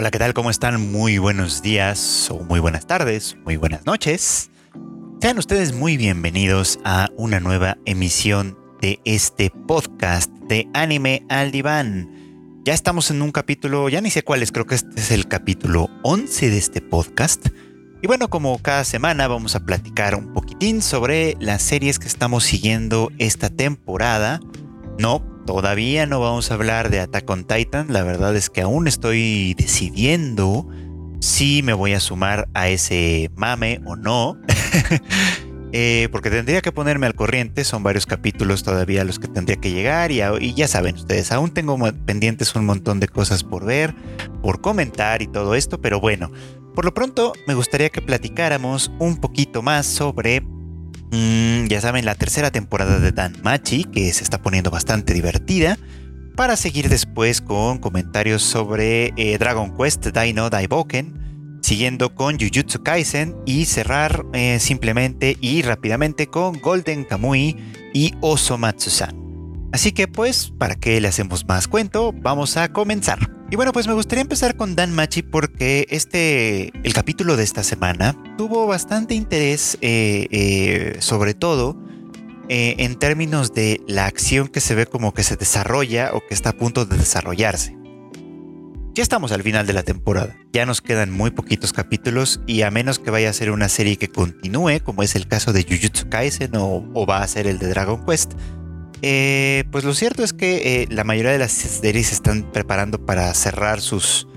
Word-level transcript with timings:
Hola, 0.00 0.12
¿qué 0.12 0.20
tal? 0.20 0.32
¿Cómo 0.32 0.48
están? 0.48 0.92
Muy 0.92 1.18
buenos 1.18 1.60
días 1.60 2.30
o 2.30 2.38
muy 2.44 2.60
buenas 2.60 2.86
tardes, 2.86 3.36
muy 3.44 3.56
buenas 3.56 3.84
noches. 3.84 4.48
Sean 5.20 5.38
ustedes 5.38 5.74
muy 5.74 5.96
bienvenidos 5.96 6.78
a 6.84 7.08
una 7.16 7.40
nueva 7.40 7.78
emisión 7.84 8.56
de 8.80 9.00
este 9.04 9.50
podcast 9.50 10.30
de 10.48 10.68
Anime 10.72 11.26
al 11.28 11.50
Diván. 11.50 12.62
Ya 12.64 12.74
estamos 12.74 13.10
en 13.10 13.22
un 13.22 13.32
capítulo, 13.32 13.88
ya 13.88 14.00
ni 14.00 14.10
sé 14.10 14.22
cuál 14.22 14.44
es, 14.44 14.52
creo 14.52 14.66
que 14.66 14.76
este 14.76 15.00
es 15.00 15.10
el 15.10 15.26
capítulo 15.26 15.90
11 16.04 16.48
de 16.48 16.58
este 16.58 16.80
podcast. 16.80 17.48
Y 18.00 18.06
bueno, 18.06 18.30
como 18.30 18.56
cada 18.62 18.84
semana 18.84 19.26
vamos 19.26 19.56
a 19.56 19.66
platicar 19.66 20.14
un 20.14 20.32
poquitín 20.32 20.80
sobre 20.80 21.36
las 21.40 21.60
series 21.60 21.98
que 21.98 22.06
estamos 22.06 22.44
siguiendo 22.44 23.10
esta 23.18 23.50
temporada. 23.50 24.38
No, 24.96 25.24
todavía 25.48 26.04
no 26.04 26.20
vamos 26.20 26.50
a 26.50 26.54
hablar 26.54 26.90
de 26.90 27.00
Attack 27.00 27.30
on 27.30 27.44
Titan. 27.44 27.90
La 27.90 28.02
verdad 28.02 28.36
es 28.36 28.50
que 28.50 28.60
aún 28.60 28.86
estoy 28.86 29.54
decidiendo 29.54 30.68
si 31.20 31.62
me 31.62 31.72
voy 31.72 31.94
a 31.94 32.00
sumar 32.00 32.50
a 32.52 32.68
ese 32.68 33.30
mame 33.34 33.80
o 33.86 33.96
no. 33.96 34.38
Eh, 35.72 36.08
porque 36.10 36.30
tendría 36.30 36.62
que 36.62 36.72
ponerme 36.72 37.04
al 37.04 37.14
corriente, 37.14 37.62
son 37.62 37.82
varios 37.82 38.06
capítulos 38.06 38.62
todavía 38.62 39.04
los 39.04 39.18
que 39.18 39.28
tendría 39.28 39.56
que 39.56 39.70
llegar 39.70 40.10
y, 40.10 40.54
ya 40.54 40.66
saben 40.66 40.94
ustedes, 40.94 41.30
aún 41.30 41.50
tengo 41.50 41.76
pendientes 42.06 42.54
un 42.54 42.64
montón 42.64 43.00
de 43.00 43.08
cosas 43.08 43.44
por 43.44 43.66
ver, 43.66 43.94
por 44.40 44.62
comentar 44.62 45.20
y 45.20 45.26
todo 45.26 45.54
esto, 45.54 45.78
pero 45.78 46.00
bueno, 46.00 46.32
por 46.74 46.86
lo 46.86 46.94
pronto, 46.94 47.34
me 47.46 47.52
gustaría 47.52 47.90
que 47.90 48.00
platicáramos 48.00 48.90
un 48.98 49.18
poquito 49.18 49.60
más 49.60 49.84
sobre, 49.84 50.42
mm, 51.10 51.66
ya 51.66 51.80
saben, 51.80 52.04
la 52.04 52.14
tercera 52.14 52.50
temporada 52.50 52.98
de 52.98 53.12
Dan 53.12 53.36
Machi, 53.42 53.84
que 53.84 54.12
se 54.12 54.24
está 54.24 54.42
poniendo 54.42 54.70
bastante 54.70 55.14
divertida, 55.14 55.78
para 56.36 56.56
seguir 56.56 56.88
después 56.88 57.40
con 57.40 57.78
comentarios 57.78 58.42
sobre 58.42 59.12
eh, 59.16 59.38
Dragon 59.38 59.76
Quest 59.76 60.06
Dino 60.06 60.50
Daiboken, 60.50 61.58
siguiendo 61.62 62.14
con 62.14 62.38
Jujutsu 62.38 62.82
Kaisen 62.82 63.36
y 63.44 63.64
cerrar 63.64 64.24
eh, 64.32 64.58
simplemente 64.60 65.36
y 65.40 65.62
rápidamente 65.62 66.28
con 66.28 66.60
Golden 66.60 67.04
Kamui 67.04 67.56
y 67.92 68.14
Osomatsu-san. 68.20 69.16
Así 69.72 69.92
que 69.92 70.08
pues, 70.08 70.52
¿para 70.56 70.76
qué 70.76 71.00
le 71.00 71.08
hacemos 71.08 71.46
más 71.46 71.68
cuento? 71.68 72.12
Vamos 72.12 72.56
a 72.56 72.72
comenzar. 72.72 73.37
Y 73.50 73.56
bueno, 73.56 73.72
pues 73.72 73.86
me 73.88 73.94
gustaría 73.94 74.20
empezar 74.20 74.56
con 74.56 74.76
Dan 74.76 74.92
Machi 74.92 75.22
porque 75.22 75.86
este, 75.88 76.70
el 76.84 76.92
capítulo 76.92 77.34
de 77.36 77.44
esta 77.44 77.62
semana 77.62 78.14
tuvo 78.36 78.66
bastante 78.66 79.14
interés, 79.14 79.78
eh, 79.80 80.28
eh, 80.30 80.96
sobre 81.00 81.32
todo 81.32 81.74
eh, 82.50 82.74
en 82.78 82.98
términos 82.98 83.54
de 83.54 83.80
la 83.88 84.04
acción 84.04 84.48
que 84.48 84.60
se 84.60 84.74
ve 84.74 84.84
como 84.84 85.14
que 85.14 85.22
se 85.22 85.36
desarrolla 85.36 86.10
o 86.12 86.20
que 86.20 86.34
está 86.34 86.50
a 86.50 86.52
punto 86.52 86.84
de 86.84 86.98
desarrollarse. 86.98 87.74
Ya 88.92 89.02
estamos 89.02 89.32
al 89.32 89.42
final 89.42 89.66
de 89.66 89.72
la 89.72 89.82
temporada, 89.82 90.36
ya 90.52 90.66
nos 90.66 90.82
quedan 90.82 91.10
muy 91.10 91.30
poquitos 91.30 91.72
capítulos 91.72 92.40
y 92.46 92.62
a 92.62 92.70
menos 92.70 92.98
que 92.98 93.10
vaya 93.10 93.30
a 93.30 93.32
ser 93.32 93.50
una 93.50 93.70
serie 93.70 93.96
que 93.96 94.08
continúe, 94.08 94.80
como 94.84 95.02
es 95.02 95.14
el 95.14 95.26
caso 95.26 95.54
de 95.54 95.62
Jujutsu 95.62 96.10
Kaisen 96.10 96.54
o, 96.56 96.84
o 96.92 97.06
va 97.06 97.22
a 97.22 97.28
ser 97.28 97.46
el 97.46 97.58
de 97.58 97.68
Dragon 97.68 98.04
Quest, 98.04 98.32
eh, 99.02 99.64
pues 99.70 99.84
lo 99.84 99.94
cierto 99.94 100.22
es 100.22 100.32
que 100.32 100.82
eh, 100.82 100.88
la 100.90 101.04
mayoría 101.04 101.32
de 101.32 101.38
las 101.38 101.52
series 101.52 102.08
se 102.08 102.14
están 102.14 102.50
preparando 102.52 103.04
para 103.04 103.32
cerrar 103.34 103.80
sus, 103.80 104.28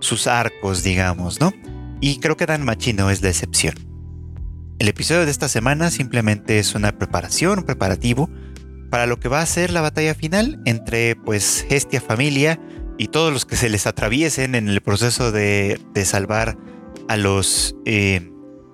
sus 0.00 0.26
arcos, 0.26 0.82
digamos, 0.82 1.40
¿no? 1.40 1.52
Y 2.00 2.18
creo 2.18 2.36
que 2.36 2.46
Dan 2.46 2.64
Machino 2.64 3.10
es 3.10 3.22
la 3.22 3.28
excepción. 3.28 3.74
El 4.78 4.88
episodio 4.88 5.24
de 5.26 5.30
esta 5.30 5.48
semana 5.48 5.90
simplemente 5.90 6.58
es 6.58 6.74
una 6.74 6.96
preparación, 6.96 7.58
un 7.58 7.64
preparativo 7.64 8.30
para 8.90 9.06
lo 9.06 9.20
que 9.20 9.28
va 9.28 9.40
a 9.40 9.46
ser 9.46 9.70
la 9.70 9.82
batalla 9.82 10.14
final 10.14 10.60
entre 10.64 11.16
pues 11.16 11.66
Hestia 11.68 12.00
Familia 12.00 12.58
y 12.98 13.08
todos 13.08 13.32
los 13.32 13.46
que 13.46 13.56
se 13.56 13.68
les 13.68 13.86
atraviesen 13.86 14.54
en 14.54 14.68
el 14.68 14.80
proceso 14.80 15.32
de, 15.32 15.80
salvar 16.04 16.58
a 17.08 17.16
los 17.16 17.76
eh, 17.84 18.29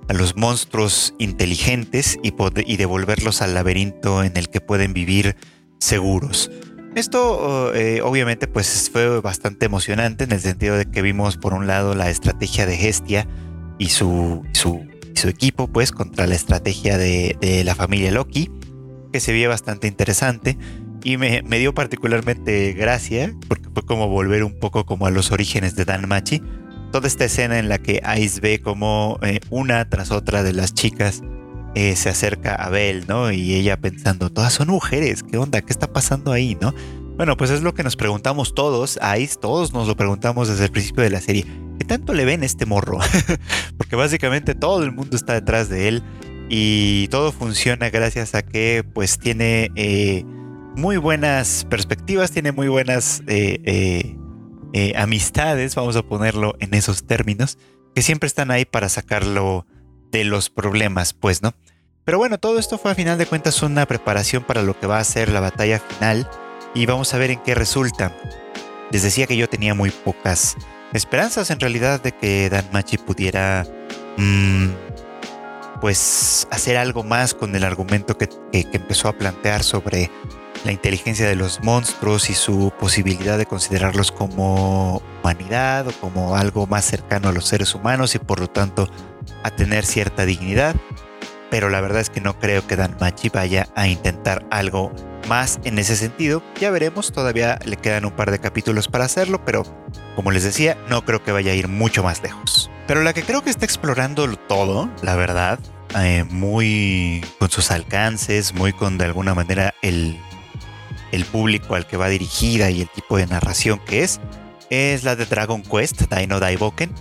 a 0.09 0.13
los 0.13 0.37
monstruos 0.37 1.15
inteligentes 1.19 2.19
y, 2.23 2.77
devolverlos 2.77 3.43
al 3.43 3.55
laberinto 3.55 4.23
en 4.23 4.37
el 4.37 4.49
que 4.49 4.61
pueden 4.61 4.93
vivir 4.93 5.37
seguros. 5.79 6.51
Esto 6.95 7.75
eh, 7.75 8.01
obviamente 8.03 8.47
pues 8.47 8.91
fue 8.91 9.21
bastante 9.21 9.67
emocionante 9.67 10.25
en 10.25 10.33
el 10.33 10.41
sentido 10.41 10.77
de 10.77 10.87
que 10.87 11.03
vimos 11.03 11.37
por 11.37 11.53
un 11.53 11.67
lado 11.67 11.95
la 11.95 12.09
estrategia 12.09 12.65
de 12.65 12.89
Hestia 12.89 13.27
y 13.79 13.91
su, 13.91 14.43
equipo 15.25 15.67
pues 15.67 15.93
contra 15.93 16.27
la 16.27 16.35
estrategia 16.35 16.97
de, 16.97 17.63
la 17.65 17.75
familia 17.75 18.13
Loki, 18.13 18.51
que 19.13 19.21
se 19.21 19.33
veía 19.33 19.49
bastante 19.49 19.89
interesante 19.89 20.57
y 21.03 21.17
me, 21.19 21.43
me, 21.43 21.59
dio 21.59 21.75
particularmente 21.75 22.73
gracia 22.73 23.35
porque 23.49 23.69
fue 23.75 23.85
como 23.85 24.09
volver 24.09 24.45
un 24.45 24.59
poco 24.59 24.87
como 24.87 25.07
a 25.07 25.11
los 25.11 25.33
orígenes 25.33 25.77
de 25.77 25.85
Dan 25.85 26.09
Machi 26.09 26.41
toda 26.93 27.07
esta 27.07 27.25
escena 27.25 27.59
en 27.59 27.69
la 27.69 27.79
que 27.79 28.03
Ice 28.19 28.41
ve 28.41 28.61
como 28.61 29.19
eh, 29.23 29.41
una 29.51 29.89
tras 29.89 30.11
otra 30.11 30.43
de 30.43 30.53
las 30.53 30.75
chicas 30.75 31.23
eh, 31.75 31.95
se 31.95 32.09
acerca 32.09 32.55
a 32.55 32.71
Belle, 32.71 33.05
¿no? 33.07 33.31
Y 33.31 33.55
ella 33.55 33.77
pensando, 33.77 34.31
todas 34.31 34.55
son 34.55 34.69
mujeres, 34.69 35.23
¿qué 35.23 35.37
onda? 35.37 35.61
¿Qué 35.61 35.73
está 35.73 35.93
pasando 35.93 36.33
ahí, 36.33 36.57
no? 36.59 36.75
Bueno, 37.17 37.37
pues 37.37 37.51
es 37.51 37.63
lo 37.63 37.75
que 37.75 37.83
nos 37.83 37.97
preguntamos 37.97 38.55
todos, 38.55 38.99
Ice, 39.19 39.37
todos 39.39 39.75
nos 39.75 39.87
lo 39.87 39.95
preguntamos 39.95 40.49
desde 40.49 40.65
el 40.65 40.71
principio 40.71 41.03
de 41.03 41.11
la 41.11 41.21
serie. 41.21 41.45
¿Qué 41.79 41.85
tanto 41.85 42.15
le 42.15 42.25
ven 42.25 42.45
este 42.45 42.65
morro? 42.65 42.99
Porque 43.77 43.95
básicamente 43.95 44.55
todo 44.55 44.83
el 44.85 44.93
mundo 44.93 45.17
está 45.17 45.35
detrás 45.35 45.69
de 45.69 45.89
él 45.89 46.03
y 46.49 47.09
todo 47.09 47.31
funciona 47.33 47.91
gracias 47.91 48.35
a 48.35 48.43
que 48.43 48.83
pues 48.95 49.19
tiene 49.19 49.71
eh, 49.75 50.25
muy 50.77 50.97
buenas 50.97 51.67
perspectivas, 51.69 52.31
tiene 52.31 52.53
muy 52.53 52.69
buenas 52.69 53.23
amistades, 54.97 55.75
vamos 55.75 55.97
a 55.97 56.03
ponerlo 56.03 56.55
en 56.61 56.75
esos 56.75 57.07
términos, 57.07 57.59
que 57.95 58.03
siempre 58.03 58.27
están 58.27 58.51
ahí 58.51 58.65
para 58.65 58.89
sacarlo 58.89 59.67
de 60.11 60.25
los 60.25 60.51
problemas, 60.51 61.13
pues, 61.13 61.43
¿no? 61.43 61.55
Pero 62.05 62.19
bueno, 62.19 62.39
todo 62.39 62.59
esto 62.59 62.79
fue 62.79 62.93
a 62.93 62.95
final 62.95 63.19
de 63.19 63.27
cuentas 63.27 63.63
una 63.63 63.87
preparación 63.87 64.45
para 64.45 64.63
lo 64.63 64.79
que 64.79 64.87
va 64.87 64.99
a 64.99 65.05
ser 65.05 65.29
la 65.29 65.41
batalla 65.41 65.81
final 65.81 66.29
y 66.75 66.87
vamos 66.87 67.13
a 67.13 67.19
ver 67.19 67.33
en 67.33 67.43
qué 67.43 67.55
resulta. 67.55 68.17
Les 68.93 69.03
decía 69.03 69.27
que 69.27 69.37
yo 69.37 69.49
tenía 69.49 69.75
muy 69.75 69.91
pocas 69.91 70.57
esperanzas 70.93 71.51
en 71.51 71.59
realidad 71.59 72.01
de 72.01 72.13
que 72.13 72.49
Dan 72.49 72.69
Machi 72.73 72.99
pudiera 72.99 73.67
mmm, 74.17 74.69
pues 75.81 76.47
hacer 76.51 76.77
algo 76.77 77.03
más 77.03 77.35
con 77.35 77.57
el 77.57 77.65
argumento 77.65 78.17
que, 78.17 78.29
que 78.53 78.69
empezó 78.73 79.09
a 79.09 79.19
plantear 79.19 79.65
sobre 79.65 80.11
la 80.67 80.73
inteligencia 80.73 81.29
de 81.29 81.37
los 81.37 81.63
monstruos 81.63 82.29
y 82.29 82.35
su 82.35 82.73
posibilidad 82.79 83.39
de 83.39 83.47
considerarlos 83.47 84.11
como 84.11 85.01
humanidad 85.23 85.87
o 85.87 85.93
como 85.93 86.37
algo 86.37 86.67
más 86.67 86.85
cercano 86.85 87.29
a 87.29 87.33
los 87.33 87.47
seres 87.47 87.75
humanos 87.75 88.15
y 88.15 88.19
por 88.19 88.41
lo 88.41 88.49
tanto 88.49 88.91
a 89.45 89.51
tener 89.51 89.87
cierta 89.87 90.27
dignidad. 90.27 90.75
Pero 91.51 91.71
la 91.71 91.81
verdad 91.81 92.01
es 92.01 92.11
que 92.11 92.21
no 92.21 92.39
creo 92.39 92.67
que 92.67 92.75
Dan 92.75 92.97
Machi 93.01 93.29
vaya 93.29 93.69
a 93.77 93.87
intentar 93.87 94.45
algo 94.51 94.93
más 95.29 95.61
en 95.63 95.79
ese 95.79 95.95
sentido. 95.95 96.43
Ya 96.61 96.71
veremos, 96.71 97.13
todavía 97.13 97.61
le 97.65 97.77
quedan 97.77 98.05
un 98.05 98.11
par 98.11 98.33
de 98.33 98.41
capítulos 98.41 98.89
para 98.89 99.05
hacerlo, 99.05 99.45
pero 99.45 99.63
como 100.17 100.33
les 100.33 100.43
decía, 100.43 100.77
no 100.91 101.05
creo 101.05 101.23
que 101.23 101.31
vaya 101.31 101.53
a 101.53 101.55
ir 101.55 101.69
mucho 101.69 102.03
más 102.03 102.21
lejos. 102.23 102.71
Pero 102.89 103.03
la 103.03 103.13
que 103.13 103.23
creo 103.23 103.43
que 103.43 103.51
está 103.51 103.65
explorando 103.65 104.29
todo, 104.37 104.91
la 105.03 105.15
verdad, 105.15 105.61
eh, 105.97 106.25
muy 106.29 107.25
con 107.39 107.51
sus 107.51 107.71
alcances, 107.71 108.53
muy 108.53 108.73
con 108.73 108.99
de 108.99 109.05
alguna 109.05 109.35
manera 109.35 109.73
el 109.83 110.19
el 111.13 111.25
público 111.25 111.75
al 111.75 111.87
que 111.87 111.97
va 111.97 112.09
dirigida 112.09 112.71
y 112.71 112.83
el 112.83 112.89
tipo 112.89 113.17
de 113.17 113.27
narración 113.27 113.81
que 113.87 114.03
es, 114.03 114.21
es 114.71 115.05
la 115.05 115.17
de 115.17 115.27
Dragon 115.27 115.63
Quest, 115.63 116.03
Dino 116.13 116.41
Daiboken, 116.41 116.93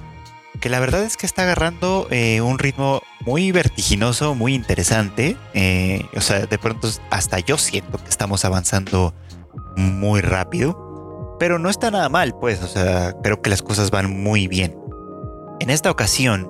que 0.59 0.69
la 0.69 0.79
verdad 0.79 1.03
es 1.03 1.17
que 1.17 1.25
está 1.25 1.43
agarrando 1.43 2.07
eh, 2.11 2.41
un 2.41 2.59
ritmo 2.59 3.01
muy 3.21 3.51
vertiginoso, 3.51 4.35
muy 4.35 4.53
interesante. 4.53 5.35
Eh, 5.53 6.05
o 6.15 6.21
sea, 6.21 6.45
de 6.45 6.57
pronto 6.57 6.89
hasta 7.09 7.39
yo 7.39 7.57
siento 7.57 7.97
que 7.97 8.09
estamos 8.09 8.45
avanzando 8.45 9.13
muy 9.75 10.21
rápido, 10.21 11.35
pero 11.39 11.59
no 11.59 11.69
está 11.69 11.91
nada 11.91 12.09
mal, 12.09 12.35
pues, 12.39 12.61
o 12.63 12.67
sea, 12.67 13.13
creo 13.21 13.41
que 13.41 13.49
las 13.49 13.61
cosas 13.61 13.91
van 13.91 14.23
muy 14.23 14.47
bien. 14.47 14.77
En 15.59 15.69
esta 15.69 15.91
ocasión, 15.91 16.49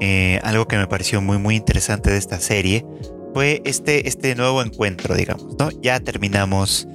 eh, 0.00 0.40
algo 0.42 0.66
que 0.66 0.76
me 0.76 0.86
pareció 0.86 1.20
muy, 1.20 1.38
muy 1.38 1.56
interesante 1.56 2.10
de 2.10 2.18
esta 2.18 2.38
serie 2.40 2.84
fue 3.32 3.62
este, 3.64 4.08
este 4.08 4.34
nuevo 4.34 4.62
encuentro, 4.62 5.14
digamos, 5.14 5.56
¿no? 5.58 5.70
Ya 5.80 6.00
terminamos 6.00 6.86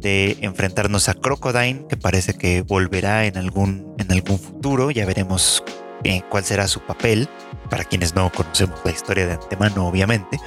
de 0.00 0.36
enfrentarnos 0.40 1.08
a 1.08 1.14
Crocodile, 1.14 1.86
que 1.88 1.96
parece 1.96 2.34
que 2.34 2.62
volverá 2.62 3.26
en 3.26 3.38
algún, 3.38 3.94
en 3.98 4.12
algún 4.12 4.38
futuro, 4.38 4.90
ya 4.90 5.06
veremos 5.06 5.64
eh, 6.04 6.22
cuál 6.28 6.44
será 6.44 6.68
su 6.68 6.80
papel, 6.80 7.28
para 7.70 7.84
quienes 7.84 8.14
no 8.14 8.30
conocemos 8.30 8.78
la 8.84 8.90
historia 8.90 9.26
de 9.26 9.32
antemano, 9.34 9.86
obviamente. 9.86 10.38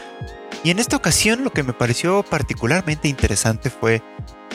Y 0.63 0.69
en 0.69 0.79
esta 0.79 0.95
ocasión 0.95 1.43
lo 1.43 1.51
que 1.51 1.63
me 1.63 1.73
pareció 1.73 2.23
particularmente 2.23 3.07
interesante 3.07 3.69
fue 3.69 4.01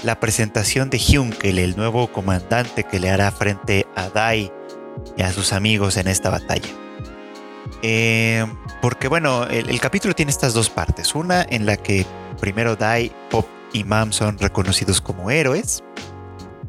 la 0.05 0.21
presentación 0.21 0.91
de 0.91 0.99
Hyunkel, 0.99 1.59
el 1.59 1.77
nuevo 1.77 2.13
comandante 2.13 2.85
que 2.85 3.01
le 3.01 3.11
hará 3.11 3.31
frente 3.31 3.87
a 3.97 4.09
Dai 4.09 4.53
y 5.17 5.23
a 5.23 5.33
sus 5.33 5.53
amigos 5.53 5.97
en 5.97 6.09
esta 6.09 6.31
batalla. 6.31 6.69
Eh, 7.83 8.47
porque 8.81 9.09
bueno, 9.09 9.45
el, 9.45 9.81
capítulo 9.81 10.15
tiene 10.15 10.31
estas 10.31 10.55
dos 10.55 10.71
partes. 10.71 11.15
Una 11.15 11.43
en 11.43 11.67
la 11.67 11.77
que 11.77 12.07
primero 12.41 12.77
Dai, 12.77 13.13
Pop 13.31 13.47
y 13.73 13.85
Mam 13.85 14.13
son 14.13 14.39
reconocidos 14.39 15.01
como 15.01 15.31
héroes. 15.31 15.83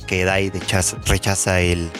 Que 0.08 0.26
Dai 0.26 0.52
rechaza, 1.06 1.62
el, 1.62 1.92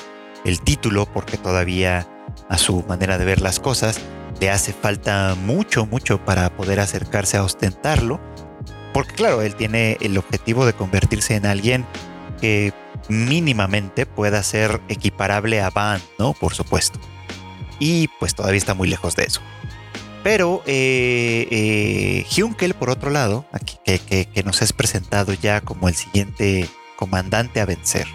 el 0.44 0.62
título 0.62 1.06
porque 1.06 1.38
todavía 1.38 2.08
a 2.50 2.58
su 2.58 2.84
manera 2.88 3.18
de 3.18 3.26
ver 3.26 3.42
las 3.42 3.60
cosas 3.60 4.00
le 4.40 4.50
hace 4.50 4.74
falta 4.74 5.36
mucho, 5.36 5.86
mucho 5.86 6.24
para 6.26 6.50
poder 6.56 6.80
acercarse 6.80 7.38
a 7.38 7.44
ostentarlo. 7.44 8.20
Porque 8.94 9.14
claro, 9.14 9.42
él 9.42 9.56
tiene 9.56 9.98
el 10.02 10.18
objetivo 10.18 10.66
de 10.66 10.74
convertirse 10.74 11.36
en 11.36 11.46
alguien 11.46 11.86
que 12.42 12.74
mínimamente 13.10 14.06
pueda 14.06 14.44
ser 14.44 14.82
equiparable 14.90 15.62
a 15.62 15.70
Van, 15.70 16.02
¿no? 16.20 16.34
Por 16.34 16.54
supuesto. 16.54 17.00
Y 17.86 18.08
pues 18.08 18.34
todavía 18.34 18.60
está 18.60 18.74
muy 18.74 18.88
lejos 18.88 19.18
de 19.18 19.26
eso. 19.26 19.42
Pero 20.24 20.64
eh, 20.66 22.26
eh 22.32 22.74
por 22.80 22.90
otro 22.90 23.10
lado, 23.10 23.46
aquí, 23.52 23.78
que, 23.84 24.44
nos 24.46 24.62
es 24.62 24.72
presentado 24.72 25.34
ya 25.34 25.60
como 25.60 25.90
el 25.90 25.96
siguiente 25.96 26.70
comandante 26.96 27.60
a 27.60 27.66
vencer, 27.66 28.08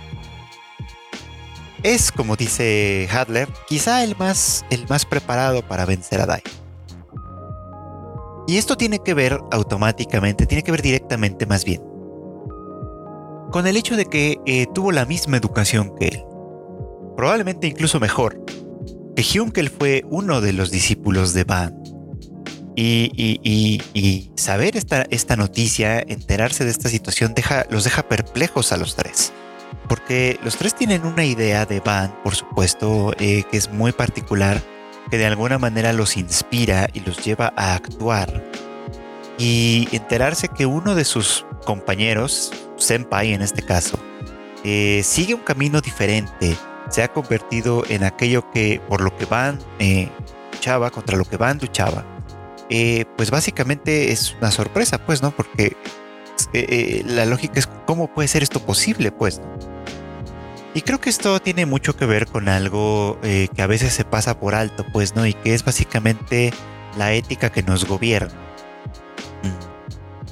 es, 1.83 2.11
como 2.11 2.35
dice 2.37 3.09
Hadler, 3.13 3.47
quizá 3.69 4.03
el 4.05 4.17
más, 4.17 4.65
el 4.71 4.89
más 4.89 5.05
preparado 5.05 5.61
para 5.61 5.85
vencer 5.85 6.23
a 6.23 6.27
Dai. 6.27 6.43
Y 8.47 8.57
esto 8.57 8.79
tiene 8.79 9.01
que 9.01 9.13
ver 9.13 9.39
automáticamente, 9.53 10.47
tiene 10.47 10.63
que 10.63 10.73
ver 10.73 10.81
directamente 10.81 11.45
más 11.45 11.67
bien, 11.67 11.83
con 13.53 13.67
el 13.67 13.77
hecho 13.77 13.99
de 13.99 14.07
que 14.07 14.39
eh, 14.47 14.67
tuvo 14.75 14.93
la 14.93 15.05
misma 15.05 15.37
educación 15.37 15.95
que 15.95 16.09
él. 16.09 16.25
Probablemente 17.19 17.67
incluso 17.67 18.01
mejor. 18.01 18.43
Que 19.19 19.41
Hunkel 19.41 19.69
fue 19.69 20.05
uno 20.09 20.41
de 20.41 20.53
los 20.53 20.71
discípulos 20.71 21.33
de 21.33 21.43
Van. 21.43 21.75
Y, 22.77 24.31
saber 24.37 24.77
esta, 24.77 25.09
esta, 25.11 25.35
noticia, 25.35 25.99
enterarse 25.99 26.65
de 26.65 26.71
esta 26.71 26.89
situación, 26.89 27.35
deja, 27.35 27.67
los 27.69 27.83
deja 27.83 28.07
perplejos 28.07 28.71
a 28.71 28.77
los 28.77 28.95
tres. 28.95 29.33
Porque 29.89 30.39
los 30.45 30.57
tres 30.57 30.77
tienen 30.77 31.05
una 31.05 31.25
idea 31.25 31.67
de 31.67 31.81
Van, 31.81 32.15
por 32.23 32.37
supuesto, 32.37 33.13
eh, 33.19 33.43
que 33.51 33.57
es 33.57 33.73
muy 33.73 33.91
particular, 33.91 34.63
que 35.11 35.19
de 35.19 35.27
alguna 35.27 35.59
manera 35.59 35.93
los 35.93 36.17
inspira 36.17 36.89
y 36.93 37.01
los 37.01 37.25
lleva 37.25 37.53
a 37.57 37.75
actuar. 37.75 38.45
Y 39.37 39.89
enterarse 39.91 40.47
que 40.47 40.65
uno 40.65 40.95
de 40.95 41.05
sus 41.05 41.45
compañeros, 41.67 42.53
Senpai 42.77 43.33
en 43.33 43.43
este 43.43 43.63
caso, 43.63 43.99
eh, 44.63 45.03
sigue 45.03 45.35
un 45.35 45.43
camino 45.43 45.81
diferente, 45.81 46.57
se 46.91 47.03
ha 47.03 47.09
convertido 47.09 47.85
en 47.89 48.05
aquello 48.05 48.51
que 48.51 48.81
por 48.89 49.01
lo 49.01 49.17
que 49.17 49.25
Van 49.25 49.59
eh, 49.79 50.09
luchaba, 50.53 50.91
contra 50.91 51.17
lo 51.17 51.25
que 51.25 51.37
Van 51.37 51.59
luchaba 51.59 52.05
eh, 52.71 53.07
pues 53.17 53.31
básicamente 53.31 54.13
es 54.13 54.37
una 54.41 54.51
sorpresa, 54.51 54.99
pues, 54.99 55.23
¿no? 55.23 55.31
Porque 55.31 55.65
eh, 55.65 55.75
eh, 56.53 57.03
la 57.07 57.25
lógica 57.25 57.59
es 57.59 57.67
cómo 57.87 58.13
puede 58.13 58.29
ser 58.29 58.43
esto 58.43 58.61
posible, 58.61 59.11
pues. 59.11 59.41
Y 60.75 60.83
creo 60.83 61.01
que 61.01 61.11
esto 61.11 61.41
tiene 61.41 61.67
mucho 61.67 61.97
que 61.97 62.05
ver 62.05 62.27
con 62.27 62.49
algo 62.49 63.19
que 63.23 63.63
a 63.63 63.67
veces 63.67 63.95
se 63.95 64.05
pasa 64.05 64.39
por 64.39 64.55
alto, 64.55 64.85
pues, 64.93 65.17
¿no? 65.17 65.27
Y 65.27 65.33
que 65.33 65.55
es 65.55 65.65
básicamente 65.65 66.53
la 66.97 67.15
ética 67.15 67.51
que 67.51 67.63
nos 67.63 67.87
gobierna. 67.87 68.39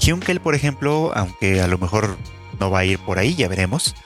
Junkel, 0.01 0.41
por 0.41 0.55
ejemplo, 0.55 1.11
aunque 1.15 1.63
a 1.63 1.67
lo 1.67 1.79
mejor 1.79 2.17
no 2.61 2.71
va 2.71 2.81
a 2.81 2.85
ir 2.85 2.99
por 2.99 3.19
ahí, 3.19 3.35
ya 3.35 3.49
veremos, 3.49 3.97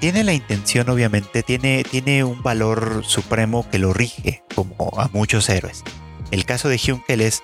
tiene 0.00 0.24
la 0.24 0.32
intención, 0.32 0.88
obviamente, 0.88 1.42
tiene, 1.42 1.84
tiene 1.84 2.24
un 2.24 2.42
valor 2.42 3.02
supremo 3.04 3.68
que 3.70 3.78
lo 3.78 3.92
rige, 3.92 4.42
como 4.54 4.92
a 4.98 5.08
muchos 5.12 5.48
héroes. 5.48 5.82
El 6.30 6.44
caso 6.44 6.68
de 6.68 6.80
Hunkel 6.88 7.20
es 7.20 7.42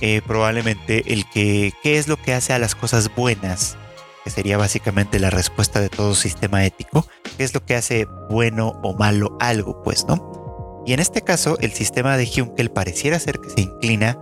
eh, 0.00 0.20
probablemente 0.26 1.12
el 1.12 1.28
que, 1.28 1.72
¿qué 1.82 1.98
es 1.98 2.08
lo 2.08 2.16
que 2.16 2.34
hace 2.34 2.52
a 2.52 2.58
las 2.58 2.74
cosas 2.74 3.14
buenas? 3.14 3.76
Que 4.24 4.30
sería 4.30 4.56
básicamente 4.56 5.18
la 5.18 5.30
respuesta 5.30 5.80
de 5.80 5.88
todo 5.88 6.14
sistema 6.14 6.64
ético. 6.64 7.06
¿Qué 7.36 7.44
es 7.44 7.54
lo 7.54 7.64
que 7.64 7.74
hace 7.74 8.06
bueno 8.30 8.80
o 8.82 8.96
malo 8.96 9.36
algo? 9.40 9.82
Pues, 9.82 10.06
¿no? 10.06 10.82
Y 10.86 10.92
en 10.92 11.00
este 11.00 11.22
caso, 11.22 11.58
el 11.60 11.72
sistema 11.72 12.16
de 12.16 12.28
Hunkel 12.28 12.70
pareciera 12.70 13.18
ser 13.18 13.38
que 13.38 13.50
se 13.50 13.60
inclina 13.60 14.18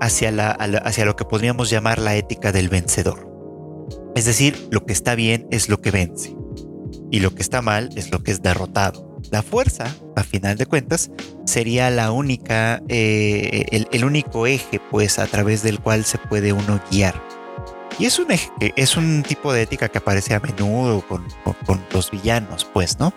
hacia, 0.00 0.30
la, 0.32 0.50
hacia 0.50 1.04
lo 1.04 1.16
que 1.16 1.24
podríamos 1.24 1.70
llamar 1.70 1.98
la 1.98 2.16
ética 2.16 2.52
del 2.52 2.68
vencedor. 2.68 3.28
Es 4.14 4.24
decir, 4.24 4.68
lo 4.70 4.84
que 4.86 4.92
está 4.92 5.14
bien 5.14 5.46
es 5.50 5.68
lo 5.68 5.80
que 5.80 5.90
vence. 5.90 6.34
Y 7.10 7.20
lo 7.20 7.34
que 7.34 7.42
está 7.42 7.62
mal 7.62 7.90
es 7.96 8.10
lo 8.10 8.22
que 8.22 8.30
es 8.30 8.42
derrotado. 8.42 9.08
La 9.30 9.42
fuerza, 9.42 9.94
a 10.16 10.22
final 10.22 10.56
de 10.56 10.66
cuentas, 10.66 11.10
sería 11.44 11.90
la 11.90 12.12
única, 12.12 12.82
eh, 12.88 13.86
el, 13.90 14.04
único 14.04 14.46
eje, 14.46 14.80
pues, 14.90 15.18
a 15.18 15.26
través 15.26 15.62
del 15.62 15.80
cual 15.80 16.04
se 16.04 16.18
puede 16.18 16.52
uno 16.52 16.80
guiar. 16.90 17.20
Y 17.98 18.06
es 18.06 18.18
un 18.18 18.30
eje, 18.30 18.50
es 18.76 18.96
un 18.96 19.22
tipo 19.22 19.52
de 19.52 19.62
ética 19.62 19.88
que 19.88 19.98
aparece 19.98 20.34
a 20.34 20.40
menudo 20.40 21.04
con, 21.06 21.26
los 21.92 22.10
villanos, 22.10 22.64
pues, 22.72 22.98
¿no? 22.98 23.12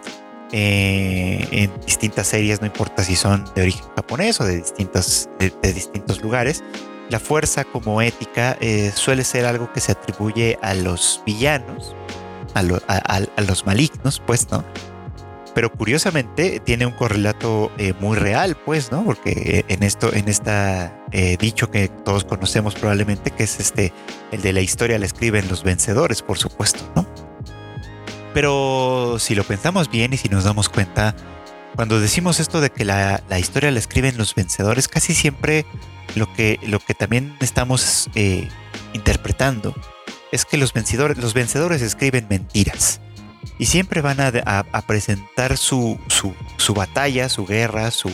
Eh, 0.51 1.47
en 1.51 1.71
distintas 1.85 2.27
series, 2.27 2.59
no 2.59 2.68
importa 2.68 3.03
si 3.03 3.15
son 3.15 3.45
de 3.56 3.62
origen 3.62 3.85
japonés 3.95 4.41
o 4.41 4.45
de, 4.45 4.57
distintos, 4.57 5.29
de, 5.39 5.73
distintos 5.73 6.21
lugares, 6.21 6.63
la 7.09 7.19
fuerza 7.19 7.63
como 7.63 8.01
ética 8.01 8.57
eh, 8.59 8.91
suele 8.94 9.23
ser 9.23 9.45
algo 9.45 9.71
que 9.71 9.79
se 9.79 9.91
atribuye 9.91 10.57
a 10.62 10.73
los 10.73 11.21
villanos, 11.25 11.95
a, 12.53 13.42
los 13.42 13.65
malignos, 13.65 14.21
pues, 14.25 14.50
¿no? 14.51 14.63
pero 15.53 15.71
curiosamente 15.71 16.62
tiene 16.62 16.86
un 16.86 16.94
correlato 16.94 17.71
eh, 17.77 17.94
muy 18.00 18.18
real, 18.18 18.56
pues, 18.65 18.92
¿no? 18.92 19.03
Porque 19.03 19.65
en 19.68 19.83
esto, 19.83 20.13
en 20.13 20.30
esta 20.30 21.06
eh, 21.12 21.38
dicho 21.38 21.69
que 21.69 21.89
todos 21.89 22.24
conocemos 22.24 22.75
probablemente, 22.75 23.31
que 23.31 23.44
es 23.44 23.59
este, 23.59 23.92
el 24.31 24.42
de 24.42 24.53
la 24.53 24.62
historia 24.62 24.98
la 24.98 25.06
escriben 25.06 25.50
los 25.50 25.63
vencedores, 25.63 26.21
por 26.21 26.38
supuesto, 26.38 26.80
¿no? 26.95 27.06
Pero 28.33 29.18
si 29.19 29.36
lo 29.36 29.44
pensamos 29.44 29.92
bien 29.92 30.13
y 30.13 30.18
si 30.18 30.30
nos 30.30 30.45
damos 30.45 30.69
cuenta, 30.69 31.15
cuando 31.75 32.00
decimos 32.00 32.39
esto 32.39 32.62
de 32.62 32.69
que 32.69 32.86
la, 32.86 33.21
historia 33.38 33.71
la 33.71 33.80
escriben 33.80 34.18
los 34.18 34.36
vencedores, 34.36 34.88
casi 34.88 35.13
siempre 35.13 35.65
lo 36.15 36.31
que, 36.33 36.59
lo 36.63 36.80
que 36.80 36.94
también 36.94 37.36
estamos 37.42 38.09
eh, 38.15 38.47
interpretando 38.94 39.75
es 40.31 40.45
que 40.45 40.57
los 40.57 40.74
vencedores, 40.74 41.18
los 41.18 41.33
vencedores 41.33 41.81
escriben 41.81 42.28
mentiras 42.30 43.01
y 43.57 43.66
siempre 43.66 44.01
van 44.01 44.18
a, 44.19 44.83
presentar 44.88 45.57
su, 45.57 46.00
batalla, 46.74 47.30
su 47.30 47.45
guerra, 47.45 47.92
su, 47.92 48.12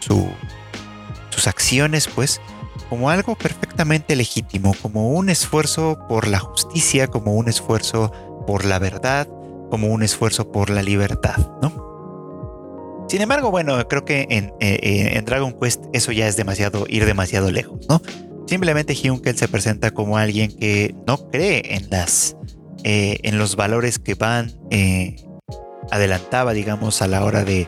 sus 0.00 1.46
acciones, 1.48 2.08
pues, 2.08 2.40
como 2.88 3.10
algo 3.10 3.34
perfectamente 3.34 4.14
legítimo, 4.14 4.74
como 4.80 5.10
un 5.10 5.30
esfuerzo 5.30 5.98
por 6.08 6.28
la 6.28 6.38
justicia, 6.38 7.08
como 7.08 7.34
un 7.34 7.48
esfuerzo 7.48 8.12
por 8.46 8.64
la 8.64 8.78
verdad, 8.78 9.26
como 9.70 9.88
un 9.88 10.02
esfuerzo 10.02 10.52
por 10.52 10.70
la 10.70 10.82
libertad, 10.82 11.38
¿no? 11.60 13.04
Sin 13.08 13.20
embargo, 13.20 13.50
bueno, 13.50 13.86
creo 13.88 14.04
que 14.04 14.26
en, 14.30 14.54
eh, 14.60 14.78
eh, 14.82 15.10
en 15.14 15.24
Dragon 15.24 15.52
Quest 15.60 15.84
eso 15.92 16.12
ya 16.12 16.26
es 16.26 16.36
demasiado, 16.36 16.86
ir 16.88 17.04
demasiado 17.04 17.50
lejos, 17.50 17.80
¿no? 17.88 18.00
Simplemente 18.46 18.94
Hyunkel 18.94 19.36
se 19.36 19.48
presenta 19.48 19.90
como 19.90 20.18
alguien 20.18 20.54
que 20.56 20.94
no 21.06 21.30
cree 21.30 21.76
en 21.76 21.88
las 21.90 22.36
eh, 22.84 23.18
en 23.22 23.38
los 23.38 23.56
valores 23.56 23.98
que 23.98 24.14
Van 24.14 24.52
eh, 24.70 25.16
adelantaba, 25.90 26.52
digamos, 26.52 27.00
a 27.00 27.06
la 27.06 27.24
hora 27.24 27.44
de 27.44 27.66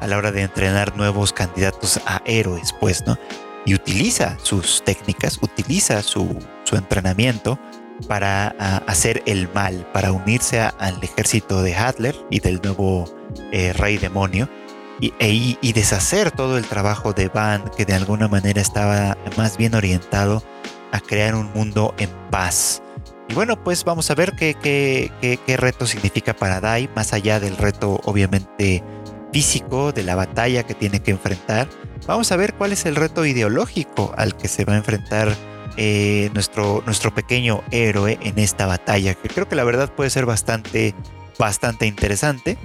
a 0.00 0.06
la 0.06 0.18
hora 0.18 0.30
de 0.30 0.42
entrenar 0.42 0.96
nuevos 0.96 1.32
candidatos 1.32 2.00
a 2.06 2.22
héroes, 2.26 2.74
pues, 2.78 3.04
¿no? 3.06 3.18
Y 3.64 3.74
utiliza 3.74 4.36
sus 4.42 4.84
técnicas, 4.84 5.38
utiliza 5.42 6.02
su, 6.02 6.38
entrenamiento 6.72 7.58
para 8.06 8.48
hacer 8.86 9.22
el 9.26 9.48
mal, 9.54 9.86
para 9.92 10.12
unirse 10.12 10.60
al 10.60 11.02
ejército 11.02 11.62
de 11.62 11.74
Hadler 11.74 12.14
y 12.30 12.40
del 12.40 12.60
nuevo 12.62 13.06
eh, 13.50 13.72
rey 13.72 13.96
demonio 13.96 14.48
y, 15.00 15.14
e, 15.18 15.56
y, 15.60 15.72
deshacer 15.72 16.30
todo 16.30 16.58
el 16.58 16.64
trabajo 16.64 17.12
de 17.12 17.28
Van 17.28 17.70
que 17.76 17.84
de 17.84 17.94
alguna 17.94 18.28
manera 18.28 18.60
estaba 18.60 19.16
más 19.36 19.56
bien 19.56 19.74
orientado 19.74 20.42
a 20.92 21.00
crear 21.00 21.34
un 21.34 21.52
mundo 21.52 21.94
en 21.98 22.10
paz, 22.30 22.82
y 23.28 23.34
bueno, 23.34 23.62
pues 23.62 23.84
vamos 23.84 24.10
a 24.10 24.14
ver 24.14 24.32
qué, 24.32 24.56
qué, 25.20 25.56
reto 25.56 25.86
significa 25.86 26.34
para 26.34 26.60
Dai, 26.60 26.88
más 26.96 27.12
allá 27.12 27.38
del 27.38 27.56
reto 27.58 28.00
obviamente 28.04 28.82
físico, 29.32 29.92
de 29.92 30.02
la 30.02 30.14
batalla 30.14 30.62
que 30.62 30.74
tiene 30.74 31.00
que 31.00 31.10
enfrentar. 31.10 31.68
Vamos 32.06 32.32
a 32.32 32.36
ver 32.36 32.54
cuál 32.54 32.72
es 32.72 32.86
el 32.86 32.96
reto 32.96 33.26
ideológico 33.26 34.14
al 34.16 34.34
que 34.34 34.48
se 34.48 34.64
va 34.64 34.72
a 34.72 34.76
enfrentar 34.78 35.36
eh, 35.76 36.30
nuestro, 36.32 36.82
nuestro 36.86 37.14
pequeño 37.14 37.62
héroe 37.70 38.18
en 38.22 38.38
esta 38.38 38.64
batalla, 38.64 39.12
que 39.14 39.28
creo 39.28 39.46
que 39.46 39.56
la 39.56 39.64
verdad 39.64 39.92
puede 39.94 40.08
ser 40.08 40.24
bastante, 40.24 40.94
bastante 41.38 41.86
interesante. 41.86 42.56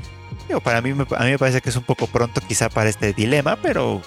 Para 0.63 0.81
mí, 0.81 0.91
a 0.91 1.23
mí 1.23 1.31
me 1.31 1.39
parece 1.39 1.61
que 1.61 1.69
es 1.69 1.75
un 1.75 1.83
poco 1.83 2.07
pronto 2.07 2.41
quizá 2.47 2.69
para 2.69 2.89
este 2.89 3.13
dilema, 3.13 3.57
pero 3.57 4.01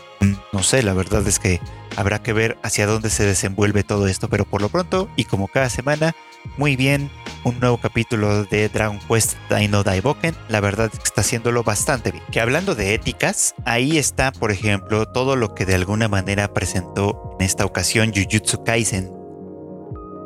no 0.52 0.62
sé, 0.62 0.82
la 0.82 0.92
verdad 0.94 1.26
es 1.26 1.38
que 1.38 1.60
habrá 1.96 2.22
que 2.22 2.32
ver 2.32 2.56
hacia 2.62 2.86
dónde 2.86 3.10
se 3.10 3.24
desenvuelve 3.24 3.82
todo 3.82 4.06
esto, 4.06 4.28
pero 4.28 4.44
por 4.44 4.62
lo 4.62 4.68
pronto 4.68 5.08
y 5.16 5.24
como 5.24 5.48
cada 5.48 5.68
semana 5.70 6.14
muy 6.56 6.76
bien 6.76 7.10
un 7.44 7.58
nuevo 7.60 7.78
capítulo 7.78 8.44
de 8.44 8.68
Dragon 8.68 8.98
Quest 9.08 9.36
Dino 9.50 9.82
Daiboken. 9.82 10.34
La 10.48 10.60
verdad 10.60 10.90
es 10.92 10.98
que 10.98 11.04
está 11.04 11.20
haciéndolo 11.20 11.62
bastante 11.62 12.12
bien. 12.12 12.24
Que 12.30 12.40
hablando 12.40 12.74
de 12.74 12.94
éticas, 12.94 13.54
ahí 13.64 13.98
está, 13.98 14.32
por 14.32 14.50
ejemplo, 14.50 15.06
todo 15.06 15.36
lo 15.36 15.54
que 15.54 15.66
de 15.66 15.74
alguna 15.74 16.08
manera 16.08 16.52
presentó 16.52 17.36
en 17.38 17.46
esta 17.46 17.64
ocasión 17.64 18.12
Jujutsu 18.14 18.64
Kaisen. 18.64 19.25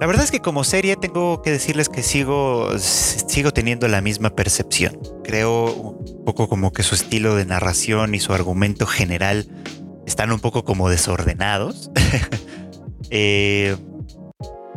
La 0.01 0.07
verdad 0.07 0.25
es 0.25 0.31
que 0.31 0.41
como 0.41 0.65
serie 0.65 0.97
tengo 0.97 1.43
que 1.43 1.51
decirles 1.51 1.91
que 1.91 2.03
sigo, 2.03 2.71
sigo 2.79 3.53
teniendo 3.53 3.87
la 3.87 4.01
misma 4.01 4.31
percepción. 4.31 4.99
Creo 5.23 5.67
un 5.75 6.25
poco 6.25 6.49
como 6.49 6.73
que 6.73 6.83
su 6.83 6.95
estilo 6.95 7.37
de 7.37 7.45
narración 7.45 8.15
y 8.15 8.21
su 8.21 8.33
argumento 8.33 8.87
general 8.87 9.47
están 10.07 10.33
un 10.33 10.41
poco 10.41 10.65
como 10.65 10.89
desordenados. 10.89 11.91
Eh, 13.13 13.77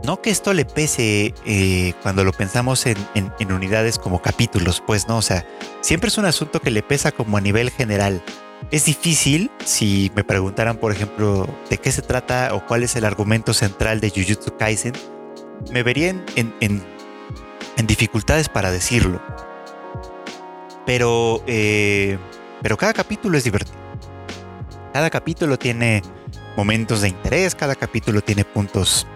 no 0.03 0.19
que 0.19 0.31
esto 0.31 0.53
le 0.53 0.65
pese 0.65 1.35
eh, 1.45 1.93
cuando 2.01 2.23
lo 2.23 2.31
pensamos 2.31 2.87
en, 2.87 2.97
unidades 3.51 3.99
como 3.99 4.23
capítulos, 4.23 4.81
pues 4.83 5.07
no, 5.07 5.17
o 5.17 5.21
sea, 5.21 5.45
siempre 5.81 6.07
es 6.07 6.17
un 6.17 6.25
asunto 6.25 6.59
que 6.59 6.71
le 6.71 6.81
pesa 6.81 7.11
como 7.11 7.37
a 7.37 7.41
nivel 7.41 7.69
general. 7.69 8.23
Es 8.71 8.85
difícil 8.85 9.51
si 9.63 10.11
me 10.15 10.23
preguntaran, 10.23 10.77
por 10.77 10.91
ejemplo, 10.91 11.47
de 11.69 11.77
qué 11.77 11.91
se 11.91 12.01
trata 12.01 12.55
o 12.55 12.65
cuál 12.65 12.81
es 12.81 12.95
el 12.95 13.05
argumento 13.05 13.53
central 13.53 13.99
de 13.99 14.09
Jujutsu 14.09 14.57
Kaisen, 14.57 14.93
me 15.71 15.83
vería 15.83 16.09
en, 16.09 16.53
en, 16.59 16.81
dificultades 17.87 18.49
para 18.49 18.71
decirlo. 18.71 19.21
Pero, 20.85 21.43
eh, 21.47 22.17
pero 22.61 22.77
cada 22.77 22.93
capítulo 22.93 23.37
es 23.37 23.43
divertido. 23.43 23.77
Cada 24.93 25.09
capítulo 25.09 25.57
tiene 25.57 26.01
momentos 26.55 27.01
de 27.01 27.09
interés, 27.09 27.55
cada 27.55 27.75
capítulo 27.75 28.21
tiene 28.21 28.45
puntos 28.45 29.07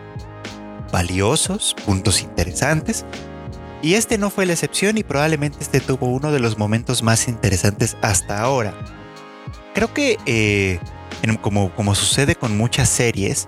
valiosos, 0.92 1.76
puntos 1.86 2.22
interesantes. 2.22 3.06
Y 3.82 3.94
este 3.94 4.18
no 4.18 4.30
fue 4.30 4.46
la 4.46 4.54
excepción 4.54 4.98
y 4.98 5.04
probablemente 5.04 5.60
este 5.62 5.80
tuvo 5.80 6.08
uno 6.08 6.32
de 6.32 6.40
los 6.40 6.58
momentos 6.58 7.04
más 7.04 7.28
interesantes 7.28 7.96
hasta 8.02 8.40
ahora. 8.40 8.74
Creo 9.76 9.94
que, 9.94 10.18
eh, 10.26 10.80
como, 11.42 11.74
como 11.76 11.94
sucede 11.94 12.36
con 12.36 12.58
muchas 12.58 12.90
series, 12.90 13.48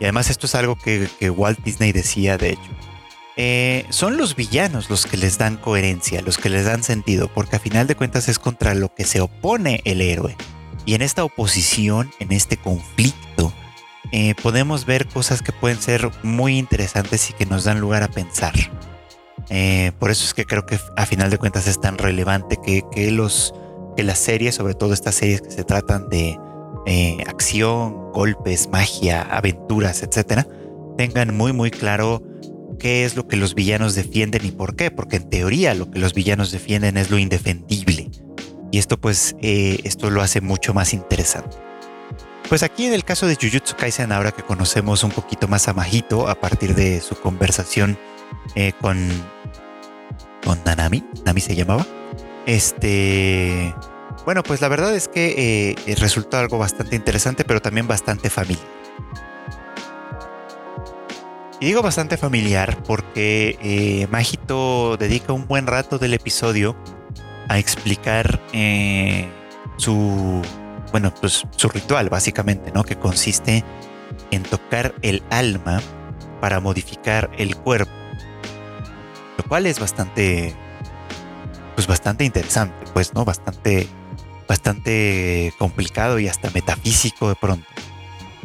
y 0.00 0.04
además 0.04 0.30
esto 0.30 0.46
es 0.46 0.54
algo 0.54 0.76
que, 0.76 1.30
Walt 1.30 1.62
Disney 1.62 1.92
decía, 1.92 2.38
de 2.38 2.50
hecho, 2.50 2.70
eh, 3.36 3.84
son 3.90 4.16
los 4.16 4.34
villanos 4.34 4.90
los 4.90 5.06
que 5.06 5.18
les 5.18 5.38
dan 5.38 5.56
coherencia, 5.56 6.22
los 6.22 6.38
que 6.38 6.48
les 6.48 6.64
dan 6.64 6.82
sentido, 6.82 7.28
porque 7.32 7.56
a 7.56 7.60
final 7.60 7.86
de 7.86 7.94
cuentas 7.94 8.28
es 8.28 8.38
contra 8.38 8.74
lo 8.74 8.94
que 8.94 9.04
se 9.04 9.20
opone 9.20 9.82
el 9.84 10.00
héroe. 10.00 10.36
Y 10.86 10.94
en 10.94 11.02
esta 11.02 11.22
oposición, 11.22 12.10
en 12.18 12.32
este 12.32 12.56
conflicto, 12.56 13.52
eh, 14.12 14.34
podemos 14.42 14.86
ver 14.86 15.06
cosas 15.06 15.42
que 15.42 15.52
pueden 15.52 15.80
ser 15.80 16.10
muy 16.22 16.58
interesantes 16.58 17.30
y 17.30 17.34
que 17.34 17.46
nos 17.46 17.64
dan 17.64 17.78
lugar 17.78 18.02
a 18.02 18.08
pensar. 18.08 18.54
Eh, 19.50 19.92
por 19.98 20.10
eso 20.10 20.24
es 20.24 20.32
que 20.32 20.46
creo 20.46 20.64
que 20.64 20.78
a 20.96 21.06
final 21.06 21.30
de 21.30 21.38
cuentas 21.38 21.66
es 21.66 21.80
tan 21.80 21.98
relevante 21.98 22.56
que, 22.64 23.10
los, 23.10 23.54
que 23.96 24.02
las 24.02 24.18
series, 24.18 24.54
sobre 24.54 24.74
todo 24.74 24.94
estas 24.94 25.14
series 25.14 25.42
que 25.42 25.50
se 25.50 25.64
tratan 25.64 26.08
de 26.08 26.38
eh, 26.86 27.18
acción, 27.26 28.12
golpes, 28.12 28.68
magia, 28.70 29.22
aventuras, 29.22 30.02
etcétera, 30.02 30.46
tengan 30.96 31.36
muy 31.36 31.52
muy 31.52 31.70
claro 31.70 32.22
qué 32.78 33.04
es 33.04 33.16
lo 33.16 33.28
que 33.28 33.36
los 33.36 33.54
villanos 33.54 33.94
defienden 33.94 34.44
y 34.44 34.50
por 34.50 34.76
qué, 34.76 34.90
porque 34.90 35.16
en 35.16 35.28
teoría 35.28 35.74
lo 35.74 35.90
que 35.90 35.98
los 35.98 36.14
villanos 36.14 36.50
defienden 36.50 36.96
es 36.96 37.10
lo 37.10 37.18
indefendible. 37.18 38.10
Y 38.72 38.78
esto 38.78 39.00
pues 39.00 39.36
esto 39.40 40.10
lo 40.10 40.22
hace 40.22 40.40
mucho 40.40 40.72
más 40.72 40.94
interesante. 40.94 41.56
Pues 42.50 42.64
aquí 42.64 42.84
en 42.86 42.94
el 42.94 43.04
caso 43.04 43.28
de 43.28 43.36
Jujutsu 43.36 43.76
Kaisen, 43.76 44.10
ahora 44.10 44.32
que 44.32 44.42
conocemos 44.42 45.04
un 45.04 45.12
poquito 45.12 45.46
más 45.46 45.68
a 45.68 45.72
Majito 45.72 46.28
a 46.28 46.34
partir 46.34 46.74
de 46.74 47.00
su 47.00 47.14
conversación 47.14 47.96
eh, 48.56 48.72
con, 48.80 49.08
con 50.44 50.58
Nanami, 50.64 51.04
Nami 51.24 51.40
se 51.40 51.54
llamaba. 51.54 51.86
Este, 52.46 53.72
bueno, 54.24 54.42
pues 54.42 54.60
la 54.60 54.68
verdad 54.68 54.94
es 54.94 55.08
que 55.08 55.74
eh, 55.86 55.94
resultó 55.96 56.38
algo 56.38 56.58
bastante 56.58 56.96
interesante, 56.96 57.44
pero 57.44 57.60
también 57.60 57.88
bastante 57.88 58.30
familiar. 58.30 58.66
Y 61.60 61.66
digo 61.66 61.82
bastante 61.82 62.16
familiar 62.16 62.82
porque 62.84 63.58
eh, 63.62 64.06
Majito 64.10 64.96
dedica 64.96 65.32
un 65.34 65.46
buen 65.46 65.66
rato 65.66 65.98
del 65.98 66.14
episodio 66.14 66.74
a 67.48 67.58
explicar 67.58 68.40
su 69.76 70.42
bueno, 70.90 71.12
pues 71.14 71.46
su 71.56 71.68
ritual 71.68 72.08
básicamente, 72.08 72.72
¿no? 72.72 72.84
Que 72.84 72.96
consiste 72.96 73.64
en 74.30 74.42
tocar 74.42 74.94
el 75.02 75.22
alma 75.30 75.80
para 76.40 76.60
modificar 76.60 77.30
el 77.38 77.56
cuerpo. 77.56 77.92
Lo 79.36 79.44
cual 79.44 79.66
es 79.66 79.78
bastante, 79.78 80.54
pues 81.74 81.86
bastante 81.86 82.24
interesante, 82.24 82.86
pues, 82.92 83.14
¿no? 83.14 83.24
Bastante, 83.24 83.88
bastante 84.50 85.54
complicado 85.58 86.18
y 86.18 86.26
hasta 86.26 86.50
metafísico 86.50 87.28
de 87.28 87.36
pronto. 87.36 87.68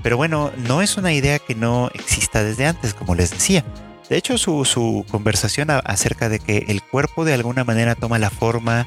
Pero 0.04 0.18
bueno, 0.18 0.52
no 0.56 0.84
es 0.84 0.98
una 0.98 1.12
idea 1.14 1.40
que 1.40 1.56
no 1.56 1.90
exista 1.96 2.44
desde 2.44 2.68
antes, 2.68 2.94
como 2.94 3.16
les 3.16 3.32
decía. 3.32 3.66
De 4.08 4.16
hecho, 4.16 4.38
su, 4.38 4.66
su 4.66 5.04
conversación 5.10 5.72
acerca 5.72 6.30
de 6.30 6.38
que 6.38 6.66
el 6.68 6.84
cuerpo 6.84 7.26
de 7.26 7.34
alguna 7.34 7.64
manera 7.64 7.96
toma 7.96 8.20
la 8.20 8.30
forma 8.30 8.86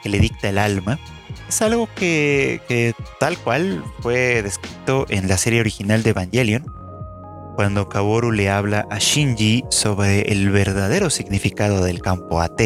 que 0.00 0.10
le 0.10 0.20
dicta 0.20 0.48
el 0.48 0.58
alma, 0.58 1.00
es 1.48 1.60
algo 1.60 1.88
que, 1.96 2.94
tal 3.18 3.36
cual 3.38 3.82
fue 3.98 4.40
descrito 4.40 5.06
en 5.08 5.26
la 5.26 5.38
serie 5.38 5.58
original 5.58 6.04
de 6.04 6.10
Evangelion, 6.10 6.72
cuando 7.56 7.88
Kaworu 7.88 8.30
le 8.30 8.48
habla 8.48 8.86
a 8.90 8.98
Shinji 8.98 9.64
sobre 9.70 10.20
el 10.30 10.50
verdadero 10.50 11.10
significado 11.10 11.82
del 11.82 12.00
campo 12.00 12.40
AT 12.40 12.60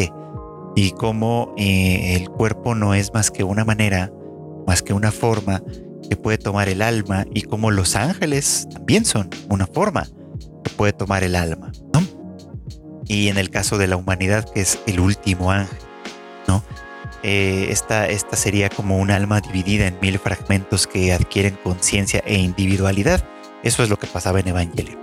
y 0.75 0.91
cómo 0.91 1.53
eh, 1.57 2.15
el 2.15 2.29
cuerpo 2.29 2.75
no 2.75 2.93
es 2.93 3.13
más 3.13 3.31
que 3.31 3.43
una 3.43 3.65
manera, 3.65 4.11
más 4.67 4.81
que 4.81 4.93
una 4.93 5.11
forma 5.11 5.63
que 6.07 6.15
puede 6.15 6.37
tomar 6.37 6.69
el 6.69 6.81
alma 6.81 7.25
y 7.33 7.43
cómo 7.43 7.71
los 7.71 7.95
ángeles 7.95 8.67
también 8.71 9.05
son 9.05 9.29
una 9.49 9.65
forma 9.65 10.07
que 10.63 10.69
puede 10.75 10.93
tomar 10.93 11.23
el 11.23 11.35
alma. 11.35 11.71
Y 13.07 13.27
en 13.27 13.37
el 13.37 13.51
caso 13.51 13.77
de 13.77 13.87
la 13.87 13.97
humanidad, 13.97 14.49
que 14.51 14.61
es 14.61 14.79
el 14.87 14.99
último 14.99 15.51
ángel, 15.51 15.77
¿no? 16.47 16.63
Eh, 17.21 17.67
esta, 17.69 18.07
sería 18.35 18.69
como 18.69 18.97
un 18.97 19.11
alma 19.11 19.41
dividida 19.41 19.85
en 19.85 19.97
mil 20.01 20.17
fragmentos 20.17 20.87
que 20.87 21.13
adquieren 21.13 21.57
conciencia 21.63 22.23
e 22.25 22.39
individualidad. 22.39 23.23
Eso 23.63 23.83
es 23.83 23.89
lo 23.89 23.97
que 23.97 24.07
pasaba 24.07 24.39
en 24.39 24.47
Evangelio. 24.47 24.99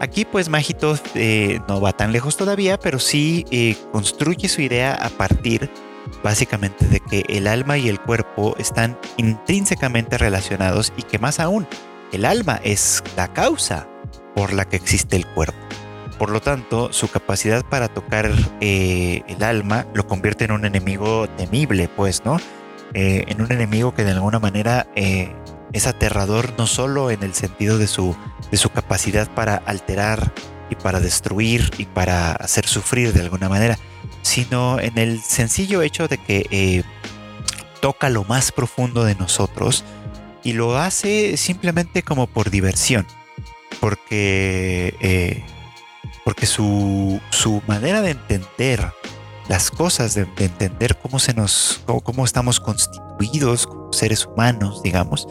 Aquí 0.00 0.24
pues 0.24 0.48
Magito 0.48 0.96
eh, 1.14 1.60
no 1.66 1.80
va 1.80 1.92
tan 1.92 2.12
lejos 2.12 2.36
todavía, 2.36 2.78
pero 2.78 3.00
sí 3.00 3.44
eh, 3.50 3.76
construye 3.92 4.48
su 4.48 4.62
idea 4.62 4.94
a 4.94 5.08
partir 5.08 5.70
básicamente 6.22 6.86
de 6.86 7.00
que 7.00 7.24
el 7.28 7.48
alma 7.48 7.78
y 7.78 7.88
el 7.88 8.00
cuerpo 8.00 8.54
están 8.58 8.98
intrínsecamente 9.16 10.16
relacionados 10.16 10.92
y 10.96 11.02
que 11.02 11.18
más 11.18 11.40
aún, 11.40 11.66
el 12.12 12.24
alma 12.24 12.60
es 12.62 13.02
la 13.16 13.32
causa 13.32 13.88
por 14.36 14.52
la 14.52 14.66
que 14.66 14.76
existe 14.76 15.16
el 15.16 15.26
cuerpo. 15.26 15.58
Por 16.16 16.30
lo 16.30 16.40
tanto, 16.40 16.92
su 16.92 17.08
capacidad 17.08 17.64
para 17.64 17.88
tocar 17.88 18.30
eh, 18.60 19.22
el 19.26 19.42
alma 19.42 19.86
lo 19.94 20.06
convierte 20.06 20.44
en 20.44 20.52
un 20.52 20.64
enemigo 20.64 21.28
temible, 21.30 21.88
pues, 21.88 22.24
¿no? 22.24 22.38
En 22.94 23.42
un 23.42 23.52
enemigo 23.52 23.94
que 23.94 24.02
de 24.02 24.12
alguna 24.12 24.38
manera 24.38 24.86
es 25.72 25.86
aterrador 25.86 26.54
no 26.58 26.66
solo 26.66 27.10
en 27.10 27.22
el 27.22 27.34
sentido 27.34 27.78
de 27.78 27.86
su, 27.86 28.16
de 28.50 28.56
su 28.56 28.70
capacidad 28.70 29.28
para 29.34 29.56
alterar 29.56 30.32
y 30.70 30.74
para 30.74 31.00
destruir 31.00 31.70
y 31.78 31.84
para 31.84 32.32
hacer 32.32 32.66
sufrir 32.66 33.12
de 33.12 33.20
alguna 33.20 33.48
manera, 33.48 33.78
sino 34.22 34.80
en 34.80 34.98
el 34.98 35.22
sencillo 35.22 35.82
hecho 35.82 36.08
de 36.08 36.18
que 36.18 36.84
toca 37.80 38.10
lo 38.10 38.24
más 38.24 38.52
profundo 38.52 39.04
de 39.04 39.14
nosotros 39.14 39.84
y 40.42 40.52
lo 40.52 40.78
hace 40.78 41.36
simplemente 41.36 42.02
como 42.02 42.26
por 42.26 42.50
diversión, 42.50 43.06
porque 43.80 45.44
porque 46.28 46.44
su, 46.44 47.22
manera 47.66 48.02
de 48.02 48.10
entender 48.10 48.92
las 49.48 49.70
cosas, 49.70 50.14
de, 50.14 50.26
entender 50.36 50.98
cómo 50.98 51.18
se 51.18 51.32
nos, 51.32 51.80
cómo, 51.86 52.26
estamos 52.26 52.60
constituidos 52.60 53.66
como 53.66 53.94
seres 53.94 54.26
humanos, 54.26 54.82
digamos, 54.82 55.26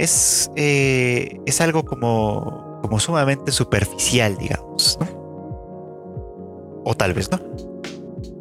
es, 0.00 0.50
eh, 0.56 1.38
es 1.44 1.60
algo 1.60 1.84
como, 1.84 2.80
como 2.82 2.98
sumamente 2.98 3.52
superficial, 3.52 4.36
digamos, 4.38 4.98
O 6.84 6.94
tal 6.96 7.12
vez 7.12 7.30
no. 7.30 7.38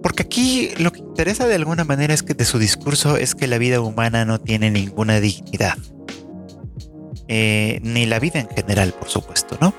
Porque 0.01 0.23
aquí 0.23 0.71
lo 0.77 0.91
que 0.91 0.99
interesa 0.99 1.47
de 1.47 1.55
alguna 1.55 1.83
manera 1.83 2.13
es 2.13 2.23
que 2.23 2.33
de 2.33 2.45
su 2.45 2.57
discurso 2.57 3.17
es 3.17 3.35
que 3.35 3.47
la 3.47 3.57
vida 3.57 3.81
humana 3.81 4.23
no 4.23 4.39
tiene 4.39 4.71
ninguna 4.71 5.19
dignidad. 5.19 5.77
Eh, 7.27 7.79
ni 7.83 8.05
la 8.05 8.19
vida 8.19 8.39
en 8.39 8.49
general, 8.49 8.93
por 8.93 9.09
supuesto, 9.09 9.57
¿no? 9.59 9.73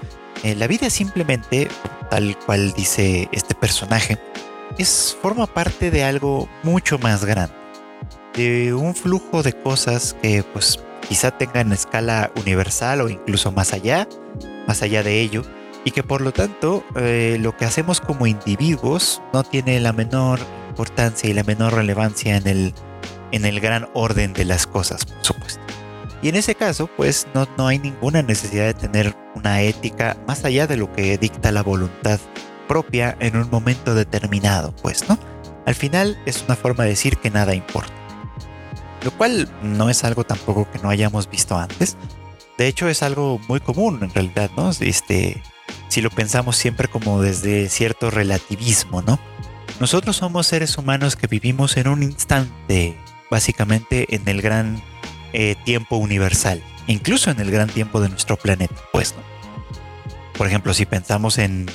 Eh, 0.44 0.54
la 0.54 0.66
vida 0.66 0.90
simplemente, 0.90 1.68
tal 2.10 2.36
cual 2.44 2.72
dice 2.74 3.28
este 3.32 3.54
personaje, 3.54 4.18
es, 4.78 5.16
forma 5.20 5.46
parte 5.46 5.90
de 5.90 6.04
algo 6.04 6.48
mucho 6.62 6.98
más 6.98 7.24
grande, 7.24 7.54
de 8.36 8.74
un 8.74 8.94
flujo 8.94 9.42
de 9.42 9.54
cosas 9.54 10.14
que 10.22 10.44
pues 10.52 10.78
quizá 11.10 11.32
tengan 11.32 11.72
escala 11.72 12.30
universal 12.36 13.00
o 13.00 13.08
incluso 13.08 13.50
más 13.50 13.72
allá, 13.72 14.08
más 14.68 14.80
allá 14.82 15.02
de 15.02 15.20
ello, 15.20 15.42
y 15.84 15.90
que 15.90 16.04
por 16.04 16.20
lo 16.20 16.30
tanto 16.30 16.84
eh, 16.94 17.36
lo 17.40 17.56
que 17.56 17.64
hacemos 17.64 18.00
como 18.00 18.28
individuos 18.28 19.20
no 19.32 19.42
tiene 19.42 19.80
la 19.80 19.92
menor 19.92 20.38
importancia 20.68 21.28
y 21.28 21.34
la 21.34 21.42
menor 21.42 21.74
relevancia 21.74 22.36
en 22.36 22.46
el, 22.46 22.74
en 23.32 23.44
el 23.44 23.58
gran 23.58 23.88
orden 23.92 24.34
de 24.34 24.44
las 24.44 24.68
cosas, 24.68 25.04
por 25.04 25.24
supuesto. 25.24 25.60
Y 26.22 26.28
en 26.28 26.36
ese 26.36 26.54
caso, 26.54 26.88
pues 26.96 27.26
no, 27.34 27.48
no 27.58 27.66
hay 27.66 27.80
ninguna 27.80 28.22
necesidad 28.22 28.66
de 28.66 28.74
tener 28.74 29.16
una 29.34 29.62
ética 29.62 30.16
más 30.28 30.44
allá 30.44 30.68
de 30.68 30.76
lo 30.76 30.92
que 30.92 31.18
dicta 31.18 31.50
la 31.50 31.64
voluntad 31.64 32.20
propia 32.68 33.16
en 33.18 33.36
un 33.36 33.50
momento 33.50 33.96
determinado, 33.96 34.72
pues, 34.80 35.08
¿no? 35.08 35.18
Al 35.66 35.74
final 35.74 36.16
es 36.24 36.44
una 36.44 36.54
forma 36.54 36.84
de 36.84 36.90
decir 36.90 37.16
que 37.16 37.30
nada 37.30 37.52
importa. 37.52 37.99
Lo 39.04 39.10
cual 39.12 39.48
no 39.62 39.88
es 39.88 40.04
algo 40.04 40.24
tampoco 40.24 40.70
que 40.70 40.78
no 40.78 40.90
hayamos 40.90 41.28
visto 41.30 41.56
antes. 41.58 41.96
De 42.58 42.66
hecho, 42.66 42.88
es 42.88 43.02
algo 43.02 43.40
muy 43.48 43.60
común 43.60 44.00
en 44.02 44.10
realidad, 44.10 44.50
¿no? 44.56 44.70
Este, 44.80 45.42
si 45.88 46.00
lo 46.02 46.10
pensamos 46.10 46.56
siempre 46.56 46.88
como 46.88 47.22
desde 47.22 47.68
cierto 47.68 48.10
relativismo, 48.10 49.02
¿no? 49.02 49.18
Nosotros 49.80 50.16
somos 50.16 50.46
seres 50.46 50.76
humanos 50.76 51.16
que 51.16 51.26
vivimos 51.26 51.76
en 51.78 51.88
un 51.88 52.02
instante, 52.02 52.98
básicamente 53.30 54.14
en 54.14 54.28
el 54.28 54.42
gran 54.42 54.82
eh, 55.32 55.56
tiempo 55.64 55.96
universal, 55.96 56.62
incluso 56.86 57.30
en 57.30 57.40
el 57.40 57.50
gran 57.50 57.68
tiempo 57.68 58.00
de 58.00 58.10
nuestro 58.10 58.36
planeta, 58.36 58.74
pues, 58.92 59.14
¿no? 59.16 59.22
Por 60.36 60.46
ejemplo, 60.46 60.74
si 60.74 60.86
pensamos 60.86 61.38
en, 61.38 61.66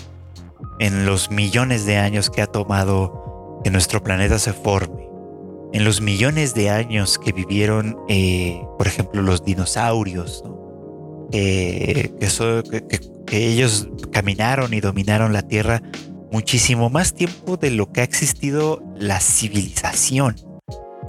en 0.79 1.05
los 1.05 1.31
millones 1.31 1.85
de 1.85 1.97
años 1.97 2.29
que 2.29 2.41
ha 2.41 2.47
tomado 2.47 3.61
que 3.63 3.71
nuestro 3.71 4.03
planeta 4.03 4.37
se 4.37 4.53
forme, 4.53 5.04
en 5.75 5.83
los 5.83 5.99
millones 5.99 6.53
de 6.53 6.69
años 6.69 7.19
que 7.19 7.33
vivieron, 7.33 7.97
eh, 8.07 8.63
por 8.77 8.87
ejemplo, 8.87 9.21
los 9.21 9.43
dinosaurios, 9.43 10.41
que, 11.33 12.13
que, 13.25 13.47
ellos 13.47 13.89
caminaron 14.09 14.73
y 14.73 14.79
dominaron 14.79 15.33
la 15.33 15.41
Tierra 15.41 15.81
muchísimo 16.31 16.89
más 16.89 17.13
tiempo 17.13 17.57
de 17.57 17.71
lo 17.71 17.91
que 17.91 17.99
ha 17.99 18.03
existido 18.05 18.81
la 18.95 19.19
civilización 19.19 20.37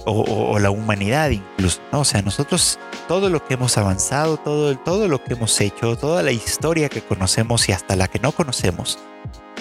o, 0.05 0.59
la 0.59 0.69
humanidad 0.69 1.29
incluso. 1.29 1.79
O 1.93 2.03
sea, 2.03 2.21
nosotros 2.21 2.77
todo 3.07 3.29
lo 3.29 3.45
que 3.45 3.53
hemos 3.53 3.77
avanzado, 3.77 4.35
todo, 4.35 4.77
todo 4.79 5.07
lo 5.07 5.23
que 5.23 5.35
hemos 5.35 5.61
hecho, 5.61 5.95
toda 5.95 6.23
la 6.23 6.33
historia 6.33 6.89
que 6.89 7.01
conocemos 7.01 7.69
y 7.69 7.71
hasta 7.71 7.95
la 7.95 8.09
que 8.09 8.19
no 8.19 8.33
conocemos, 8.33 8.99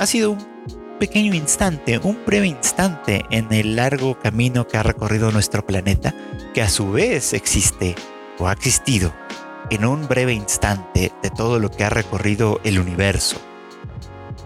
ha 0.00 0.06
sido 0.06 0.32
un 0.32 0.85
pequeño 0.98 1.34
instante, 1.34 1.98
un 1.98 2.24
breve 2.24 2.46
instante 2.46 3.24
en 3.30 3.52
el 3.52 3.76
largo 3.76 4.18
camino 4.18 4.66
que 4.66 4.76
ha 4.76 4.82
recorrido 4.82 5.30
nuestro 5.30 5.64
planeta, 5.64 6.14
que 6.54 6.62
a 6.62 6.68
su 6.68 6.90
vez 6.90 7.32
existe 7.32 7.94
o 8.38 8.48
ha 8.48 8.52
existido 8.52 9.14
en 9.70 9.84
un 9.84 10.08
breve 10.08 10.32
instante 10.32 11.12
de 11.22 11.30
todo 11.30 11.58
lo 11.58 11.70
que 11.70 11.84
ha 11.84 11.90
recorrido 11.90 12.60
el 12.64 12.78
universo. 12.78 13.36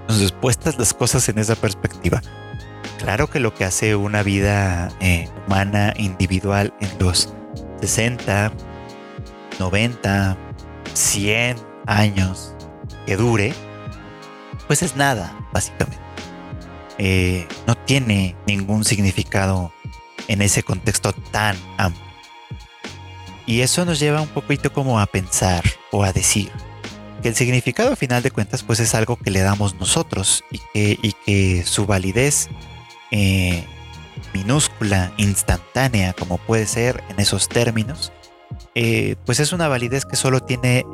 Entonces, 0.03 0.33
puestas 0.33 0.79
las 0.79 0.93
cosas 0.93 1.29
en 1.29 1.39
esa 1.39 1.55
perspectiva, 1.55 2.21
claro 2.99 3.29
que 3.29 3.41
lo 3.41 3.55
que 3.55 3.65
hace 3.65 3.95
una 3.95 4.23
vida 4.23 4.91
eh, 5.01 5.29
humana 5.47 5.95
individual 5.97 6.75
en 6.81 6.91
los 6.99 7.33
60, 7.81 8.53
90, 9.59 10.37
100 10.95 11.57
años 11.87 12.55
que 13.07 13.17
dure, 13.17 13.55
pues 14.67 14.83
es 14.83 14.97
nada, 14.97 15.37
básicamente. 15.53 16.10
Eh, 17.03 17.49
no 17.67 17.75
tiene 17.77 18.37
ningún 18.47 18.85
significado 18.85 19.73
en 20.29 20.43
ese 20.43 20.63
contexto 20.63 21.15
tan 21.15 21.57
amplio. 21.79 22.05
Y 23.47 23.63
eso 23.63 23.87
nos 23.87 23.99
lleva 23.99 24.21
un 24.21 24.29
poquito 24.29 24.71
como 24.71 25.01
a 25.01 25.07
pensar 25.07 25.65
o 25.93 26.05
a 26.05 26.13
decir 26.13 26.53
que 27.23 27.29
el 27.29 27.35
significado 27.35 27.95
a 27.95 27.97
final 27.97 28.23
de 28.23 28.31
cuentas 28.31 28.63
pues 28.63 28.81
es 28.81 28.95
algo 28.95 29.17
que 29.17 29.31
le 29.31 29.41
damos 29.41 29.77
nosotros 29.77 30.45
y 30.51 31.13
que, 31.25 31.63
su 31.65 31.87
validez 31.87 32.51
eh, 33.11 33.65
minúscula, 34.35 35.11
instantánea 35.17 36.13
como 36.13 36.37
puede 36.37 36.67
ser 36.67 37.03
en 37.09 37.19
esos 37.19 37.49
términos, 37.49 38.13
eh, 38.75 39.17
pues 39.25 39.41
es 39.41 39.55
una 39.55 39.69
validez 39.69 40.05
que 40.05 40.17
solo 40.17 40.41
tiene 40.41 40.85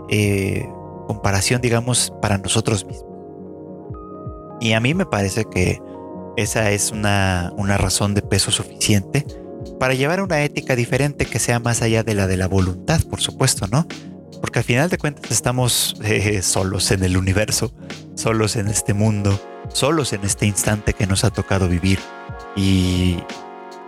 comparación 1.09 1.61
digamos 1.63 2.13
para 2.23 2.39
nosotros 2.39 2.85
mismos. 2.85 3.07
Y 4.61 4.73
a 4.73 4.80
mí 4.80 4.95
me 4.95 5.04
parece 5.04 5.45
que 5.45 5.80
esa 6.37 6.71
es 6.71 6.91
una, 6.91 7.53
una 7.57 7.79
razón 7.79 8.15
de 8.15 8.23
peso 8.23 8.51
suficiente 8.51 9.25
para 9.79 9.95
llevar 9.95 10.21
una 10.21 10.43
ética 10.43 10.77
diferente 10.77 11.27
que 11.27 11.39
sea 11.39 11.59
más 11.59 11.83
allá 11.83 12.03
de 12.03 12.15
la 12.15 12.27
de 12.27 12.37
la 12.37 12.49
voluntad, 12.49 13.01
por 13.03 13.21
supuesto, 13.21 13.67
¿no? 13.67 13.87
Porque 14.41 14.61
al 14.61 14.65
final 14.65 14.91
de 14.91 14.99
cuentas 14.99 15.31
estamos 15.31 15.97
eh, 16.05 16.43
solos 16.43 16.91
en 16.91 17.05
el 17.05 17.17
universo, 17.17 17.73
solos 18.15 18.57
en 18.57 18.69
este 18.69 18.95
mundo, 18.95 19.41
solos 19.73 20.13
en 20.13 20.25
este 20.25 20.47
instante 20.47 20.93
que 20.93 21.07
nos 21.07 21.25
ha 21.25 21.31
tocado 21.31 21.69
vivir. 21.69 21.99
Y 22.55 23.19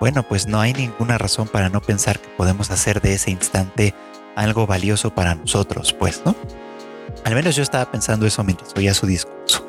bueno, 0.01 0.23
pues 0.23 0.47
no 0.47 0.61
hay 0.61 0.73
ninguna 0.73 1.19
razón 1.19 1.49
para 1.49 1.69
no 1.69 1.81
pensar 1.81 2.19
que 2.19 2.29
podemos 2.29 2.71
hacer 2.71 3.01
de 3.01 3.15
ese 3.15 3.31
instante 3.31 3.95
algo 4.37 4.67
valioso 4.67 5.15
para 5.15 5.35
nosotros, 5.35 5.93
pues, 5.93 6.23
¿no? 6.25 6.37
Al 7.25 7.35
menos 7.35 7.57
yo 7.57 7.63
estaba 7.63 7.91
pensando 7.91 8.27
eso 8.27 8.45
mientras 8.45 8.75
oía 8.77 8.95
su 8.95 9.07
discurso. 9.07 9.67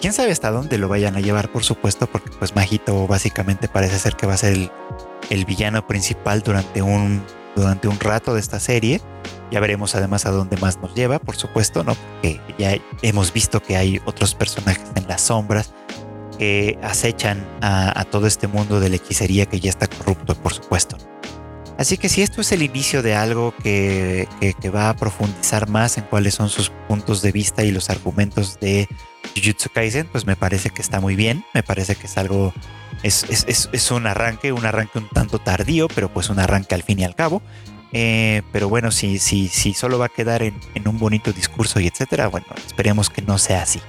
Quién 0.00 0.14
sabe 0.14 0.32
hasta 0.32 0.50
dónde 0.50 0.78
lo 0.78 0.88
vayan 0.88 1.16
a 1.16 1.20
llevar, 1.20 1.52
por 1.52 1.62
supuesto, 1.62 2.06
porque 2.06 2.30
pues 2.38 2.54
Majito 2.56 3.06
básicamente 3.06 3.68
parece 3.68 3.98
ser 3.98 4.16
que 4.16 4.26
va 4.26 4.32
a 4.32 4.38
ser 4.38 4.54
el, 4.54 4.70
el 5.28 5.44
villano 5.44 5.86
principal 5.86 6.40
durante 6.40 6.80
un, 6.80 7.22
durante 7.54 7.86
un 7.86 8.00
rato 8.00 8.32
de 8.32 8.40
esta 8.40 8.60
serie. 8.60 9.02
Ya 9.50 9.60
veremos 9.60 9.94
además 9.94 10.24
a 10.24 10.30
dónde 10.30 10.56
más 10.56 10.78
nos 10.78 10.94
lleva, 10.94 11.18
por 11.18 11.36
supuesto, 11.36 11.84
¿no? 11.84 11.94
Porque 11.94 12.40
ya 12.58 12.76
hemos 13.02 13.32
visto 13.32 13.62
que 13.62 13.76
hay 13.76 14.00
otros 14.06 14.34
personajes 14.34 14.84
en 14.94 15.06
las 15.06 15.20
sombras 15.20 15.74
que 16.38 16.78
acechan 16.82 17.46
a, 17.60 18.04
todo 18.10 18.26
este 18.26 18.46
mundo 18.46 18.80
de 18.80 18.88
la 18.88 18.96
hechicería 18.96 19.44
que 19.44 19.60
ya 19.60 19.68
está 19.68 19.86
corrupto, 19.86 20.34
por 20.34 20.54
supuesto. 20.54 20.96
Así 21.76 21.98
que 21.98 22.08
si 22.08 22.22
esto 22.22 22.40
es 22.40 22.52
el 22.52 22.62
inicio 22.62 23.02
de 23.02 23.14
algo 23.14 23.54
que, 23.62 24.26
que, 24.60 24.70
va 24.70 24.88
a 24.88 24.96
profundizar 24.96 25.68
más 25.68 25.98
en 25.98 26.04
cuáles 26.04 26.34
son 26.34 26.48
sus 26.48 26.70
puntos 26.88 27.20
de 27.20 27.32
vista 27.32 27.64
y 27.64 27.70
los 27.70 27.90
argumentos 27.90 28.58
de 28.60 28.88
Jujutsu 29.36 29.70
Kaisen, 29.72 30.06
pues 30.06 30.26
me 30.26 30.36
parece 30.36 30.70
que 30.70 30.82
está 30.82 31.00
muy 31.00 31.16
bien, 31.16 31.44
me 31.54 31.62
parece 31.62 31.96
que 31.96 32.06
es 32.06 32.18
algo 32.18 32.52
es, 33.02 33.90
un 33.90 34.06
arranque, 34.06 34.52
un 34.52 34.64
arranque 34.64 34.98
un 34.98 35.08
tanto 35.08 35.38
tardío, 35.38 35.88
pero 35.88 36.08
pues 36.12 36.28
un 36.30 36.38
arranque 36.38 36.74
al 36.74 36.82
fin 36.82 36.98
y 36.98 37.04
al 37.04 37.14
cabo. 37.14 37.42
Eh, 37.92 38.42
pero 38.52 38.68
bueno, 38.68 38.90
si, 38.90 39.18
si, 39.18 39.48
si 39.48 39.74
solo 39.74 39.98
va 39.98 40.06
a 40.06 40.10
quedar 40.10 40.42
en, 40.42 40.54
un 40.86 40.98
bonito 40.98 41.32
discurso 41.32 41.80
y 41.80 41.86
etcétera, 41.86 42.28
bueno, 42.28 42.46
esperemos 42.66 43.10
que 43.10 43.22
no 43.22 43.38
sea 43.38 43.62
así. 43.62 43.80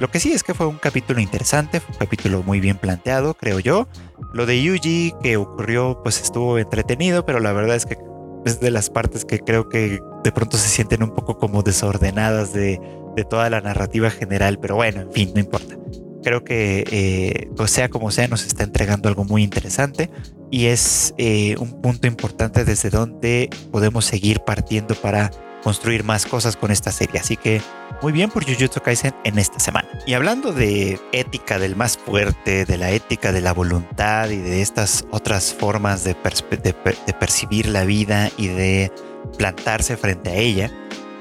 Lo 0.00 0.10
que 0.10 0.20
sí 0.20 0.32
es 0.32 0.42
que 0.42 0.54
fue 0.54 0.66
un 0.66 0.78
capítulo 0.78 1.20
interesante, 1.20 1.80
fue 1.80 1.92
un 1.92 1.98
capítulo 1.98 2.42
muy 2.42 2.60
bien 2.60 2.78
planteado, 2.78 3.34
creo 3.34 3.60
yo. 3.60 3.88
Lo 4.32 4.46
de 4.46 4.62
Yuji 4.62 5.14
que 5.22 5.36
ocurrió, 5.36 6.00
pues 6.02 6.20
estuvo 6.20 6.58
entretenido, 6.58 7.26
pero 7.26 7.40
la 7.40 7.52
verdad 7.52 7.76
es 7.76 7.86
que 7.86 7.98
es 8.44 8.58
de 8.58 8.70
las 8.70 8.90
partes 8.90 9.24
que 9.24 9.38
creo 9.38 9.68
que 9.68 10.00
de 10.24 10.32
pronto 10.32 10.56
se 10.56 10.68
sienten 10.68 11.02
un 11.02 11.14
poco 11.14 11.38
como 11.38 11.62
desordenadas 11.62 12.52
de, 12.52 12.80
de 13.14 13.24
toda 13.24 13.50
la 13.50 13.60
narrativa 13.60 14.10
general, 14.10 14.58
pero 14.60 14.76
bueno, 14.76 15.00
en 15.00 15.12
fin, 15.12 15.32
no 15.34 15.40
importa. 15.40 15.76
Creo 16.22 16.44
que, 16.44 16.84
eh, 16.90 17.48
pues 17.56 17.72
sea 17.72 17.88
como 17.88 18.10
sea, 18.10 18.28
nos 18.28 18.46
está 18.46 18.62
entregando 18.62 19.08
algo 19.08 19.24
muy 19.24 19.42
interesante 19.42 20.10
y 20.50 20.66
es 20.66 21.14
eh, 21.18 21.56
un 21.58 21.80
punto 21.82 22.06
importante 22.06 22.64
desde 22.64 22.90
donde 22.90 23.50
podemos 23.72 24.04
seguir 24.04 24.40
partiendo 24.40 24.94
para 24.94 25.30
construir 25.64 26.04
más 26.04 26.26
cosas 26.26 26.56
con 26.56 26.70
esta 26.70 26.92
serie. 26.92 27.20
Así 27.20 27.36
que 27.36 27.60
muy 28.02 28.12
bien 28.12 28.30
por 28.30 28.44
Jujutsu 28.44 28.80
Kaisen 28.80 29.14
en 29.24 29.38
esta 29.38 29.58
semana. 29.58 29.88
Y 30.06 30.14
hablando 30.14 30.52
de 30.52 31.00
ética 31.12 31.58
del 31.58 31.76
más 31.76 31.96
fuerte, 31.96 32.64
de 32.64 32.78
la 32.78 32.90
ética 32.90 33.32
de 33.32 33.40
la 33.40 33.52
voluntad 33.52 34.28
y 34.30 34.38
de 34.38 34.60
estas 34.60 35.04
otras 35.10 35.54
formas 35.54 36.04
de 36.04 36.14
percibir 36.14 37.66
la 37.66 37.84
vida 37.84 38.30
y 38.36 38.48
de 38.48 38.92
plantarse 39.38 39.96
frente 39.96 40.30
a 40.30 40.34
ella, 40.34 40.70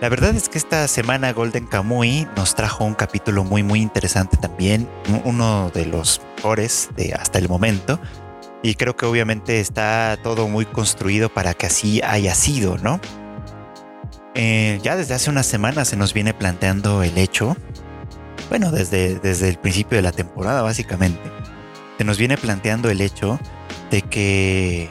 la 0.01 0.09
verdad 0.09 0.35
es 0.35 0.49
que 0.49 0.57
esta 0.57 0.87
semana 0.87 1.31
Golden 1.31 1.67
Kamuy 1.67 2.27
nos 2.35 2.55
trajo 2.55 2.83
un 2.83 2.95
capítulo 2.95 3.43
muy 3.43 3.61
muy 3.61 3.81
interesante 3.81 4.35
también, 4.35 4.89
uno 5.25 5.69
de 5.75 5.85
los 5.85 6.21
mejores 6.35 6.89
de 6.97 7.13
hasta 7.13 7.37
el 7.37 7.47
momento. 7.47 7.99
Y 8.63 8.75
creo 8.75 8.95
que 8.95 9.05
obviamente 9.05 9.59
está 9.59 10.17
todo 10.23 10.47
muy 10.47 10.65
construido 10.65 11.29
para 11.29 11.53
que 11.53 11.67
así 11.67 12.01
haya 12.01 12.33
sido, 12.33 12.79
¿no? 12.79 12.99
Eh, 14.33 14.79
ya 14.81 14.95
desde 14.95 15.13
hace 15.13 15.29
unas 15.29 15.45
semanas 15.45 15.89
se 15.89 15.97
nos 15.97 16.15
viene 16.15 16.33
planteando 16.33 17.03
el 17.03 17.17
hecho, 17.19 17.55
bueno, 18.49 18.71
desde, 18.71 19.19
desde 19.19 19.49
el 19.49 19.57
principio 19.57 19.97
de 19.97 20.01
la 20.01 20.11
temporada 20.11 20.63
básicamente, 20.63 21.21
se 21.99 22.03
nos 22.05 22.17
viene 22.17 22.37
planteando 22.37 22.89
el 22.89 23.01
hecho 23.01 23.39
de 23.91 24.01
que, 24.01 24.89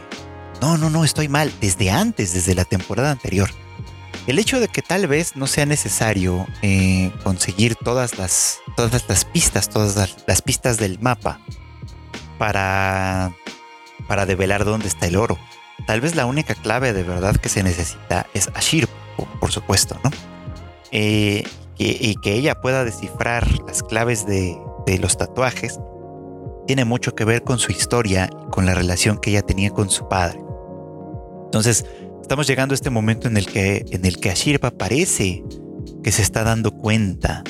no, 0.61 0.79
no, 0.79 0.89
no, 0.89 1.05
estoy 1.05 1.29
mal, 1.29 1.53
desde 1.61 1.91
antes, 1.91 2.33
desde 2.33 2.55
la 2.55 2.65
temporada 2.65 3.11
anterior 3.11 3.51
el 4.27 4.39
hecho 4.39 4.61
de 4.61 4.69
que 4.69 4.83
tal 4.83 5.07
vez 5.07 5.37
no 5.37 5.47
sea 5.47 5.67
necesario 5.67 6.47
eh, 6.63 7.11
conseguir 7.23 7.75
todas 7.77 8.19
las, 8.19 8.59
todas 8.77 9.09
las 9.09 9.25
pistas, 9.25 9.69
todas 9.69 9.97
las, 10.27 10.43
pistas 10.43 10.77
del 10.79 10.99
mapa 11.01 11.41
para, 12.39 13.35
para 14.07 14.27
develar 14.27 14.65
dónde 14.65 14.89
está 14.89 15.07
el 15.07 15.17
oro. 15.17 15.39
Tal 15.87 16.01
vez 16.01 16.15
la 16.15 16.27
única 16.27 16.55
clave 16.55 16.93
de 16.93 17.03
verdad 17.03 17.37
que 17.37 17.49
se 17.49 17.63
necesita 17.63 18.27
es 18.35 18.51
Ashir, 18.55 18.89
por, 19.41 19.51
supuesto, 19.51 19.99
¿no? 20.05 20.11
Eh, 20.93 21.45
y, 21.79 22.15
que 22.17 22.35
ella 22.35 22.61
pueda 22.61 22.85
descifrar 22.85 23.51
las 23.67 23.83
claves 23.83 24.27
de, 24.27 24.59
de 24.87 24.99
los 24.99 25.17
tatuajes 25.17 25.79
tiene 26.67 26.85
mucho 26.85 27.15
que 27.15 27.25
ver 27.25 27.43
con 27.43 27.59
su 27.59 27.73
historia 27.73 28.29
y 28.47 28.51
con 28.51 28.67
la 28.67 28.75
relación 28.75 29.19
que 29.19 29.31
ella 29.31 29.43
tenía 29.43 29.71
con 29.71 29.89
su 29.89 30.09
padre. 30.09 30.41
Entonces, 31.47 31.85
estamos 32.31 32.47
llegando 32.47 32.75
a 32.75 32.77
este 32.77 32.91
momento 32.91 33.27
en 33.27 33.37
el 33.37 33.45
que, 33.45 33.85
en 33.91 34.05
el 34.05 34.21
que 34.21 34.31
Ashirpa 34.31 34.71
parece 34.71 35.43
que 36.05 36.13
se 36.13 36.23
está 36.23 36.45
dando 36.45 36.71
cuenta 36.71 37.43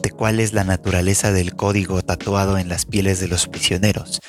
de 0.00 0.10
cuál 0.12 0.38
es 0.38 0.52
la 0.52 0.62
naturaleza 0.62 1.32
del 1.32 1.56
código 1.56 2.02
tatuado 2.02 2.56
en 2.56 2.68
las 2.68 2.86
pieles 2.86 3.18
de 3.18 3.26
los 3.26 3.48
prisioneros. 3.48 4.20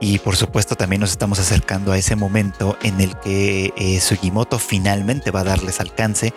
Y 0.00 0.20
por 0.20 0.36
supuesto 0.36 0.76
también 0.76 1.00
nos 1.00 1.10
estamos 1.10 1.40
acercando 1.40 1.90
a 1.90 1.98
ese 1.98 2.14
momento 2.14 2.78
en 2.84 3.00
el 3.00 3.18
que 3.18 3.72
eh, 3.76 3.98
Sugimoto 3.98 4.60
finalmente 4.60 5.32
va 5.32 5.40
a 5.40 5.44
darles 5.44 5.80
alcance 5.80 6.32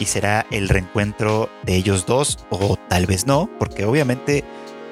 y 0.00 0.06
será 0.06 0.44
el 0.50 0.68
reencuentro 0.68 1.48
de 1.64 1.76
ellos 1.76 2.06
dos 2.06 2.44
o 2.50 2.76
tal 2.88 3.06
vez 3.06 3.24
no, 3.24 3.48
porque 3.56 3.84
obviamente 3.84 4.42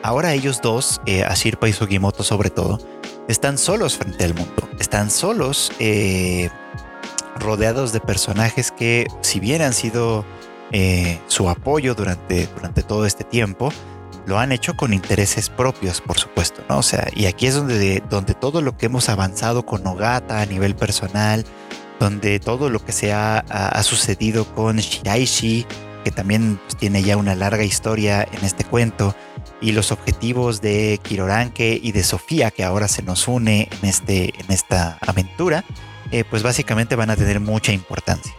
ahora 0.05 0.35
ellos 0.35 0.61
dos, 0.63 1.01
eh, 1.07 1.25
Ashirpa 1.25 1.69
y 1.69 1.73
Sugimoto 1.73 2.23
sobre 2.23 2.51
todo, 2.51 2.79
están 3.27 3.59
solos 3.59 3.97
frente 3.97 4.23
al 4.23 4.35
mundo, 4.35 4.69
están 4.79 5.11
solos 5.11 5.73
eh, 5.81 6.49
rodeados 7.37 7.93
de 7.93 8.01
personajes 8.01 8.71
que 8.71 9.07
si 9.21 9.41
bien 9.41 9.63
han 9.63 9.73
sido 9.73 10.25
eh, 10.71 11.21
su 11.27 11.49
apoyo 11.49 11.95
durante, 11.95 12.47
durante 12.47 12.83
todo 12.83 13.07
este 13.07 13.25
tiempo, 13.25 13.73
lo 14.27 14.39
han 14.39 14.53
hecho 14.53 14.75
con 14.75 14.93
intereses 14.93 15.51
propios, 15.51 16.01
por 16.01 16.19
supuesto, 16.19 16.63
¿no? 16.69 16.79
O 16.79 16.83
sea, 16.83 17.09
y 17.15 17.27
aquí 17.27 17.47
es 17.47 17.55
donde, 17.55 18.03
donde 18.09 18.35
todo 18.35 18.63
lo 18.63 18.77
que 18.77 18.87
hemos 18.87 19.09
avanzado 19.09 19.67
con 19.67 19.83
Nogata 19.83 20.41
a 20.41 20.47
nivel 20.47 20.77
personal, 20.77 21.45
donde 21.99 22.41
todo 22.41 22.71
lo 22.71 22.85
que 22.85 22.93
se 22.93 23.13
ha, 23.13 23.45
sucedido 23.83 24.45
con 24.55 24.77
Shiraishi, 24.77 25.67
que 26.05 26.11
también 26.11 26.61
tiene 26.79 27.03
ya 27.03 27.17
una 27.17 27.35
larga 27.35 27.65
historia 27.65 28.27
en 28.33 28.45
este 28.45 28.65
cuento, 28.65 29.15
y 29.61 29.73
los 29.73 29.93
objetivos 29.93 30.61
de 30.61 30.99
Kiroranke 31.03 31.79
y 31.81 31.93
de 31.93 32.03
Sofía, 32.03 32.51
que 32.51 32.65
ahora 32.65 32.89
se 32.89 33.03
nos 33.03 33.29
une 33.29 33.69
en, 33.71 33.89
este, 33.89 34.33
en 34.41 34.51
esta 34.51 34.99
aventura, 35.01 35.65
eh, 36.13 36.25
pues 36.29 36.43
básicamente 36.43 36.95
van 36.95 37.11
a 37.11 37.17
tener 37.17 37.41
mucha 37.41 37.73
importancia. 37.73 38.33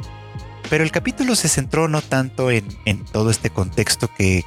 Pero 0.69 0.83
el 0.83 0.91
capítulo 0.91 1.35
se 1.35 1.49
centró 1.49 1.87
no 1.87 2.01
tanto 2.01 2.49
en, 2.49 2.65
todo 3.11 3.29
este 3.29 3.49
contexto 3.49 4.09
que, 4.17 4.43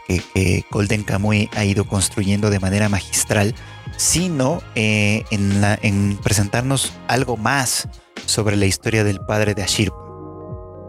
Golden 0.71 1.05
Kamuy 1.05 1.51
ha 1.55 1.65
ido 1.65 1.87
construyendo 1.87 2.51
de 2.51 2.59
manera 2.59 2.89
magistral, 2.89 3.55
sino 3.97 4.63
eh, 4.75 5.25
en, 5.31 6.19
presentarnos 6.23 6.93
algo 7.07 7.37
más 7.37 7.89
sobre 8.25 8.57
la 8.57 8.67
historia 8.67 9.05
del 9.05 9.21
padre 9.21 9.55
de 9.55 9.63
Ashirpa, 9.63 9.97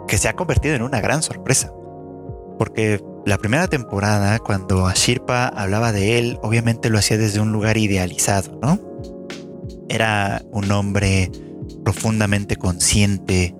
que 0.07 0.17
se 0.17 0.27
ha 0.27 0.33
convertido 0.33 0.75
en 0.75 0.81
una 0.81 1.01
gran 1.01 1.21
sorpresa. 1.21 1.71
Porque 2.57 3.03
la 3.25 3.37
primera 3.37 3.67
temporada, 3.67 4.39
cuando 4.39 4.87
Ashirpa 4.87 5.47
hablaba 5.47 5.91
de 5.91 6.17
él, 6.17 6.39
obviamente 6.41 6.89
lo 6.89 6.97
hacía 6.97 7.17
desde 7.17 7.39
un 7.39 7.51
lugar 7.51 7.77
idealizado, 7.77 8.57
¿no? 8.61 8.79
Era 9.89 10.41
un 10.51 10.71
hombre 10.71 11.29
profundamente 11.87 12.57
consciente 12.57 13.55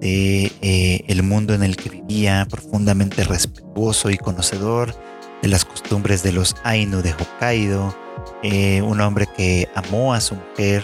de 0.00 0.50
eh, 0.60 1.04
el 1.06 1.22
mundo 1.22 1.54
en 1.54 1.62
el 1.62 1.76
que 1.76 1.88
vivía, 1.88 2.44
profundamente 2.50 3.22
respetuoso 3.22 4.10
y 4.10 4.18
conocedor 4.18 4.92
de 5.40 5.46
las 5.46 5.64
costumbres 5.64 6.24
de 6.24 6.32
los 6.32 6.56
Ainu 6.64 7.00
de 7.00 7.12
Hokkaido, 7.12 7.94
eh, 8.42 8.82
un 8.82 9.00
hombre 9.00 9.28
que 9.36 9.68
amó 9.76 10.14
a 10.14 10.20
su 10.20 10.34
mujer, 10.34 10.82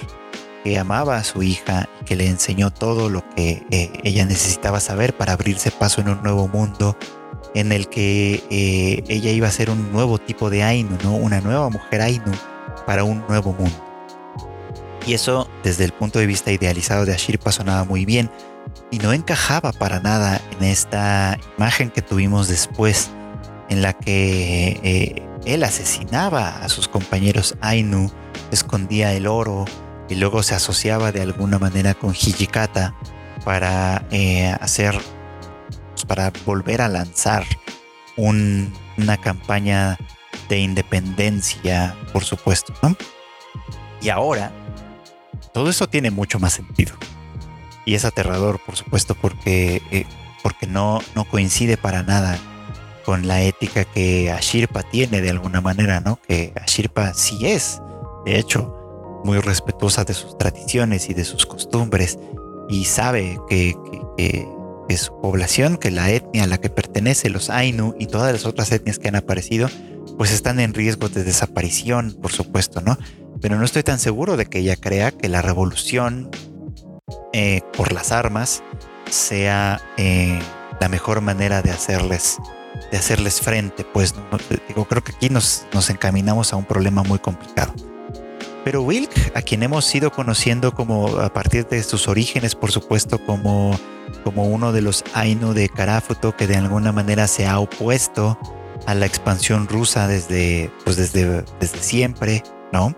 que 0.63 0.79
amaba 0.79 1.17
a 1.17 1.25
su 1.25 1.43
hija 1.43 1.89
y 2.03 2.05
que 2.05 2.15
le 2.15 2.29
enseñó 2.29 2.73
todo 2.73 3.11
lo 3.11 3.29
que 3.31 3.67
eh, 3.73 3.91
ella 4.05 4.25
necesitaba 4.25 4.79
saber 4.79 5.17
para 5.17 5.33
abrirse 5.33 5.73
paso 5.73 6.01
en 6.01 6.11
un 6.11 6.23
nuevo 6.23 6.47
mundo 6.47 6.97
en 7.57 7.73
el 7.73 7.89
que 7.89 8.45
ella 9.09 9.33
iba 9.33 9.49
a 9.49 9.51
ser 9.51 9.71
un 9.71 9.91
nuevo 9.91 10.19
tipo 10.19 10.51
de 10.51 10.63
Ainu, 10.63 10.97
¿no? 11.03 11.17
una 11.17 11.41
nueva 11.41 11.69
mujer 11.69 12.01
Ainu 12.01 12.31
para 12.87 13.03
un 13.03 13.25
nuevo 13.27 13.53
mundo. 13.55 13.86
Y 15.07 15.15
eso 15.15 15.49
desde 15.63 15.85
el 15.85 15.93
punto 15.93 16.19
de 16.19 16.27
vista 16.27 16.51
idealizado 16.51 17.07
de 17.07 17.15
Ashirpa 17.15 17.53
sonaba 17.53 17.85
muy 17.85 18.05
bien, 18.05 18.31
y 18.91 18.99
no 18.99 19.13
encajaba 19.13 19.73
para 19.73 20.01
nada 20.01 20.41
en 20.59 20.65
esta 20.65 21.39
imagen 21.57 21.91
que 21.91 22.03
tuvimos 22.03 22.49
después 22.49 23.11
en 23.69 23.83
la 23.83 23.93
que 23.93 24.81
eh, 24.83 25.23
él 25.45 25.65
asesinaba 25.65 26.49
a 26.63 26.69
sus 26.69 26.89
compañeros 26.89 27.57
Ainu, 27.61 28.11
escondía 28.51 29.13
el 29.13 29.27
oro 29.27 29.65
y 30.09 30.17
luego 30.17 30.43
se 30.43 30.55
asociaba 30.55 31.11
de 31.13 31.23
alguna 31.23 31.59
manera 31.59 31.95
con 31.95 32.11
Hijikata 32.11 32.95
para 33.45 34.05
eh, 34.11 34.55
hacer, 34.61 34.99
pues, 35.95 36.05
para 36.05 36.33
volver 36.45 36.81
a 36.81 36.89
lanzar 36.89 37.45
una 38.17 39.17
campaña 39.21 39.99
de 40.49 40.61
independencia, 40.61 41.97
por 42.13 42.25
supuesto. 42.25 42.73
Y 44.01 44.09
ahora, 44.09 44.53
todo 45.57 45.71
eso 45.71 45.89
tiene 45.89 46.11
mucho 46.11 46.39
más 46.39 46.53
sentido 46.53 46.93
y 47.87 47.95
es 47.95 48.05
aterrador, 48.05 48.61
por 48.67 48.77
supuesto, 48.77 49.15
porque, 49.15 49.81
eh, 49.91 50.05
porque 50.43 50.67
no, 50.67 51.01
no 51.15 51.25
coincide 51.25 51.79
para 51.79 52.03
nada 52.03 52.39
con 53.07 53.27
la 53.27 53.41
ética 53.41 53.87
que 53.87 54.31
Ashirpa 54.31 54.83
tiene 54.83 55.23
de 55.23 55.31
alguna 55.31 55.63
manera, 55.63 56.01
¿no? 56.01 56.21
Que 56.21 56.53
Ashirpa 56.63 57.15
sí 57.15 57.47
es, 57.47 57.81
de 58.27 58.39
hecho, 58.39 59.23
muy 59.25 59.39
respetuosa 59.39 60.05
de 60.05 60.13
sus 60.13 60.37
tradiciones 60.37 61.09
y 61.09 61.15
de 61.15 61.25
sus 61.25 61.47
costumbres 61.47 62.19
y 62.69 62.85
sabe 62.85 63.41
que, 63.49 63.75
que, 64.19 64.47
que 64.87 64.97
su 64.99 65.19
población, 65.23 65.79
que 65.79 65.91
la 65.91 66.11
etnia 66.11 66.45
a 66.45 66.49
la 66.49 66.59
que 66.59 66.69
pertenece, 66.69 67.31
los 67.31 67.49
Ainu 67.49 67.95
y 67.99 68.09
todas 68.09 68.31
las 68.31 68.45
otras 68.45 68.71
etnias 68.73 68.99
que 68.99 69.09
han 69.09 69.17
aparecido, 69.17 69.71
pues 70.19 70.33
están 70.33 70.61
en 70.61 70.75
riesgo 70.75 71.09
de 71.09 71.25
desaparición, 71.25 72.15
por 72.21 72.33
supuesto, 72.33 72.83
¿no? 72.83 72.99
Pero 73.41 73.57
no 73.57 73.65
estoy 73.65 73.83
tan 73.83 73.99
seguro 73.99 74.37
de 74.37 74.47
que 74.47 74.59
ella 74.59 74.77
crea 74.77 75.11
que 75.11 75.29
la 75.29 75.43
revolución 75.43 76.31
eh, 77.33 77.61
por 77.77 77.93
las 77.93 78.13
armas 78.13 78.63
sea 79.11 79.81
eh, 79.97 80.39
la 80.81 80.89
mejor 80.89 81.21
manera 81.21 81.63
de 81.63 81.71
hacerles 81.71 82.39
de 82.91 82.99
hacerles 82.99 83.41
frente 83.41 83.85
pues 83.85 84.15
digo 84.69 84.85
creo 84.85 85.03
que 85.03 85.13
aquí 85.13 85.29
nos, 85.31 85.67
nos 85.73 85.89
encaminamos 85.91 86.53
a 86.53 86.57
un 86.57 86.65
problema 86.65 87.03
muy 87.03 87.19
complicado. 87.19 87.75
Pero 88.65 88.83
Wilk 88.83 89.33
a 89.35 89.43
quien 89.43 89.63
hemos 89.63 89.95
ido 89.95 90.11
conociendo 90.11 90.75
como 90.75 91.19
a 91.19 91.33
partir 91.33 91.67
de 91.67 91.83
sus 91.83 92.09
orígenes 92.09 92.55
por 92.55 92.73
supuesto 92.73 93.19
como 93.25 93.79
como 94.25 94.45
uno 94.45 94.73
de 94.73 94.83
los 94.83 95.05
Ainu 95.15 95.53
de 95.53 95.69
Karafuto 95.69 96.37
que 96.37 96.47
de 96.47 96.57
alguna 96.57 96.93
manera 96.93 97.29
se 97.29 97.47
ha 97.47 97.59
opuesto 97.59 98.39
a 98.87 98.95
la 98.95 99.07
expansión 99.07 99.69
rusa 99.69 100.09
desde 100.09 100.71
pues 100.85 100.97
desde 100.97 101.45
desde 101.61 101.79
siempre 101.79 102.43
no 102.73 102.95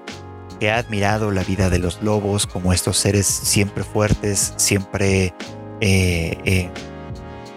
que 0.58 0.70
ha 0.70 0.78
admirado 0.78 1.30
la 1.30 1.44
vida 1.44 1.70
de 1.70 1.78
los 1.78 2.02
lobos 2.02 2.46
como 2.46 2.72
estos 2.72 2.96
seres 2.96 3.26
siempre 3.26 3.84
fuertes, 3.84 4.54
siempre 4.56 5.34
eh, 5.80 6.38
eh, 6.44 6.70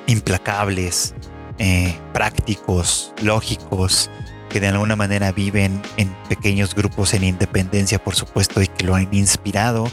implacables, 0.08 1.16
eh, 1.58 1.96
prácticos, 2.14 3.14
lógicos, 3.22 4.10
que 4.50 4.60
de 4.60 4.68
alguna 4.68 4.96
manera 4.96 5.32
viven 5.32 5.82
en 5.98 6.14
pequeños 6.28 6.76
grupos 6.76 7.14
en 7.14 7.24
independencia, 7.24 8.04
por 8.04 8.16
supuesto, 8.16 8.62
y 8.62 8.68
que 8.68 8.86
lo 8.86 8.96
han 8.96 9.08
inspirado 9.12 9.90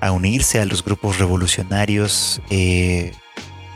a 0.00 0.12
unirse 0.12 0.60
a 0.60 0.66
los 0.66 0.84
grupos 0.84 1.18
revolucionarios 1.18 2.42
que 2.48 3.14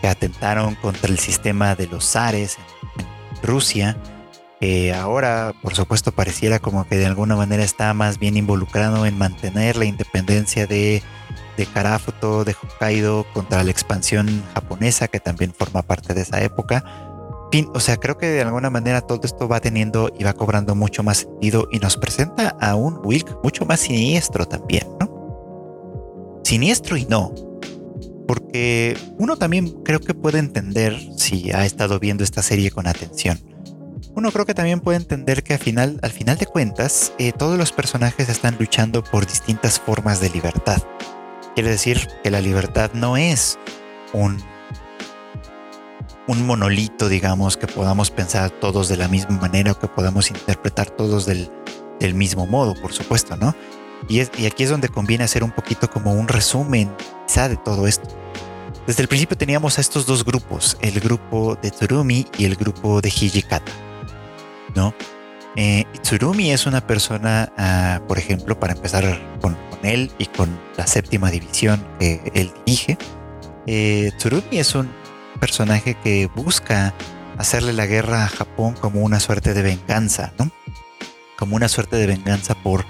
atentaron 0.03 0.75
contra 0.75 1.11
el 1.11 1.19
sistema 1.19 1.75
de 1.75 1.87
los 1.87 2.05
zares 2.05 2.59
en 2.99 3.43
Rusia 3.43 3.97
ahora, 4.95 5.55
por 5.63 5.75
supuesto, 5.75 6.13
pareciera 6.13 6.59
como 6.59 6.87
que 6.87 6.97
de 6.97 7.07
alguna 7.07 7.37
manera 7.37 7.63
está 7.63 7.95
más 7.95 8.19
bien 8.19 8.37
involucrado 8.37 9.07
en 9.07 9.17
mantener 9.17 9.77
la 9.77 9.85
independencia 9.85 10.67
de, 10.67 11.03
de 11.57 11.67
Karafuto, 11.67 12.45
de 12.45 12.57
Hokkaido, 12.61 13.25
contra 13.33 13.63
la 13.63 13.71
expansión 13.71 14.43
japonesa, 14.55 15.07
que 15.09 15.21
también 15.21 15.55
forma 15.57 15.83
parte 15.83 16.13
de 16.13 16.23
esa 16.23 16.43
época. 16.43 16.85
Fin, 17.53 17.69
o 17.73 17.81
sea, 17.81 17.97
creo 17.99 18.19
que 18.19 18.27
de 18.27 18.43
alguna 18.43 18.69
manera 18.69 19.01
todo 19.01 19.21
esto 19.23 19.49
va 19.49 19.61
teniendo 19.61 20.13
y 20.19 20.25
va 20.25 20.35
cobrando 20.35 20.75
mucho 20.75 21.03
más 21.03 21.19
sentido 21.19 21.69
y 21.71 21.79
nos 21.79 21.97
presenta 21.97 22.57
a 22.61 22.75
un 22.75 23.01
Wilk 23.05 23.39
mucho 23.43 23.65
más 23.65 23.81
siniestro 23.81 24.47
también, 24.47 24.87
¿no? 25.01 26.41
Siniestro 26.45 26.97
y 26.97 27.07
no, 27.07 27.33
porque 28.27 28.99
uno 29.19 29.37
también 29.37 29.83
creo 29.85 30.01
que 30.01 30.15
puede 30.15 30.39
entender 30.39 30.99
si 31.17 31.53
ha 31.53 31.65
estado 31.65 31.99
viendo 31.99 32.25
esta 32.25 32.43
serie 32.43 32.71
con 32.71 32.87
atención 32.87 33.48
uno 34.15 34.33
creo 34.33 34.47
que 34.47 34.55
también 34.55 34.81
puede 34.81 34.99
entender 34.99 35.43
que 35.43 35.55
al 35.55 35.59
final, 35.59 35.99
al 36.03 36.11
final 36.11 36.37
de 36.37 36.47
cuentas, 36.47 37.13
eh, 37.19 37.33
todos 37.33 37.59
los 37.59 37.73
personajes 37.73 38.29
están 38.29 38.57
luchando 38.59 39.03
por 39.05 39.27
distintas 39.27 39.79
formas 39.79 40.21
de 40.21 40.31
libertad. 40.31 40.83
Quiere 41.55 41.71
decir 41.71 42.09
que 42.23 42.31
la 42.31 42.41
libertad 42.41 42.91
no 42.95 43.17
es 43.17 43.59
un, 44.13 44.43
un 46.27 46.47
monolito, 46.47 47.09
digamos, 47.09 47.57
que 47.57 47.67
podamos 47.67 48.11
pensar 48.11 48.51
todos 48.51 48.89
de 48.89 48.97
la 48.97 49.09
misma 49.09 49.39
manera 49.39 49.73
o 49.73 49.79
que 49.79 49.89
podamos 49.89 50.31
interpretar 50.31 50.91
todos 50.91 51.27
del, 51.27 51.51
del 52.01 52.15
mismo 52.15 52.47
modo, 52.47 52.75
por 52.81 52.93
supuesto, 52.93 53.37
¿no? 53.37 53.55
Y, 54.09 54.21
y 54.41 54.47
aquí 54.47 54.63
es 54.63 54.71
donde 54.71 54.89
conviene 54.89 55.25
hacer 55.25 55.43
un 55.43 55.51
poquito 55.51 55.91
como 55.91 56.13
un 56.13 56.29
resumen 56.29 56.95
quizá 57.27 57.49
de 57.49 57.57
todo 57.57 57.87
esto. 57.87 58.09
Desde 58.87 59.03
el 59.03 59.09
principio 59.09 59.37
teníamos 59.37 59.79
a 59.79 59.81
estos 59.81 60.07
dos 60.07 60.25
grupos, 60.25 60.79
el 60.81 60.99
grupo 61.01 61.59
de 61.61 61.71
Tsurumi 61.71 62.27
y 62.39 62.47
el 62.47 62.57
grupo 62.57 63.01
de 63.01 63.09
Hijikata. 63.09 63.88
¿No? 64.75 64.95
Eh, 65.57 65.85
Tsurumi 66.03 66.53
es 66.53 66.67
una 66.67 66.87
persona, 66.87 67.53
ah, 67.57 68.01
por 68.07 68.19
ejemplo, 68.19 68.59
para 68.59 68.75
empezar 68.75 69.21
con, 69.41 69.57
él 69.83 70.11
y 70.19 70.27
con 70.27 70.59
la 70.77 70.87
séptima 70.87 71.31
división 71.31 71.85
que 71.99 72.21
él 72.35 72.53
dirige, 72.67 72.99
eh, 73.67 74.11
Tsurumi 74.17 74.59
es 74.59 74.75
un 74.75 74.91
personaje 75.41 75.95
que 75.95 76.27
busca 76.27 76.95
hacerle 77.39 77.73
la 77.73 77.87
guerra 77.87 78.25
a 78.25 78.29
Japón 78.29 78.75
como 78.81 79.03
una 79.03 79.21
suerte 79.21 79.55
de 79.55 79.63
venganza, 79.63 80.33
¿no? 80.39 80.51
Como 81.37 81.55
una 81.55 81.69
suerte 81.69 81.97
de 81.97 82.07
venganza 82.07 82.57
por 82.57 82.85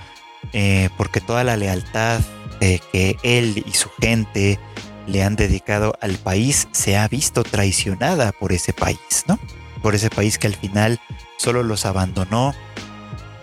eh, 0.53 0.89
porque 0.97 1.21
toda 1.21 1.45
la 1.45 1.57
lealtad 1.57 2.21
que 2.61 3.17
él 3.23 3.63
y 3.67 3.73
su 3.73 3.89
gente 4.01 4.59
le 5.07 5.23
han 5.23 5.37
dedicado 5.37 5.95
al 6.01 6.17
país 6.17 6.69
se 6.73 6.97
ha 6.97 7.09
visto 7.09 7.45
traicionada 7.45 8.33
por 8.33 8.53
ese 8.53 8.73
país, 8.73 9.25
¿no? 9.27 9.39
Por 9.83 9.95
ese 9.95 10.11
país 10.11 10.39
que 10.39 10.49
al 10.49 10.55
final 10.55 11.01
solo 11.39 11.63
los 11.63 11.87
abandonó 11.87 12.53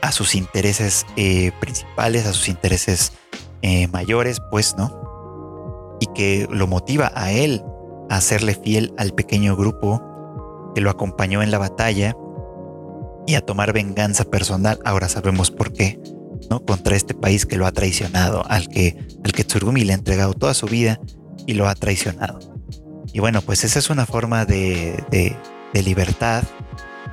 a 0.01 0.11
sus 0.11 0.35
intereses 0.35 1.05
eh, 1.15 1.51
principales, 1.59 2.27
a 2.27 2.33
sus 2.33 2.47
intereses 2.47 3.13
eh, 3.61 3.87
mayores, 3.87 4.39
pues, 4.51 4.75
¿no? 4.77 5.97
Y 5.99 6.07
que 6.13 6.47
lo 6.51 6.67
motiva 6.67 7.11
a 7.15 7.31
él 7.31 7.63
a 8.09 8.21
serle 8.21 8.53
fiel 8.53 8.93
al 8.97 9.13
pequeño 9.13 9.55
grupo 9.55 10.01
que 10.75 10.81
lo 10.81 10.91
acompañó 10.91 11.41
en 11.41 11.49
la 11.49 11.57
batalla 11.57 12.15
y 13.25 13.35
a 13.35 13.41
tomar 13.41 13.73
venganza 13.73 14.25
personal. 14.25 14.79
Ahora 14.85 15.09
sabemos 15.09 15.49
por 15.49 15.73
qué, 15.73 15.99
¿no? 16.49 16.63
Contra 16.63 16.95
este 16.95 17.13
país 17.13 17.45
que 17.45 17.55
lo 17.55 17.65
ha 17.65 17.71
traicionado, 17.71 18.43
al 18.47 18.67
que, 18.67 19.07
al 19.23 19.31
que 19.31 19.43
Tsurumi 19.43 19.83
le 19.83 19.93
ha 19.93 19.95
entregado 19.95 20.33
toda 20.33 20.53
su 20.53 20.67
vida 20.67 20.99
y 21.47 21.53
lo 21.53 21.67
ha 21.67 21.75
traicionado. 21.75 22.39
Y 23.13 23.19
bueno, 23.19 23.41
pues 23.41 23.63
esa 23.63 23.79
es 23.79 23.89
una 23.89 24.05
forma 24.05 24.45
de, 24.45 25.03
de, 25.09 25.83
libertad 25.83 26.43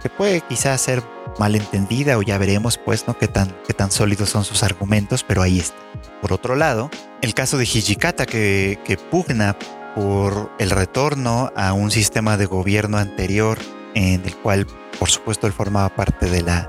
que 0.03 0.11
puede 0.11 0.41
quizás 0.43 0.81
ser 0.81 1.03
malentendida 1.39 2.19
o 2.19 2.23
ya 2.23 2.37
veremos 2.39 2.79
pues, 2.79 3.07
¿no? 3.07 3.17
Qué 3.17 3.29
tan, 3.29 3.57
qué 3.67 3.73
tan 3.73 3.91
sólidos 3.91 4.31
son 4.31 4.45
sus 4.45 4.63
argumentos, 4.63 5.25
pero 5.25 5.43
ahí 5.43 5.61
está. 5.61 5.77
Por 6.21 6.33
otro 6.33 6.57
lado, 6.57 6.91
el 7.21 7.35
caso 7.35 7.57
de 7.59 7.65
Hijikata 7.65 8.27
que, 8.27 8.99
pugna 9.11 9.57
por 9.95 10.51
el 10.59 10.71
retorno 10.71 11.53
a 11.57 11.73
un 11.73 11.91
sistema 11.91 12.37
de 12.37 12.47
gobierno 12.47 12.99
anterior 12.99 13.59
en 13.95 14.25
el 14.25 14.37
cual, 14.37 14.67
por 14.99 15.11
supuesto, 15.11 15.47
él 15.47 15.53
formaba 15.53 15.89
parte 15.95 16.27
de 16.27 16.43
la, 16.43 16.69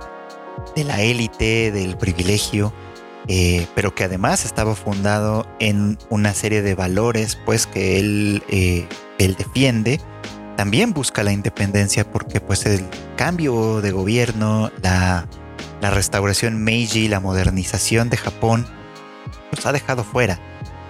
de 0.75 0.83
la 0.83 1.01
élite, 1.01 1.71
del 1.71 1.97
privilegio, 1.97 2.73
eh, 3.27 3.67
pero 3.75 3.95
que 3.95 4.03
además 4.03 4.45
estaba 4.45 4.75
fundado 4.75 5.47
en 5.59 5.97
una 6.09 6.33
serie 6.33 6.61
de 6.61 6.75
valores 6.75 7.37
pues 7.45 7.65
que 7.65 7.99
él, 7.99 8.43
eh, 8.49 8.87
él 9.19 9.35
defiende. 9.35 10.01
También 10.55 10.93
busca 10.93 11.23
la 11.23 11.31
independencia 11.31 12.09
porque 12.09 12.39
pues 12.39 12.65
el 12.65 12.87
cambio 13.15 13.81
de 13.81 13.91
gobierno, 13.91 14.71
la, 14.81 15.27
la 15.81 15.89
restauración 15.89 16.63
Meiji, 16.63 17.07
la 17.07 17.19
modernización 17.19 18.09
de 18.09 18.17
Japón, 18.17 18.67
los 19.51 19.65
ha 19.65 19.71
dejado 19.71 20.03
fuera 20.03 20.39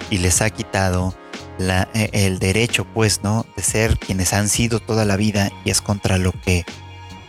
y 0.10 0.18
les 0.18 0.42
ha 0.42 0.50
quitado 0.50 1.16
la, 1.58 1.88
eh, 1.94 2.10
el 2.14 2.40
derecho 2.40 2.86
pues, 2.86 3.22
¿no? 3.24 3.46
De 3.56 3.64
ser 3.64 3.98
quienes 3.98 4.34
han 4.34 4.50
sido 4.50 4.80
toda 4.80 5.06
la 5.06 5.16
vida 5.16 5.52
y 5.64 5.70
es 5.70 5.82
contra 5.82 6.18
lo 6.18 6.32
que 6.32 6.66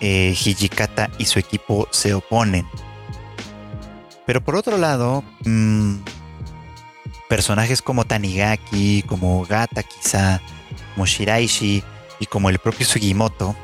Hijikata 0.01 1.11
y 1.19 1.25
su 1.25 1.39
equipo 1.39 1.89
se 1.91 2.13
oponen. 2.13 2.67
Pero 4.27 4.43
por 4.43 4.57
otro 4.57 4.77
lado, 4.77 5.25
mm, 5.45 5.97
personajes 7.29 7.81
como 7.81 8.05
Tanigaki, 8.05 9.03
como 9.03 9.45
Gata 9.47 9.83
quizá, 9.83 10.41
como 10.95 11.07
Shiraishi 11.07 11.83
y 12.25 12.27
como 12.27 12.49
el 12.51 12.59
propio 12.59 12.87
Sugimoto, 12.87 13.55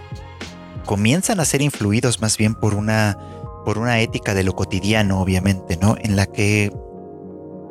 comienzan 0.87 1.41
a 1.41 1.45
ser 1.45 1.63
influidos 1.63 2.21
más 2.21 2.37
bien 2.37 2.55
por 2.55 2.75
una, 2.75 3.19
por 3.65 3.79
una 3.79 4.01
ética 4.01 4.35
de 4.35 4.45
lo 4.45 4.55
cotidiano, 4.55 5.21
obviamente, 5.21 5.77
¿no? 5.77 5.97
En 6.01 6.15
la 6.15 6.27
que 6.27 6.73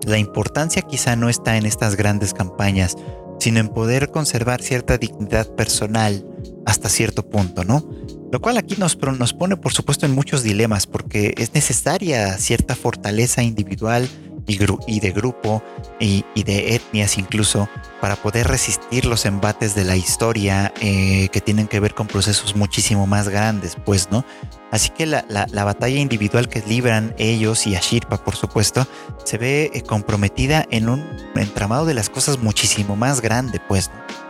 la 0.05 0.17
importancia 0.17 0.81
quizá 0.81 1.15
no 1.15 1.29
está 1.29 1.57
en 1.57 1.65
estas 1.65 1.95
grandes 1.95 2.33
campañas, 2.33 2.95
sino 3.39 3.59
en 3.59 3.69
poder 3.69 4.09
conservar 4.09 4.61
cierta 4.61 4.97
dignidad 4.97 5.47
personal 5.55 6.25
hasta 6.65 6.89
cierto 6.89 7.29
punto, 7.29 7.63
¿no? 7.63 7.87
Lo 8.31 8.41
cual 8.41 8.57
aquí 8.57 8.75
nos, 8.77 8.97
nos 9.17 9.33
pone, 9.33 9.57
por 9.57 9.73
supuesto, 9.73 10.05
en 10.05 10.13
muchos 10.13 10.43
dilemas, 10.43 10.87
porque 10.87 11.33
es 11.37 11.53
necesaria 11.53 12.37
cierta 12.37 12.75
fortaleza 12.75 13.41
individual 13.41 14.07
y, 14.49 14.99
de 14.99 15.11
grupo 15.11 15.63
y, 15.99 16.23
de 16.43 16.75
etnias 16.75 17.17
incluso 17.17 17.69
para 18.01 18.15
poder 18.15 18.47
resistir 18.47 19.05
los 19.05 19.25
embates 19.25 19.75
de 19.75 19.83
la 19.83 19.95
historia 19.95 20.73
eh, 20.81 21.29
que 21.31 21.41
tienen 21.41 21.67
que 21.67 21.79
ver 21.79 21.93
con 21.93 22.07
procesos 22.07 22.55
muchísimo 22.55 23.05
más 23.05 23.29
grandes, 23.29 23.77
pues, 23.85 24.09
¿no? 24.09 24.25
Así 24.71 24.89
que 24.89 25.05
la, 25.05 25.23
batalla 25.51 25.99
individual 25.99 26.47
que 26.47 26.61
libran 26.61 27.13
ellos 27.17 27.67
y 27.67 27.75
Ashirpa, 27.75 28.23
por 28.23 28.35
supuesto, 28.35 28.87
se 29.23 29.37
ve 29.37 29.71
eh, 29.73 29.83
comprometida 29.83 30.65
en 30.71 30.89
un 30.89 31.03
entramado 31.35 31.85
de 31.85 31.93
las 31.93 32.09
cosas 32.09 32.39
muchísimo 32.39 32.95
más 32.95 33.21
grande, 33.21 33.59
pues, 33.67 33.89
¿no? 33.89 34.29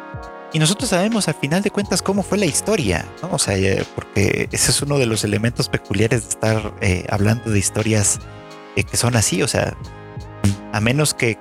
Y 0.52 0.58
nosotros 0.58 0.90
sabemos 0.90 1.28
al 1.28 1.36
final 1.36 1.62
de 1.62 1.70
cuentas 1.70 2.02
cómo 2.02 2.24
fue 2.24 2.40
la 2.40 2.48
historia, 2.48 3.06
¿no? 3.22 3.30
O 3.34 3.38
sea, 3.38 3.56
eh, 3.56 3.86
porque 3.94 4.50
ese 4.52 4.72
es 4.72 4.82
uno 4.82 4.98
de 4.98 5.06
los 5.06 5.24
elementos 5.24 5.70
peculiares 5.70 6.24
de 6.24 6.30
estar 6.30 6.74
hablando 7.10 7.52
de 7.52 7.60
historias 7.60 8.20
que 8.84 8.98
son 8.98 9.16
así, 9.16 9.44
o 9.44 9.48
sea, 9.48 9.76
a 10.72 10.80
menos 10.82 11.14
que, 11.14 11.38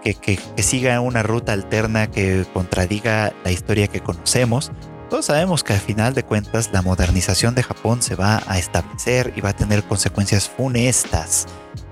siga 0.59 1.01
una 1.01 1.23
ruta 1.23 1.53
alterna 1.53 2.11
que 2.11 2.47
contradiga 2.53 3.33
la 3.45 3.51
historia 3.51 3.89
que 3.89 4.01
conocemos, 4.01 4.73
todos 5.11 5.27
sabemos 5.27 5.65
que 5.65 5.73
al 5.73 5.81
final 5.81 6.15
de 6.15 6.23
cuentas 6.23 6.71
la 6.73 6.83
modernización 6.83 7.55
de 7.55 7.63
Japón 7.63 8.03
se 8.03 8.15
va 8.15 8.43
a 8.47 8.59
establecer 8.59 9.33
y 9.37 9.41
va 9.41 9.51
a 9.51 9.57
tener 9.57 9.83
consecuencias 9.85 10.49
funestas, 10.49 11.47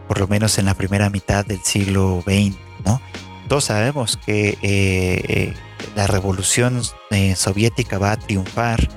por 0.07 0.21
lo 0.21 0.29
menos 0.29 0.59
en 0.59 0.67
la 0.67 0.75
primera 0.75 1.09
mitad 1.09 1.45
del 1.45 1.63
siglo 1.63 2.23
XX, 2.27 2.57
¿no? 2.85 3.01
Todos 3.49 3.65
sabemos 3.65 4.17
que 4.17 5.55
la 5.95 6.07
revolución 6.07 6.83
eh, 7.11 7.37
soviética 7.37 7.99
va 7.99 8.13
a 8.13 8.17
triunfar, 8.17 8.89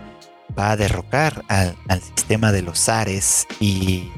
va 0.58 0.72
a 0.72 0.78
derrocar 0.78 1.44
al, 1.48 1.76
sistema 2.02 2.52
de 2.52 2.62
los 2.62 2.80
zares 2.80 3.48
y, 3.60 4.12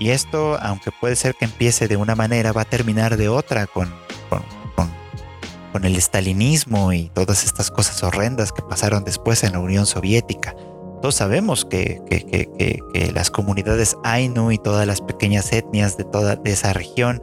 esto, 0.00 0.58
aunque 0.60 0.90
puede 0.92 1.16
ser 1.16 1.34
que 1.34 1.44
empiece 1.44 1.88
de 1.88 1.96
una 1.96 2.14
manera, 2.14 2.52
va 2.52 2.62
a 2.62 2.64
terminar 2.66 3.16
de 3.16 3.28
otra 3.28 3.66
con, 3.66 3.92
con, 4.28 5.84
el 5.84 5.94
estalinismo 5.94 6.94
y 6.94 7.10
todas 7.10 7.44
estas 7.44 7.70
cosas 7.70 8.02
horrendas 8.02 8.50
que 8.50 8.62
pasaron 8.62 9.04
después 9.04 9.44
en 9.44 9.52
la 9.52 9.58
Unión 9.58 9.84
Soviética. 9.84 10.56
Todos 11.02 11.16
sabemos 11.16 11.66
que, 11.66 12.00
que, 12.08 13.12
las 13.12 13.30
comunidades 13.30 13.94
Ainu 14.02 14.52
y 14.52 14.58
todas 14.58 14.86
las 14.86 15.02
pequeñas 15.02 15.52
etnias 15.52 15.98
de 15.98 16.04
toda 16.04 16.40
esa 16.46 16.72
región 16.72 17.22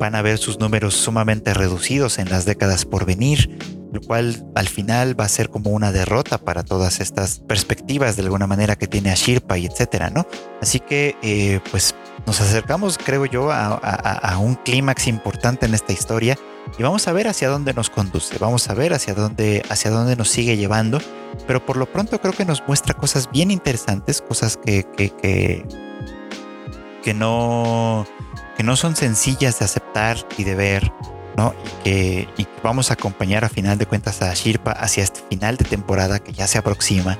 van 0.00 0.14
a 0.14 0.22
ver 0.22 0.38
sus 0.38 0.58
números 0.58 0.94
sumamente 0.94 1.52
reducidos 1.52 2.18
en 2.18 2.30
las 2.30 2.46
décadas 2.46 2.86
por 2.86 3.04
venir 3.04 3.50
lo 3.92 4.00
cual 4.00 4.46
al 4.54 4.68
final 4.68 5.18
va 5.18 5.26
a 5.26 5.28
ser 5.28 5.50
como 5.50 5.70
una 5.70 5.92
derrota 5.92 6.38
para 6.38 6.62
todas 6.62 7.00
estas 7.00 7.40
perspectivas 7.40 8.16
de 8.16 8.22
alguna 8.22 8.46
manera 8.46 8.74
que 8.74 8.86
tiene 8.86 9.10
Ashirpa 9.10 9.58
y 9.58 9.66
etcétera, 9.66 10.08
¿no? 10.08 10.26
Así 10.62 10.80
que 10.80 11.14
eh, 11.22 11.60
pues 11.70 11.94
nos 12.26 12.40
acercamos, 12.40 12.98
creo 12.98 13.26
yo, 13.26 13.50
a, 13.50 14.38
un 14.38 14.54
clímax 14.54 15.06
importante 15.06 15.66
en 15.66 15.74
esta 15.74 15.92
historia 15.92 16.38
y 16.78 16.82
vamos 16.82 17.08
a 17.08 17.12
ver 17.12 17.28
hacia 17.28 17.48
dónde 17.48 17.74
nos 17.74 17.90
conduce, 17.90 18.38
vamos 18.38 18.68
a 18.70 18.74
ver 18.74 18.92
hacia 18.92 19.14
dónde, 19.14 19.62
hacia 19.68 19.90
dónde 19.90 20.16
nos 20.16 20.28
sigue 20.28 20.56
llevando, 20.56 21.00
pero 21.46 21.64
por 21.64 21.76
lo 21.76 21.86
pronto 21.86 22.20
creo 22.20 22.32
que 22.32 22.44
nos 22.44 22.62
muestra 22.66 22.94
cosas 22.94 23.30
bien 23.30 23.50
interesantes, 23.50 24.22
cosas 24.22 24.56
que, 24.56 24.84
que, 24.96 25.66
que, 27.02 27.14
no, 27.14 28.06
que 28.56 28.62
no 28.62 28.76
son 28.76 28.96
sencillas 28.96 29.58
de 29.58 29.64
aceptar 29.64 30.16
y 30.38 30.44
de 30.44 30.54
ver 30.54 30.92
¿no? 31.36 31.54
Y 31.84 31.84
que, 31.84 32.48
vamos 32.62 32.90
a 32.90 32.94
acompañar 32.94 33.44
a 33.44 33.48
final 33.48 33.78
de 33.78 33.86
cuentas 33.86 34.22
a 34.22 34.32
Shirpa 34.34 34.72
hacia 34.72 35.02
este 35.02 35.20
final 35.28 35.56
de 35.56 35.64
temporada 35.64 36.18
que 36.18 36.32
ya 36.32 36.46
se 36.46 36.58
aproxima 36.58 37.18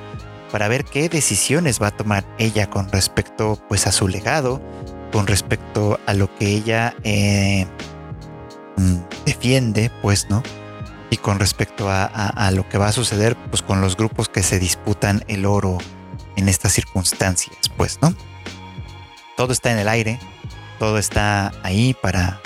para 0.53 0.69
ver 0.69 0.85
qué 0.85 1.09
decisiones 1.09 1.81
va 1.83 1.89
a 1.89 1.97
tomar 1.97 2.25
ella 2.39 2.69
con 2.69 2.93
respecto 2.93 3.59
pues 3.69 3.87
a 3.87 3.93
su 3.93 4.07
legado, 4.07 4.61
con 5.11 5.27
respecto 5.27 5.99
a 6.07 6.13
lo 6.13 6.33
que 6.37 6.47
ella 6.49 6.95
eh, 7.05 7.67
mm, 8.77 8.97
defiende, 9.25 9.91
pues, 10.03 10.29
¿no? 10.29 10.43
Y 11.09 11.17
con 11.17 11.39
respecto 11.39 11.91
a, 11.91 12.05
a, 12.05 12.51
lo 12.51 12.69
que 12.69 12.79
va 12.79 12.89
a 12.89 12.93
suceder 12.93 13.35
pues 13.51 13.63
con 13.63 13.81
los 13.81 13.97
grupos 13.97 14.29
que 14.29 14.43
se 14.43 14.59
disputan 14.59 15.25
el 15.27 15.47
oro 15.47 15.79
en 16.37 16.49
estas 16.49 16.73
circunstancias, 16.73 17.57
pues, 17.79 17.99
¿no? 18.03 18.15
Todo 19.39 19.55
está 19.55 19.73
en 19.73 19.79
el 19.79 19.89
aire, 19.89 20.21
todo 20.79 20.99
está 20.99 21.53
ahí 21.63 21.95
para, 21.95 22.43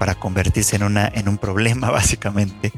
para 0.00 0.16
convertirse 0.16 0.76
en, 0.76 0.82
una, 0.82 1.06
en 1.14 1.28
un 1.28 1.38
problema 1.38 1.90
básicamente. 1.92 2.72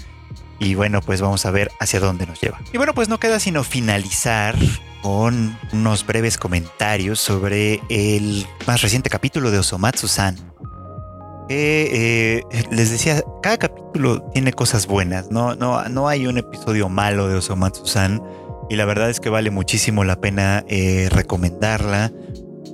Y 0.59 0.75
bueno, 0.75 1.01
pues 1.01 1.21
vamos 1.21 1.47
a 1.47 1.51
ver 1.51 1.71
hacia 1.81 2.01
dónde 2.01 2.27
nos 2.27 2.41
lleva. 2.41 2.61
Y 2.73 2.77
bueno, 2.77 2.95
pues 2.95 3.09
no 3.09 3.19
queda 3.19 3.39
sino 3.39 3.63
finalizar 3.65 4.57
con 5.03 5.57
unos 5.73 6.05
breves 6.05 6.37
comentarios 6.37 7.21
sobre 7.21 7.81
el 7.89 8.47
más 8.67 8.83
reciente 8.83 9.11
capítulo 9.11 9.51
de 9.51 9.59
Osomatsu-san. 9.59 10.37
Eh, 11.51 12.43
les 12.71 12.91
decía, 12.91 13.23
cada 13.43 13.57
capítulo 13.57 14.23
tiene 14.35 14.53
cosas 14.53 14.87
buenas, 14.87 15.31
no, 15.31 15.55
no, 15.55 15.83
no 15.89 16.09
hay 16.09 16.27
un 16.27 16.37
episodio 16.37 16.91
malo 16.91 17.27
de 17.27 17.37
Osomatsu-san 17.37 18.23
y 18.69 18.77
la 18.77 18.85
verdad 18.85 19.09
es 19.09 19.19
que 19.19 19.31
vale 19.31 19.51
muchísimo 19.51 20.05
la 20.05 20.21
pena 20.21 20.65
eh, 20.69 21.09
recomendarla. 21.11 22.13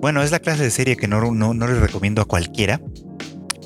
Bueno, 0.01 0.23
es 0.23 0.33
la 0.33 0.41
clase 0.41 0.65
de 0.65 0.71
serie 0.71 0.97
que 0.97 1.07
no, 1.07 1.21
no, 1.31 1.55
no 1.55 1.67
le 1.69 1.79
recomiendo 1.79 2.21
a 2.21 2.25
cualquiera, 2.25 2.81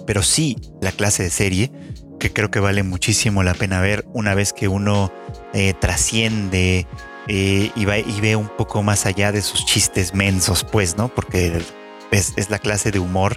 pero 0.07 0.22
sí 0.22 0.57
la 0.83 0.92
clase 0.92 1.22
de 1.22 1.31
serie 1.31 1.72
que 2.18 2.33
creo 2.33 2.50
que 2.50 2.61
vale 2.61 2.83
muchísimo 2.83 3.42
la 3.42 3.54
pena 3.54 3.81
ver 3.81 4.04
una 4.12 4.35
vez 4.35 4.52
que 4.52 4.68
uno 4.68 5.12
eh, 5.52 5.74
trasciende 5.74 6.87
eh, 7.28 7.70
y, 7.74 7.85
va, 7.85 7.98
y 7.98 8.20
ve 8.20 8.37
un 8.37 8.48
poco 8.48 8.83
más 8.83 9.07
allá 9.07 9.33
de 9.33 9.42
sus 9.42 9.64
chistes 9.64 10.14
mensos, 10.14 10.64
pues, 10.64 10.96
¿no? 10.96 11.09
Porque 11.09 11.62
es, 12.11 12.50
la 12.50 12.59
clase 12.59 12.90
de 12.90 12.98
humor 12.98 13.37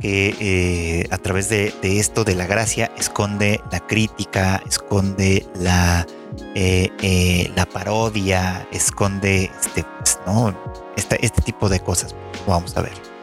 que 0.00 0.34
eh, 0.40 1.06
a 1.10 1.18
través 1.18 1.48
de, 1.48 1.72
esto, 1.82 2.24
de 2.24 2.34
la 2.34 2.46
gracia, 2.46 2.90
esconde 2.98 3.60
la 3.70 3.80
crítica, 3.80 4.62
esconde 4.66 5.46
la, 5.54 6.06
la 6.54 7.66
parodia, 7.66 8.66
esconde 8.72 9.50
este, 9.60 9.84
pues, 9.98 10.18
¿no? 10.26 10.54
este, 10.96 11.24
este 11.24 11.42
tipo 11.42 11.68
de 11.68 11.80
cosas. 11.80 12.14
Vamos 12.46 12.76
a 12.76 12.82
ver. 12.82 13.13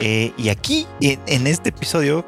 Eh, 0.00 0.32
y 0.36 0.48
aquí, 0.48 0.86
en, 1.00 1.46
este 1.46 1.70
episodio, 1.70 2.24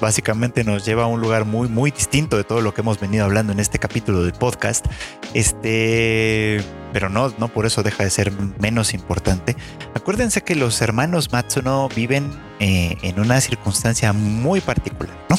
básicamente 0.00 0.64
nos 0.64 0.84
lleva 0.84 1.04
a 1.04 1.06
un 1.06 1.20
lugar 1.20 1.44
muy, 1.44 1.68
muy 1.68 1.90
distinto 1.90 2.36
de 2.36 2.44
todo 2.44 2.60
lo 2.60 2.74
que 2.74 2.80
hemos 2.80 2.98
venido 2.98 3.24
hablando 3.24 3.52
en 3.52 3.60
este 3.60 3.78
capítulo 3.78 4.22
del 4.22 4.32
podcast. 4.32 4.86
Este, 5.32 6.60
pero 6.92 7.08
no, 7.08 7.32
no 7.38 7.48
por 7.48 7.64
eso 7.66 7.82
deja 7.82 8.02
de 8.04 8.10
ser 8.10 8.32
menos 8.58 8.92
importante. 8.92 9.56
Acuérdense 9.94 10.42
que 10.42 10.56
los 10.56 10.80
hermanos 10.82 11.32
Matsuno 11.32 11.88
viven 11.94 12.30
eh, 12.58 12.96
en 13.02 13.20
una 13.20 13.40
circunstancia 13.40 14.12
muy 14.12 14.60
particular, 14.60 15.16
¿no? 15.28 15.36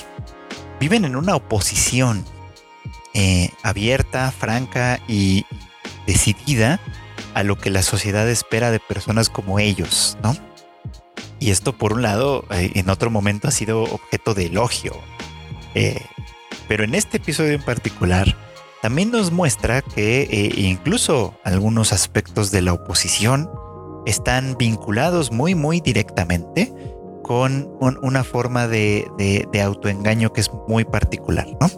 Viven 0.79 1.05
en 1.05 1.15
una 1.15 1.35
oposición 1.35 2.23
eh, 3.13 3.49
abierta, 3.61 4.31
franca 4.31 4.99
y 5.07 5.45
decidida 6.07 6.79
a 7.33 7.43
lo 7.43 7.57
que 7.57 7.69
la 7.69 7.83
sociedad 7.83 8.27
espera 8.29 8.71
de 8.71 8.79
personas 8.79 9.29
como 9.29 9.59
ellos, 9.59 10.17
¿no? 10.23 10.35
Y 11.43 11.51
esto, 11.51 11.73
por 11.73 11.91
un 11.91 12.03
lado, 12.03 12.45
eh, 12.51 12.71
en 12.75 12.89
otro 12.89 13.11
momento 13.11 13.49
ha 13.49 13.51
sido 13.51 13.83
objeto 13.83 14.33
de 14.33 14.45
elogio. 14.45 14.93
Eh, 15.75 15.99
pero 16.69 16.85
en 16.85 16.95
este 16.95 17.17
episodio 17.17 17.51
en 17.51 17.61
particular, 17.61 18.37
también 18.81 19.11
nos 19.11 19.33
muestra 19.33 19.81
que 19.81 20.21
eh, 20.21 20.53
incluso 20.55 21.33
algunos 21.43 21.91
aspectos 21.91 22.49
de 22.51 22.61
la 22.61 22.71
oposición 22.71 23.51
están 24.05 24.55
vinculados 24.57 25.33
muy, 25.33 25.53
muy 25.53 25.81
directamente 25.81 26.73
con 27.23 27.69
una 27.81 28.23
forma 28.23 28.69
de, 28.69 29.05
autoengaño 29.61 30.31
que 30.31 30.39
es 30.39 30.49
muy 30.69 30.85
particular, 30.85 31.47
¿no? 31.59 31.69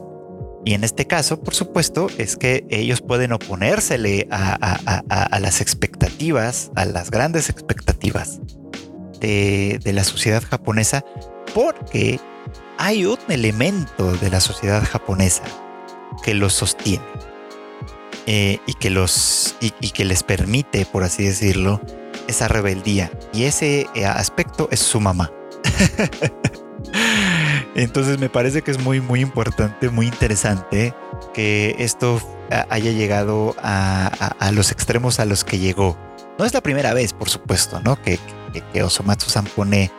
Y 0.63 0.75
en 0.75 0.83
este 0.83 1.07
caso, 1.07 1.41
por 1.41 1.55
supuesto, 1.55 2.07
es 2.19 2.37
que 2.37 2.67
ellos 2.69 3.01
pueden 3.01 3.31
oponérsele 3.31 4.27
a 4.29 5.39
las 5.39 5.59
expectativas, 5.61 6.71
a 6.75 6.85
las 6.85 7.09
grandes 7.09 7.49
expectativas 7.49 8.39
de, 9.19 9.79
la 9.93 10.03
sociedad 10.03 10.43
japonesa 10.43 11.03
porque 11.53 12.19
hay 12.77 13.05
un 13.05 13.19
elemento 13.29 14.13
de 14.17 14.29
la 14.29 14.39
sociedad 14.39 14.83
japonesa 14.83 15.43
que 16.23 16.33
los 16.33 16.53
sostiene 16.53 17.05
eh, 18.25 18.59
y, 18.65 18.73
que 18.73 18.89
los, 18.89 19.55
y, 19.59 19.71
que 19.91 20.05
les 20.05 20.23
permite, 20.23 20.85
por 20.85 21.03
así 21.03 21.23
decirlo, 21.23 21.81
esa 22.27 22.47
rebeldía. 22.47 23.11
Y 23.33 23.43
ese 23.43 23.87
eh, 23.93 24.05
aspecto 24.05 24.67
es 24.71 24.79
su 24.79 24.99
mamá. 24.99 25.31
Entonces 27.75 28.19
me 28.19 28.29
parece 28.29 28.61
que 28.61 28.71
es 28.71 28.79
muy, 28.79 29.01
muy 29.01 29.19
importante, 29.19 29.89
muy 29.89 30.07
interesante 30.07 30.93
que 31.33 31.75
esto 31.79 32.21
haya 32.69 32.91
llegado 32.91 33.55
a, 33.61 34.51
los 34.53 34.71
extremos 34.71 35.19
a 35.19 35.25
los 35.25 35.43
que 35.43 35.59
llegó. 35.59 35.97
No 36.39 36.45
es 36.45 36.53
la 36.53 36.61
primera 36.61 36.93
vez, 36.93 37.13
por 37.13 37.29
supuesto, 37.29 37.81
¿no? 37.81 38.01
Que, 38.01 38.19
que, 38.61 38.83
Osomatsu-san 38.83 39.45
pone 39.45 39.91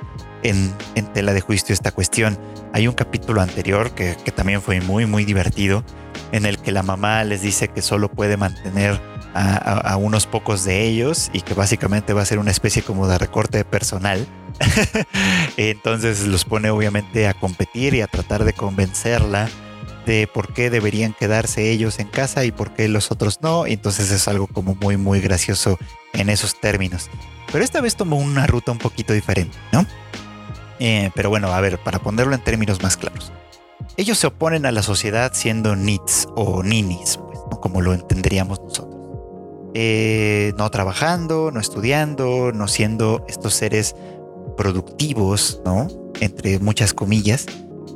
en, 0.43 0.73
tela 1.13 1.33
de 1.33 1.41
juicio 1.41 1.73
esta 1.73 1.91
cuestión. 1.91 2.39
Hay 2.73 2.89
un 2.89 2.95
capítulo 2.95 3.41
anterior 3.41 3.93
que, 3.93 4.15
también 4.35 4.63
fue 4.63 4.81
muy, 4.81 5.07
muy 5.07 5.25
divertido, 5.25 5.85
en 6.33 6.47
el 6.47 6.59
que 6.59 6.73
la 6.73 6.83
mamá 6.83 7.25
les 7.25 7.43
dice 7.43 7.69
que 7.69 7.83
solo 7.83 8.09
puede 8.09 8.37
mantener 8.37 9.01
a, 9.35 9.97
unos 9.99 10.27
pocos 10.27 10.65
de 10.65 10.85
ellos 10.85 11.31
y 11.33 11.43
que 11.43 11.53
básicamente 11.53 12.15
va 12.15 12.23
a 12.23 12.25
ser 12.25 12.39
una 12.39 12.51
especie 12.51 12.83
como 12.83 13.07
de 13.07 13.19
recorte 13.19 13.65
personal. 13.65 14.27
Entonces 15.59 16.27
los 16.27 16.45
pone 16.45 16.71
obviamente 16.71 17.29
a 17.29 17.35
competir 17.35 17.95
y 17.95 18.01
a 18.01 18.07
tratar 18.07 18.45
de 18.45 18.55
convencerla 18.55 19.49
de 20.07 20.29
por 20.33 20.55
qué 20.55 20.71
deberían 20.71 21.13
quedarse 21.13 21.71
ellos 21.71 21.99
en 21.99 22.09
casa 22.09 22.45
y 22.45 22.53
por 22.53 22.73
qué 22.73 22.89
los 22.89 23.11
otros 23.11 23.41
no. 23.43 23.67
Entonces 23.67 24.11
es 24.11 24.29
algo 24.29 24.47
como 24.47 24.75
muy, 24.77 24.97
muy 24.97 25.21
gracioso 25.21 25.79
en 26.15 26.31
esos 26.31 26.59
términos. 26.59 27.11
Pero 27.53 27.65
esta 27.65 27.81
vez 27.81 27.97
tomó 27.97 28.17
una 28.17 28.47
ruta 28.47 28.73
un 28.73 28.79
poquito 28.79 29.13
diferente, 29.13 29.57
¿no? 29.73 29.85
Eh, 30.79 31.11
pero 31.15 31.29
bueno, 31.29 31.53
a 31.53 31.61
ver, 31.61 31.79
para 31.79 31.99
ponerlo 31.99 32.35
en 32.35 32.43
términos 32.43 32.83
más 32.83 32.97
claros. 32.97 33.33
Ellos 33.97 34.19
se 34.19 34.27
oponen 34.27 34.67
a 34.67 34.73
la 34.73 34.83
sociedad 34.83 35.33
siendo 35.35 35.75
nits 35.75 36.29
o 36.37 36.63
ninis, 36.63 37.19
pues, 37.19 37.61
como 37.61 37.81
lo 37.81 37.95
entenderíamos 37.95 38.61
nosotros. 38.61 38.95
Eh, 39.75 40.53
no 40.57 40.71
trabajando, 40.71 41.51
no 41.51 41.61
estudiando, 41.61 42.53
no 42.53 42.69
siendo 42.69 43.25
estos 43.29 43.55
seres 43.55 43.95
productivos, 44.57 45.61
¿no? 45.65 45.89
Entre 46.21 46.59
muchas 46.59 46.95
comillas, 46.95 47.47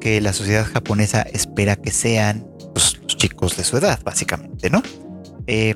que 0.00 0.20
la 0.20 0.32
sociedad 0.32 0.66
japonesa 0.66 1.22
espera 1.22 1.76
que 1.76 1.92
sean 1.92 2.46
los 2.74 2.98
chicos 3.06 3.56
de 3.56 3.64
su 3.64 3.76
edad, 3.76 4.00
básicamente, 4.02 4.70
¿no? 4.70 4.82
Eh, 5.46 5.74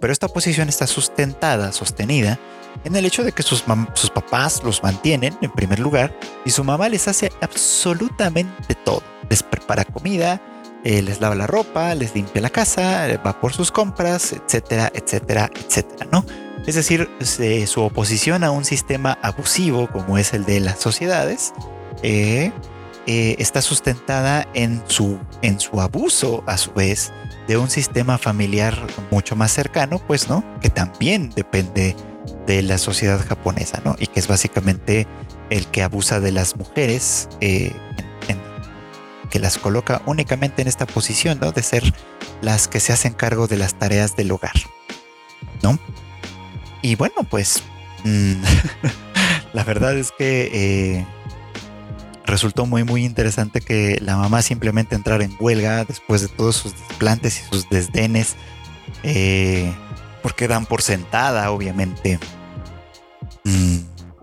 pero 0.00 0.12
esta 0.12 0.28
posición 0.28 0.68
está 0.68 0.86
sustentada, 0.86 1.72
sostenida 1.72 2.38
en 2.84 2.96
el 2.96 3.04
hecho 3.04 3.22
de 3.22 3.32
que 3.32 3.42
sus, 3.42 3.62
papás 3.62 4.62
los 4.64 4.82
mantienen 4.82 5.36
en 5.40 5.50
primer 5.52 5.78
lugar 5.78 6.16
y 6.44 6.50
su 6.50 6.64
mamá 6.64 6.88
les 6.88 7.06
hace 7.06 7.30
absolutamente 7.40 8.74
todo. 8.84 9.02
Les 9.28 9.42
prepara 9.42 9.84
comida, 9.84 10.42
eh, 10.84 11.00
les 11.02 11.20
lava 11.20 11.34
la 11.34 11.46
ropa, 11.46 11.94
les 11.94 12.14
limpia 12.14 12.42
la 12.42 12.50
casa, 12.50 13.08
eh, 13.08 13.18
va 13.24 13.40
por 13.40 13.52
sus 13.52 13.70
compras, 13.70 14.32
etcétera, 14.32 14.90
etcétera, 14.94 15.50
etcétera, 15.54 16.08
¿no? 16.10 16.24
Es 16.66 16.76
decir, 16.76 17.08
su 17.66 17.82
oposición 17.82 18.44
a 18.44 18.52
un 18.52 18.64
sistema 18.64 19.18
abusivo 19.20 19.88
como 19.88 20.16
es 20.16 20.32
el 20.32 20.44
de 20.44 20.60
las 20.60 20.78
sociedades 20.78 21.52
está 23.06 23.62
sustentada 23.62 24.46
en 24.54 24.82
su, 24.86 25.18
en 25.42 25.58
su 25.60 25.80
abuso, 25.80 26.44
a 26.46 26.56
su 26.56 26.72
vez, 26.72 27.12
de 27.48 27.56
un 27.56 27.70
sistema 27.70 28.18
familiar 28.18 28.76
mucho 29.10 29.36
más 29.36 29.52
cercano, 29.52 30.00
pues, 30.06 30.28
¿no? 30.28 30.44
Que 30.60 30.70
también 30.70 31.30
depende 31.30 31.96
de 32.46 32.62
la 32.62 32.78
sociedad 32.78 33.24
japonesa, 33.26 33.80
¿no? 33.84 33.96
Y 33.98 34.06
que 34.06 34.20
es 34.20 34.28
básicamente 34.28 35.06
el 35.50 35.66
que 35.66 35.82
abusa 35.82 36.20
de 36.20 36.32
las 36.32 36.56
mujeres, 36.56 37.28
eh, 37.40 37.72
que 39.30 39.38
las 39.38 39.58
coloca 39.58 40.02
únicamente 40.06 40.62
en 40.62 40.68
esta 40.68 40.86
posición, 40.86 41.38
¿no? 41.40 41.52
De 41.52 41.62
ser 41.62 41.82
las 42.42 42.68
que 42.68 42.80
se 42.80 42.92
hacen 42.92 43.14
cargo 43.14 43.46
de 43.46 43.56
las 43.56 43.74
tareas 43.74 44.14
del 44.14 44.30
hogar, 44.30 44.54
¿no? 45.62 45.78
Y 46.82 46.96
bueno, 46.96 47.24
pues 47.28 47.62
mm, 48.04 48.34
la 49.52 49.64
verdad 49.64 49.96
es 49.96 50.12
que 50.12 50.50
eh, 50.52 51.06
resultó 52.32 52.66
muy 52.66 52.82
muy 52.82 53.04
interesante 53.04 53.60
que 53.60 53.98
la 54.00 54.16
mamá 54.16 54.40
simplemente 54.40 54.94
entrara 54.96 55.22
en 55.22 55.36
huelga 55.38 55.84
después 55.84 56.22
de 56.22 56.28
todos 56.28 56.56
sus 56.56 56.72
desplantes 56.72 57.40
y 57.40 57.54
sus 57.54 57.68
desdenes. 57.68 58.36
Eh, 59.02 59.70
porque 60.22 60.48
dan 60.48 60.64
por 60.66 60.80
sentada, 60.82 61.50
obviamente, 61.50 62.18
mm, 63.44 63.76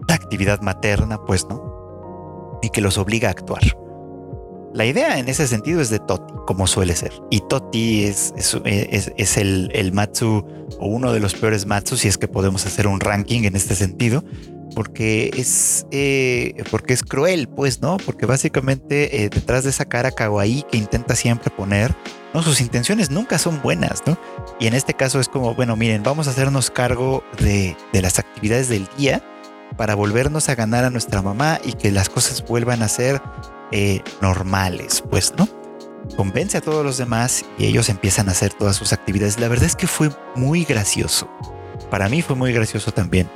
la 0.08 0.16
actividad 0.16 0.62
materna, 0.62 1.24
pues, 1.26 1.46
¿no? 1.48 2.60
Y 2.64 2.70
que 2.70 2.82
los 2.82 2.98
obliga 2.98 3.28
a 3.28 3.32
actuar. 3.32 3.62
La 4.74 4.86
idea 4.86 5.20
en 5.20 5.28
ese 5.28 5.48
sentido 5.48 5.82
es 5.82 5.90
de 5.90 6.00
Toti, 6.00 6.34
como 6.48 6.68
suele 6.68 6.96
ser. 6.96 7.12
Y 7.30 7.42
Toti 7.42 8.06
es, 8.06 8.34
es, 8.38 9.38
el, 9.38 9.70
el, 9.74 9.92
Matsu 9.92 10.46
o 10.80 10.88
uno 10.88 11.12
de 11.12 11.20
los 11.20 11.34
peores 11.34 11.66
Matsu, 11.66 11.98
si 11.98 12.08
es 12.08 12.18
que 12.18 12.28
podemos 12.28 12.66
hacer 12.66 12.88
un 12.88 13.00
ranking 13.00 13.44
en 13.44 13.56
este 13.56 13.76
sentido, 13.76 14.24
porque 14.76 15.32
es, 15.36 15.86
eh, 15.92 16.64
porque 16.72 16.94
es 16.94 17.04
cruel, 17.04 17.48
pues, 17.48 17.82
¿no? 17.82 17.98
Porque 17.98 18.26
básicamente 18.26 19.24
eh, 19.24 19.30
detrás 19.30 19.64
de 19.64 19.72
esa 19.72 19.86
cara 19.86 20.12
kawaii 20.12 20.64
que 20.64 20.78
intenta 20.78 21.16
siempre 21.16 21.50
poner, 21.50 21.96
¿no? 22.34 22.42
Sus 22.44 22.62
intenciones 22.62 23.10
nunca 23.10 23.38
son 23.38 23.62
buenas, 23.62 24.04
¿no? 24.06 24.18
Y 24.60 24.68
en 24.68 24.74
este 24.74 24.94
caso 24.94 25.20
es 25.20 25.30
como, 25.30 25.56
bueno, 25.56 25.76
miren, 25.76 26.04
vamos 26.04 26.28
a 26.28 26.32
hacernos 26.32 26.70
cargo 26.70 27.24
de, 27.40 27.76
las 27.94 28.20
actividades 28.20 28.70
del 28.70 28.88
día 28.98 29.24
para 29.78 29.96
volvernos 29.96 30.50
a 30.50 30.56
ganar 30.56 30.84
a 30.84 30.90
nuestra 30.90 31.22
mamá 31.22 31.60
y 31.64 31.74
que 31.74 31.92
las 31.92 32.10
cosas 32.10 32.46
vuelvan 32.46 32.82
a 32.82 32.88
ser 32.88 33.22
eh, 33.72 34.02
normales, 34.22 35.04
pues, 35.10 35.34
¿no? 35.38 35.48
Convence 36.16 36.58
a 36.58 36.62
todos 36.62 36.84
los 36.84 36.98
demás 36.98 37.46
y 37.58 37.66
ellos 37.66 37.88
empiezan 37.90 38.30
a 38.30 38.32
hacer 38.32 38.54
todas 38.54 38.76
sus 38.76 38.94
actividades. 38.94 39.40
La 39.40 39.48
verdad 39.48 39.66
es 39.66 39.76
que 39.76 39.88
fue 39.88 40.10
muy 40.36 40.64
gracioso. 40.64 41.30
Para 41.92 42.10
mí 42.10 42.22
fue 42.22 42.36
muy 42.36 42.52
gracioso 42.52 42.92
también 42.92 43.30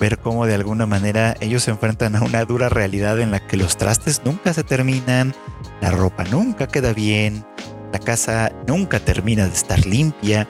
ver 0.00 0.18
cómo 0.18 0.46
de 0.46 0.54
alguna 0.54 0.86
manera 0.86 1.36
ellos 1.40 1.64
se 1.64 1.70
enfrentan 1.70 2.16
a 2.16 2.22
una 2.22 2.44
dura 2.44 2.68
realidad 2.68 3.20
en 3.20 3.30
la 3.30 3.46
que 3.46 3.56
los 3.56 3.76
trastes 3.76 4.22
nunca 4.24 4.52
se 4.54 4.64
terminan, 4.64 5.34
la 5.80 5.90
ropa 5.90 6.24
nunca 6.24 6.66
queda 6.66 6.94
bien, 6.94 7.44
la 7.92 7.98
casa 7.98 8.50
nunca 8.66 8.98
termina 8.98 9.46
de 9.46 9.52
estar 9.52 9.84
limpia, 9.86 10.48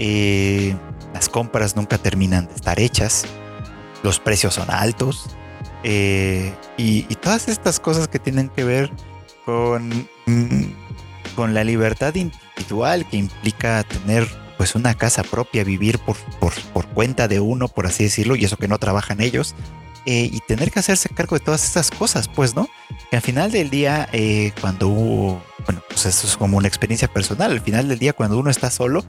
eh, 0.00 0.76
las 1.14 1.28
compras 1.28 1.76
nunca 1.76 1.96
terminan 1.96 2.48
de 2.48 2.54
estar 2.54 2.80
hechas, 2.80 3.24
los 4.02 4.18
precios 4.18 4.54
son 4.54 4.70
altos 4.70 5.36
eh, 5.84 6.52
y, 6.76 7.02
todas 7.16 7.48
estas 7.48 7.78
cosas 7.78 8.08
que 8.08 8.18
tienen 8.18 8.48
que 8.48 8.64
ver 8.64 8.90
con, 9.44 10.08
mm, 10.26 10.64
con 11.36 11.54
la 11.54 11.62
libertad 11.62 12.14
individual 12.16 13.08
que 13.08 13.16
implica 13.16 13.84
tener 13.84 14.26
pues 14.58 14.74
una 14.74 14.94
casa 14.94 15.22
propia, 15.22 15.62
vivir 15.62 16.00
por, 16.00 16.16
por, 16.40 16.86
cuenta 16.88 17.28
de 17.28 17.38
uno, 17.38 17.68
por 17.68 17.86
así 17.86 18.04
decirlo, 18.04 18.34
y 18.34 18.44
eso 18.44 18.56
que 18.56 18.66
no 18.66 18.78
trabajan 18.78 19.20
ellos, 19.20 19.54
eh, 20.04 20.28
y 20.30 20.40
tener 20.40 20.72
que 20.72 20.80
hacerse 20.80 21.08
cargo 21.10 21.38
de 21.38 21.44
todas 21.44 21.64
estas 21.64 21.92
cosas, 21.92 22.28
pues, 22.28 22.56
¿no? 22.56 22.68
Que 23.10 23.16
al 23.16 23.22
final 23.22 23.52
del 23.52 23.70
día, 23.70 24.08
eh, 24.12 24.52
cuando 24.60 24.88
hubo, 24.88 25.42
bueno, 25.64 25.80
pues 25.88 26.06
eso 26.06 26.26
es 26.26 26.36
como 26.36 26.56
una 26.56 26.66
experiencia 26.66 27.06
personal, 27.06 27.52
al 27.52 27.60
final 27.60 27.88
del 27.88 28.00
día, 28.00 28.12
cuando 28.12 28.36
uno 28.36 28.50
está 28.50 28.68
solo, 28.70 29.04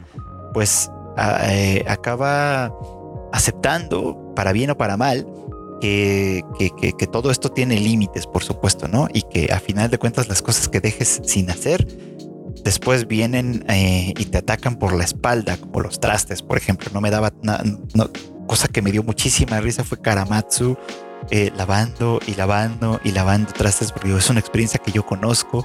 pues 0.53 0.91
eh, 1.17 1.83
acaba 1.87 2.71
aceptando, 3.33 4.33
para 4.35 4.53
bien 4.53 4.69
o 4.69 4.77
para 4.77 4.97
mal, 4.97 5.27
que, 5.81 6.43
que, 6.59 7.07
todo 7.07 7.31
esto 7.31 7.49
tiene 7.49 7.79
límites, 7.79 8.27
por 8.27 8.43
supuesto, 8.43 8.87
¿no? 8.87 9.07
Y 9.11 9.23
que 9.23 9.51
a 9.51 9.59
final 9.59 9.89
de 9.89 9.97
cuentas 9.97 10.27
las 10.27 10.41
cosas 10.41 10.67
que 10.67 10.81
dejes 10.81 11.21
sin 11.23 11.49
hacer, 11.49 11.87
después 12.63 13.07
vienen 13.07 13.65
eh, 13.69 14.13
y 14.17 14.25
te 14.25 14.37
atacan 14.37 14.77
por 14.77 14.93
la 14.93 15.03
espalda, 15.03 15.57
como 15.57 15.81
los 15.81 15.99
trastes, 15.99 16.41
por 16.41 16.57
ejemplo. 16.57 16.89
No 16.93 17.01
me 17.01 17.11
daba 17.11 17.33
nada, 17.41 17.63
no, 17.93 18.09
cosa 18.47 18.67
que 18.67 18.81
me 18.81 18.91
dio 18.91 19.03
muchísima 19.03 19.59
risa 19.61 19.83
fue 19.83 20.01
Karamatsu 20.01 20.77
eh, 21.31 21.51
lavando 21.55 22.19
y 22.25 22.33
lavando 22.33 22.99
y 23.03 23.11
lavando 23.11 23.53
trastes, 23.53 23.91
porque 23.91 24.15
es 24.15 24.29
una 24.31 24.39
experiencia 24.39 24.79
que 24.79 24.91
yo 24.91 25.05
conozco 25.05 25.63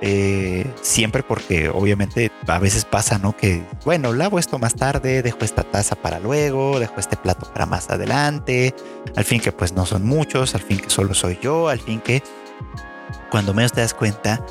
eh, 0.00 0.66
siempre 0.82 1.22
porque 1.22 1.68
obviamente 1.68 2.32
a 2.48 2.58
veces 2.58 2.84
pasa, 2.84 3.18
¿no? 3.18 3.36
Que, 3.36 3.62
bueno, 3.84 4.12
lavo 4.12 4.40
esto 4.40 4.58
más 4.58 4.74
tarde, 4.74 5.22
dejo 5.22 5.38
esta 5.42 5.62
taza 5.62 5.94
para 5.94 6.18
luego, 6.18 6.80
dejo 6.80 6.94
este 6.98 7.16
plato 7.16 7.48
para 7.52 7.64
más 7.64 7.90
adelante, 7.90 8.74
al 9.14 9.24
fin 9.24 9.40
que 9.40 9.52
pues 9.52 9.72
no 9.72 9.86
son 9.86 10.04
muchos, 10.04 10.56
al 10.56 10.62
fin 10.62 10.78
que 10.78 10.90
solo 10.90 11.14
soy 11.14 11.38
yo, 11.40 11.68
al 11.68 11.78
fin 11.78 12.00
que 12.00 12.20
cuando 13.30 13.54
menos 13.54 13.72
te 13.72 13.82
das 13.82 13.94
cuenta, 13.94 14.44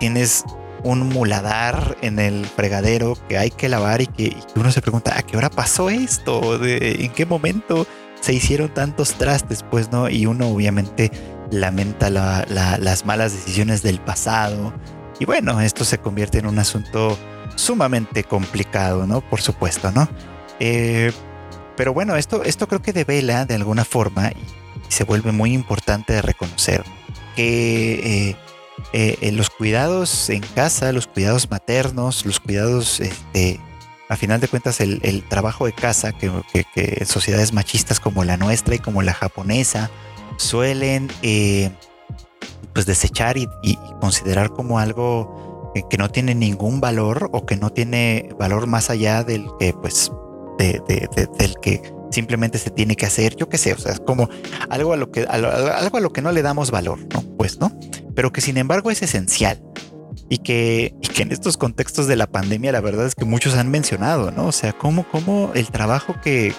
tienes 0.00 0.44
un 0.82 1.08
muladar 1.08 1.96
en 2.02 2.18
el 2.18 2.46
fregadero 2.46 3.16
que 3.28 3.38
hay 3.38 3.50
que 3.50 3.68
lavar 3.68 4.00
y 4.00 4.06
que, 4.06 4.36
uno 4.56 4.70
se 4.70 4.80
pregunta, 4.80 5.18
¿a 5.18 5.22
qué 5.22 5.36
hora 5.36 5.50
pasó 5.50 5.90
esto? 5.90 6.64
¿En 6.64 7.10
qué 7.12 7.26
momento 7.26 7.86
se 8.20 8.32
hicieron 8.32 8.72
tantos 8.72 9.14
trastes? 9.14 9.64
Pues 9.68 9.90
no, 9.90 10.08
y 10.08 10.26
uno 10.26 10.48
obviamente 10.48 11.10
lamenta 11.50 12.10
las 12.10 13.04
malas 13.04 13.32
decisiones 13.32 13.82
del 13.82 14.00
pasado. 14.00 14.72
Y 15.18 15.24
bueno, 15.24 15.60
esto 15.60 15.84
se 15.84 15.98
convierte 15.98 16.38
en 16.38 16.46
un 16.46 16.58
asunto 16.58 17.18
sumamente 17.56 18.24
complicado, 18.24 19.06
¿no? 19.06 19.20
Por 19.20 19.40
supuesto, 19.40 19.90
¿no? 19.90 20.08
Eh, 20.60 21.12
pero 21.76 21.92
bueno, 21.92 22.16
esto, 22.16 22.44
esto 22.44 22.68
creo 22.68 22.82
que 22.82 22.92
devela 22.92 23.44
de 23.44 23.54
alguna 23.54 23.84
forma 23.84 24.30
y, 24.30 24.58
se 24.88 25.04
vuelve 25.04 25.32
muy 25.32 25.52
importante 25.52 26.14
de 26.14 26.22
reconocer 26.22 26.82
que... 27.36 28.30
Eh, 28.30 28.36
eh, 28.92 29.18
eh, 29.20 29.32
los 29.32 29.50
cuidados 29.50 30.30
en 30.30 30.40
casa, 30.40 30.92
los 30.92 31.06
cuidados 31.06 31.50
maternos, 31.50 32.24
los 32.24 32.40
cuidados, 32.40 33.00
este, 33.00 33.60
a 34.08 34.16
final 34.16 34.40
de 34.40 34.48
cuentas, 34.48 34.80
el, 34.80 35.24
trabajo 35.28 35.66
de 35.66 35.72
casa 35.72 36.12
que, 36.12 36.30
que, 36.74 37.04
sociedades 37.04 37.52
machistas 37.52 38.00
como 38.00 38.24
la 38.24 38.36
nuestra 38.36 38.74
y 38.74 38.78
como 38.78 39.02
la 39.02 39.12
japonesa 39.12 39.90
suelen 40.38 41.08
eh, 41.22 41.70
pues 42.72 42.86
desechar 42.86 43.36
y, 43.36 43.48
considerar 44.00 44.50
como 44.50 44.78
algo 44.78 45.72
que 45.90 45.98
no 45.98 46.10
tiene 46.10 46.34
ningún 46.34 46.80
valor 46.80 47.28
o 47.32 47.44
que 47.44 47.56
no 47.56 47.70
tiene 47.70 48.30
valor 48.38 48.66
más 48.66 48.90
allá 48.90 49.22
del 49.22 49.46
que 49.60 49.72
pues 49.74 50.10
de, 50.58 50.80
del 51.38 51.54
que 51.60 51.82
simplemente 52.10 52.58
se 52.58 52.70
tiene 52.70 52.96
que 52.96 53.06
hacer, 53.06 53.36
yo 53.36 53.48
qué 53.48 53.58
sé, 53.58 53.72
o 53.72 53.78
sea, 53.78 53.92
es 53.92 54.00
como 54.00 54.28
algo 54.70 54.92
a 54.92 54.96
lo 54.96 55.10
que 55.10 55.22
algo 55.22 55.96
a 55.96 56.00
lo 56.00 56.12
que 56.12 56.22
no 56.22 56.32
le 56.32 56.42
damos 56.42 56.70
valor, 56.70 56.98
¿no? 57.12 57.22
Pues, 57.36 57.58
¿no? 57.60 57.72
pero 58.18 58.32
que 58.32 58.40
sin 58.40 58.56
embargo 58.56 58.90
es 58.90 59.00
esencial 59.00 59.62
y 60.28 60.38
que, 60.38 60.92
que 61.14 61.22
en 61.22 61.30
estos 61.30 61.56
contextos 61.56 62.08
de 62.08 62.16
la 62.16 62.26
pandemia 62.26 62.72
la 62.72 62.80
verdad 62.80 63.06
es 63.06 63.14
que 63.14 63.24
muchos 63.24 63.54
han 63.54 63.70
mencionado, 63.70 64.32
¿no? 64.32 64.46
O 64.48 64.52
sea, 64.52 64.72
cómo, 64.72 65.06
cómo 65.08 65.52
el 65.54 65.70
trabajo 65.70 66.16
que, 66.20 66.52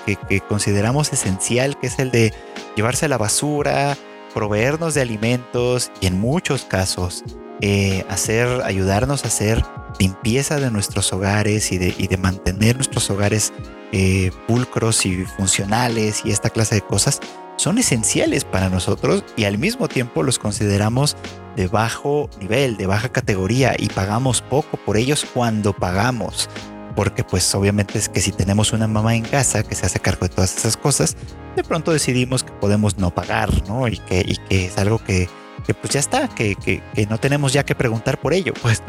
consideramos 0.48 1.12
esencial, 1.12 1.78
que 1.78 1.88
es 1.88 2.00
el 2.00 2.12
de 2.12 2.34
llevarse 2.78 3.10
la 3.10 3.18
basura, 3.18 3.98
proveernos 4.34 4.94
de 4.94 5.02
alimentos 5.02 5.92
y 6.00 6.08
en 6.08 6.18
muchos 6.18 6.64
casos 6.64 7.26
eh, 7.60 8.06
hacer, 8.08 8.62
ayudarnos 8.64 9.26
a 9.26 9.28
hacer 9.28 9.62
limpieza 10.00 10.62
de 10.62 10.72
nuestros 10.72 11.12
hogares 11.12 11.74
y 11.74 11.78
de, 11.78 11.94
y 11.98 12.08
de 12.08 12.16
mantener 12.16 12.78
nuestros 12.78 13.10
hogares 13.10 13.52
eh, 13.92 14.32
pulcros 14.48 15.06
y 15.06 15.26
funcionales 15.26 16.22
y 16.24 16.32
esta 16.32 16.50
clase 16.50 16.76
de 16.76 16.82
cosas, 16.82 17.20
son 17.60 17.78
esenciales 17.78 18.46
para 18.46 18.70
nosotros 18.70 19.24
y 19.36 19.44
al 19.44 19.58
mismo 19.58 19.90
tiempo 19.90 20.24
los 20.24 20.40
consideramos 20.40 21.18
de 21.58 21.68
bajo 21.68 22.30
nivel, 22.40 22.78
de 22.78 22.88
baja 22.88 23.10
categoría 23.10 23.76
y 23.78 23.88
pagamos 23.88 24.42
poco 24.42 24.78
por 24.78 24.96
ellos 24.96 25.26
cuando 25.34 25.74
pagamos. 25.74 26.50
Porque 26.96 27.24
pues 27.24 27.54
obviamente 27.56 27.98
es 27.98 28.08
que 28.10 28.22
si 28.22 28.32
tenemos 28.32 28.72
una 28.72 28.88
mamá 28.88 29.16
en 29.16 29.24
casa 29.24 29.64
que 29.64 29.76
se 29.76 29.86
hace 29.86 30.00
cargo 30.00 30.28
de 30.28 30.34
todas 30.34 30.56
esas 30.56 30.78
cosas, 30.78 31.18
de 31.56 31.64
pronto 31.64 31.92
decidimos 31.92 32.44
que 32.44 32.52
podemos 32.54 32.98
no 32.98 33.14
pagar, 33.14 33.50
¿no? 33.68 33.88
Y 33.88 33.98
que, 33.98 34.38
es 34.50 34.78
algo 34.78 35.00
que, 35.00 35.28
pues 35.66 35.94
ya 35.94 36.00
está, 36.00 36.28
que, 36.30 36.82
no 37.10 37.18
tenemos 37.18 37.54
ya 37.54 37.64
que 37.64 37.76
preguntar 37.76 38.20
por 38.20 38.34
ello, 38.34 38.54
pues, 38.62 38.84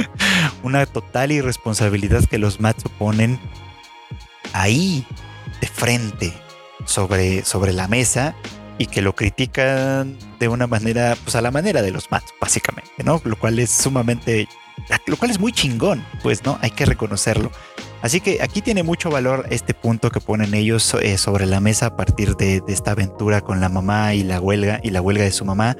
una 0.62 0.86
total 0.86 1.32
irresponsabilidad 1.32 2.24
que 2.24 2.38
los 2.38 2.60
mats 2.60 2.84
ponen 2.98 3.40
ahí, 4.54 5.06
de 5.60 5.66
frente, 5.66 6.32
sobre, 6.86 7.44
sobre 7.44 7.72
la 7.72 7.88
mesa 7.88 8.34
y 8.78 8.86
que 8.86 9.02
lo 9.02 9.14
critican 9.14 10.16
de 10.38 10.48
una 10.48 10.66
manera, 10.66 11.16
pues 11.22 11.36
a 11.36 11.42
la 11.42 11.50
manera 11.50 11.82
de 11.82 11.90
los 11.90 12.10
Mats, 12.10 12.32
básicamente, 12.40 12.90
¿no? 13.04 13.20
Lo 13.24 13.38
cual 13.38 13.58
es 13.58 13.70
sumamente, 13.70 14.48
lo 15.06 15.16
cual 15.16 15.30
es 15.30 15.38
muy 15.38 15.52
chingón, 15.52 16.04
pues, 16.22 16.44
¿no? 16.44 16.58
Hay 16.62 16.70
que 16.70 16.86
reconocerlo. 16.86 17.50
Así 18.02 18.20
que 18.20 18.42
aquí 18.42 18.60
tiene 18.60 18.82
mucho 18.82 19.10
valor 19.10 19.46
este 19.50 19.72
punto 19.72 20.10
que 20.10 20.20
ponen 20.20 20.52
ellos 20.54 20.94
eh, 21.00 21.16
sobre 21.16 21.46
la 21.46 21.60
mesa 21.60 21.86
a 21.86 21.96
partir 21.96 22.36
de, 22.36 22.62
esta 22.68 22.90
aventura 22.90 23.40
con 23.40 23.60
la 23.60 23.68
mamá 23.68 24.14
y 24.14 24.22
la 24.24 24.40
huelga 24.40 24.80
y 24.82 24.90
la 24.90 25.00
huelga 25.00 25.24
de 25.24 25.30
su 25.30 25.44
mamá. 25.44 25.76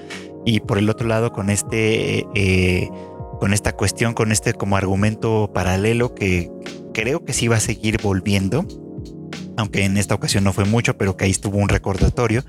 Y 0.47 0.61
por 0.61 0.79
el 0.79 0.89
otro 0.89 1.07
lado, 1.07 1.33
con 1.33 1.51
este, 1.51 2.27
eh, 2.35 2.89
con 3.41 3.53
esta 3.53 3.73
cuestión, 3.73 4.15
con 4.15 4.33
este 4.33 4.55
como 4.55 4.77
argumento 4.77 5.51
paralelo 5.53 6.15
que 6.15 6.51
creo 6.95 7.23
que 7.27 7.35
sí 7.35 7.49
va 7.49 7.57
a 7.57 7.61
seguir 7.61 8.01
volviendo 8.03 8.67
aunque 9.57 9.85
en 9.85 9.97
esta 9.97 10.15
ocasión 10.15 10.45
no 10.45 10.53
fue 10.53 10.65
mucho, 10.65 10.97
pero 10.97 11.17
que 11.17 11.27
ahí 11.27 11.31
estuvo 11.31 11.59
un 11.59 11.69
recordatorio 11.69 12.45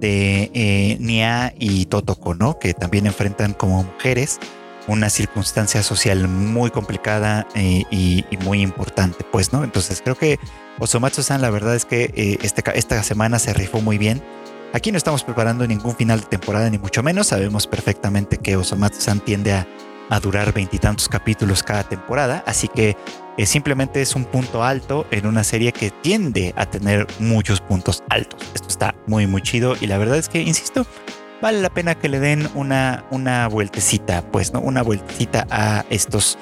de 0.00 0.50
eh, 0.54 0.96
Nia 1.00 1.54
y 1.58 1.86
Totoko, 1.86 2.34
¿no? 2.34 2.58
Que 2.58 2.74
también 2.74 3.06
enfrentan 3.06 3.52
como 3.52 3.82
mujeres 3.84 4.38
una 4.86 5.10
circunstancia 5.10 5.82
social 5.82 6.28
muy 6.28 6.70
complicada 6.70 7.46
eh, 7.54 7.84
y, 7.90 8.24
muy 8.42 8.62
importante, 8.62 9.24
pues, 9.30 9.52
¿no? 9.52 9.62
Entonces 9.62 10.00
creo 10.02 10.16
que 10.16 10.38
Osomatsu-san, 10.78 11.42
la 11.42 11.50
verdad 11.50 11.74
es 11.74 11.84
que 11.84 12.10
eh, 12.14 12.38
este, 12.42 12.62
esta 12.74 13.02
semana 13.02 13.38
se 13.38 13.52
rifó 13.52 13.80
muy 13.82 13.98
bien. 13.98 14.22
Aquí 14.72 14.90
no 14.90 14.98
estamos 14.98 15.24
preparando 15.24 15.66
ningún 15.66 15.94
final 15.94 16.20
de 16.20 16.26
temporada, 16.26 16.70
ni 16.70 16.78
mucho 16.78 17.02
menos. 17.02 17.28
Sabemos 17.28 17.66
perfectamente 17.66 18.38
que 18.38 18.56
Osomatsu-san 18.56 19.20
tiende 19.20 19.52
a, 19.52 19.66
a 20.10 20.20
durar 20.20 20.52
veintitantos 20.52 21.08
capítulos 21.08 21.62
cada 21.62 21.84
temporada, 21.84 22.42
así 22.46 22.68
que 22.68 22.96
eh, 23.36 23.46
simplemente 23.46 24.00
es 24.00 24.16
un 24.16 24.24
punto 24.24 24.64
alto 24.64 25.06
en 25.10 25.26
una 25.26 25.44
serie 25.44 25.72
que 25.72 25.90
tiende 25.90 26.54
a 26.56 26.66
tener 26.66 27.06
muchos 27.18 27.60
puntos 27.60 28.02
altos. 28.08 28.40
Esto 28.54 28.68
está 28.68 28.94
muy 29.06 29.26
muy 29.26 29.42
chido 29.42 29.76
y 29.80 29.86
la 29.86 29.98
verdad 29.98 30.16
es 30.16 30.28
que, 30.28 30.40
insisto, 30.40 30.86
vale 31.40 31.60
la 31.60 31.70
pena 31.70 31.94
que 31.94 32.08
le 32.08 32.20
den 32.20 32.48
una, 32.54 33.04
una 33.10 33.46
vueltecita, 33.48 34.22
pues, 34.32 34.52
¿no? 34.52 34.60
Una 34.60 34.82
vueltecita 34.82 35.46
a 35.50 35.84
estos, 35.90 36.38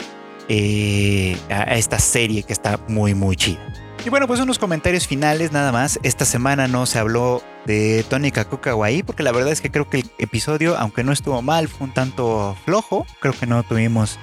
eh, 0.49 1.37
a 1.51 1.77
esta 1.77 1.99
serie 1.99 2.45
que 2.45 2.53
está 2.53 2.79
muy 2.89 3.15
muy 3.15 3.37
chida. 3.37 3.61
Y 4.07 4.09
bueno, 4.09 4.29
pues 4.29 4.39
unos 4.39 4.61
comentarios 4.61 5.09
finales 5.09 5.51
nada 5.51 5.73
más. 5.73 5.99
Esta 6.05 6.25
semana 6.25 6.69
no 6.69 6.87
se 6.87 7.01
habló 7.01 7.43
de 7.65 8.05
Tony 8.09 8.31
Kaku 8.31 8.61
Kawaii 8.61 9.03
porque 9.03 9.25
la 9.25 9.33
verdad 9.33 9.51
es 9.51 9.61
que 9.61 9.73
creo 9.73 9.91
que 9.91 9.99
el 9.99 10.11
episodio, 10.19 10.77
aunque 10.79 11.03
no 11.03 11.11
estuvo 11.11 11.43
mal, 11.43 11.67
fue 11.67 11.89
un 11.89 11.93
tanto 11.93 12.57
flojo. 12.65 13.05
Creo 13.19 13.33
que 13.33 13.49
no 13.49 13.65
tuvimos 13.65 14.21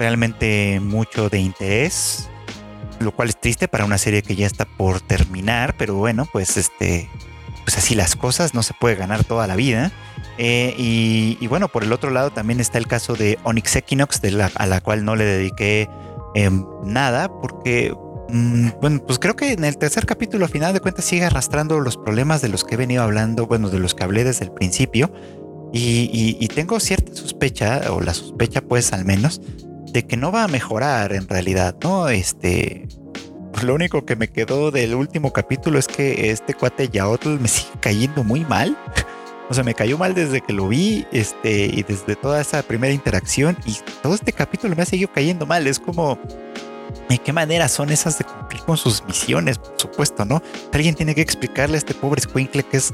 realmente 0.00 0.80
mucho 0.80 1.28
de 1.28 1.38
interés, 1.38 2.30
lo 2.98 3.12
cual 3.12 3.28
es 3.28 3.40
triste 3.40 3.68
para 3.68 3.84
una 3.84 3.96
serie 3.96 4.24
que 4.24 4.34
ya 4.34 4.44
está 4.44 4.64
por 4.64 5.00
terminar, 5.00 5.76
pero 5.76 5.94
bueno, 5.94 6.26
pues 6.32 6.56
este, 6.56 7.08
pues 7.62 7.78
así 7.78 7.94
las 7.94 8.16
cosas, 8.16 8.54
no 8.54 8.64
se 8.64 8.74
puede 8.74 8.96
ganar 8.96 9.22
toda 9.22 9.46
la 9.46 9.54
vida. 9.54 9.92
Eh, 10.36 10.74
y, 10.76 11.46
bueno, 11.46 11.68
por 11.68 11.84
el 11.84 11.92
otro 11.92 12.10
lado 12.10 12.30
también 12.30 12.58
está 12.58 12.78
el 12.78 12.88
caso 12.88 13.14
de 13.14 13.38
Onyx 13.44 13.76
Equinox, 13.76 14.20
a 14.56 14.66
la 14.66 14.80
cual 14.80 15.04
no 15.04 15.14
le 15.14 15.24
dediqué 15.24 15.88
em, 16.34 16.66
nada, 16.82 17.28
porque 17.28 17.94
mm, 18.32 18.68
bueno, 18.80 19.04
pues 19.06 19.18
creo 19.18 19.36
que 19.36 19.52
en 19.52 19.64
el 19.64 19.78
tercer 19.78 20.06
capítulo, 20.06 20.46
a 20.46 20.48
final 20.48 20.72
de 20.72 20.80
cuentas, 20.80 21.04
sigue 21.04 21.24
arrastrando 21.24 21.78
los 21.80 21.96
problemas 21.96 22.42
de 22.42 22.48
los 22.48 22.64
que 22.64 22.74
he 22.74 22.78
venido 22.78 23.02
hablando, 23.02 23.46
bueno, 23.46 23.70
de 23.70 23.78
los 23.78 23.94
que 23.94 24.04
hablé 24.04 24.24
desde 24.24 24.44
el 24.46 24.52
principio. 24.52 25.12
Y, 25.74 26.36
y 26.38 26.48
tengo 26.48 26.80
cierta 26.80 27.14
sospecha, 27.14 27.80
o 27.92 28.00
la 28.00 28.12
sospecha 28.12 28.60
pues 28.60 28.92
al 28.92 29.06
menos, 29.06 29.40
de 29.92 30.06
que 30.06 30.16
no 30.16 30.32
va 30.32 30.44
a 30.44 30.48
mejorar 30.48 31.12
en 31.12 31.28
realidad, 31.28 31.76
¿no? 31.82 32.08
Este, 32.08 32.88
pues 33.52 33.64
lo 33.64 33.74
único 33.74 34.04
que 34.04 34.16
me 34.16 34.28
quedó 34.28 34.70
del 34.70 34.94
último 34.94 35.32
capítulo 35.32 35.78
es 35.78 35.86
que 35.86 36.30
este 36.30 36.54
cuate 36.54 36.88
Yaotl 36.88 37.38
me 37.38 37.48
sigue 37.48 37.78
cayendo 37.80 38.24
muy 38.24 38.44
mal. 38.44 38.76
O 39.50 39.54
sea, 39.54 39.64
me 39.64 39.74
cayó 39.74 39.98
mal 39.98 40.14
desde 40.14 40.40
que 40.40 40.54
lo 40.54 40.68
vi, 40.68 41.04
este, 41.12 41.66
y 41.66 41.82
desde 41.82 42.16
toda 42.16 42.40
esa 42.40 42.62
primera 42.62 42.94
interacción, 42.94 43.54
y 43.66 43.76
todo 44.02 44.14
este 44.14 44.32
capítulo 44.32 44.74
me 44.74 44.82
ha 44.82 44.86
seguido 44.86 45.10
cayendo 45.12 45.44
mal. 45.44 45.66
Es 45.66 45.78
como, 45.78 46.18
¿en 47.08 47.18
qué 47.18 47.32
manera 47.32 47.68
son 47.68 47.90
esas 47.90 48.18
de 48.18 48.24
cumplir 48.24 48.62
con 48.62 48.76
sus 48.76 49.04
misiones? 49.04 49.58
Por 49.58 49.74
supuesto, 49.78 50.24
¿no? 50.24 50.42
Alguien 50.72 50.94
tiene 50.94 51.14
que 51.14 51.20
explicarle 51.22 51.76
a 51.76 51.78
este 51.78 51.94
pobre 51.94 52.20
Squinkle 52.20 52.62
que 52.62 52.76
es, 52.76 52.92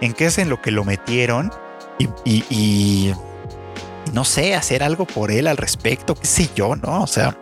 en 0.00 0.12
qué 0.12 0.26
es 0.26 0.38
en 0.38 0.48
lo 0.48 0.60
que 0.60 0.70
lo 0.70 0.84
metieron, 0.84 1.50
y 2.24 3.12
no 4.12 4.24
sé, 4.24 4.54
hacer 4.54 4.82
algo 4.82 5.04
por 5.06 5.30
él 5.30 5.46
al 5.46 5.56
respecto, 5.56 6.14
qué 6.14 6.26
sé 6.26 6.50
yo, 6.54 6.76
¿no? 6.76 7.02
O 7.02 7.06
sea, 7.06 7.36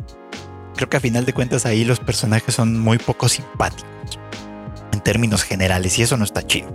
creo 0.76 0.88
que 0.88 0.96
a 0.96 1.00
final 1.00 1.24
de 1.24 1.32
cuentas 1.32 1.66
ahí 1.66 1.84
los 1.84 2.00
personajes 2.00 2.54
son 2.54 2.78
muy 2.78 2.98
poco 2.98 3.28
simpáticos 3.28 3.88
en 4.92 5.00
términos 5.00 5.42
generales 5.42 5.98
y 5.98 6.02
eso 6.02 6.16
no 6.16 6.24
está 6.24 6.46
chido. 6.46 6.72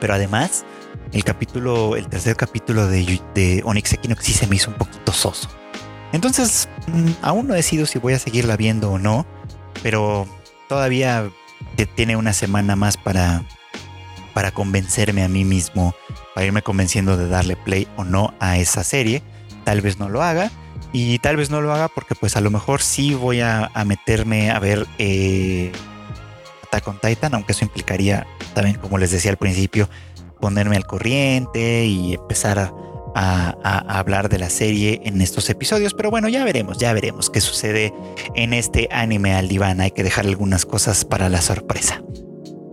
Pero 0.00 0.14
además, 0.14 0.64
el 1.12 1.24
capítulo, 1.24 1.96
el 1.96 2.08
tercer 2.08 2.36
capítulo 2.36 2.86
de, 2.86 3.20
de 3.34 3.62
Onyx 3.64 3.92
Equinox 3.92 4.24
sí 4.24 4.32
se 4.32 4.46
me 4.46 4.56
hizo 4.56 4.70
un 4.70 4.76
poquito 4.76 5.12
soso. 5.12 5.48
Entonces, 6.12 6.68
mm, 6.86 7.10
aún 7.22 7.48
no 7.48 7.54
decido 7.54 7.86
si 7.86 7.98
voy 7.98 8.14
a 8.14 8.18
seguirla 8.18 8.56
viendo 8.56 8.90
o 8.90 8.98
no, 8.98 9.26
pero 9.82 10.26
todavía 10.68 11.30
tiene 11.94 12.16
una 12.16 12.32
semana 12.32 12.76
más 12.76 12.96
para, 12.96 13.44
para 14.34 14.52
convencerme 14.52 15.24
a 15.24 15.28
mí 15.28 15.44
mismo, 15.44 15.94
para 16.34 16.46
irme 16.46 16.62
convenciendo 16.62 17.16
de 17.16 17.28
darle 17.28 17.56
play 17.56 17.88
o 17.96 18.04
no 18.04 18.34
a 18.40 18.58
esa 18.58 18.84
serie. 18.84 19.22
Tal 19.64 19.80
vez 19.80 19.98
no 19.98 20.08
lo 20.08 20.22
haga, 20.22 20.50
y 20.92 21.18
tal 21.20 21.36
vez 21.36 21.50
no 21.50 21.60
lo 21.60 21.72
haga 21.72 21.88
porque 21.88 22.14
pues 22.14 22.36
a 22.36 22.40
lo 22.40 22.50
mejor 22.50 22.82
sí 22.82 23.14
voy 23.14 23.40
a, 23.40 23.70
meterme 23.86 24.50
a 24.50 24.58
ver 24.58 24.86
eh, 24.98 25.72
Attack 26.64 26.88
on 26.88 26.98
Titan, 27.00 27.34
aunque 27.34 27.52
eso 27.52 27.64
implicaría 27.64 28.26
también, 28.54 28.76
como 28.76 28.98
les 28.98 29.10
decía 29.10 29.30
al 29.30 29.38
principio, 29.38 29.88
ponerme 30.40 30.76
al 30.76 30.86
corriente 30.86 31.86
y 31.86 32.14
empezar 32.14 32.58
a, 32.58 32.74
hablar 33.14 34.28
de 34.28 34.38
la 34.38 34.50
serie 34.50 35.00
en 35.04 35.20
estos 35.20 35.48
episodios. 35.50 35.94
Pero 35.94 36.10
bueno, 36.10 36.28
ya 36.28 36.44
veremos, 36.44 36.78
ya 36.78 36.92
veremos 36.92 37.30
qué 37.30 37.40
sucede 37.40 37.92
en 38.34 38.52
este 38.52 38.88
anime 38.90 39.34
al 39.34 39.48
diván. 39.48 39.80
Hay 39.80 39.90
que 39.90 40.02
dejar 40.02 40.26
algunas 40.26 40.66
cosas 40.66 41.04
para 41.04 41.28
la 41.28 41.40
sorpresa. 41.40 42.02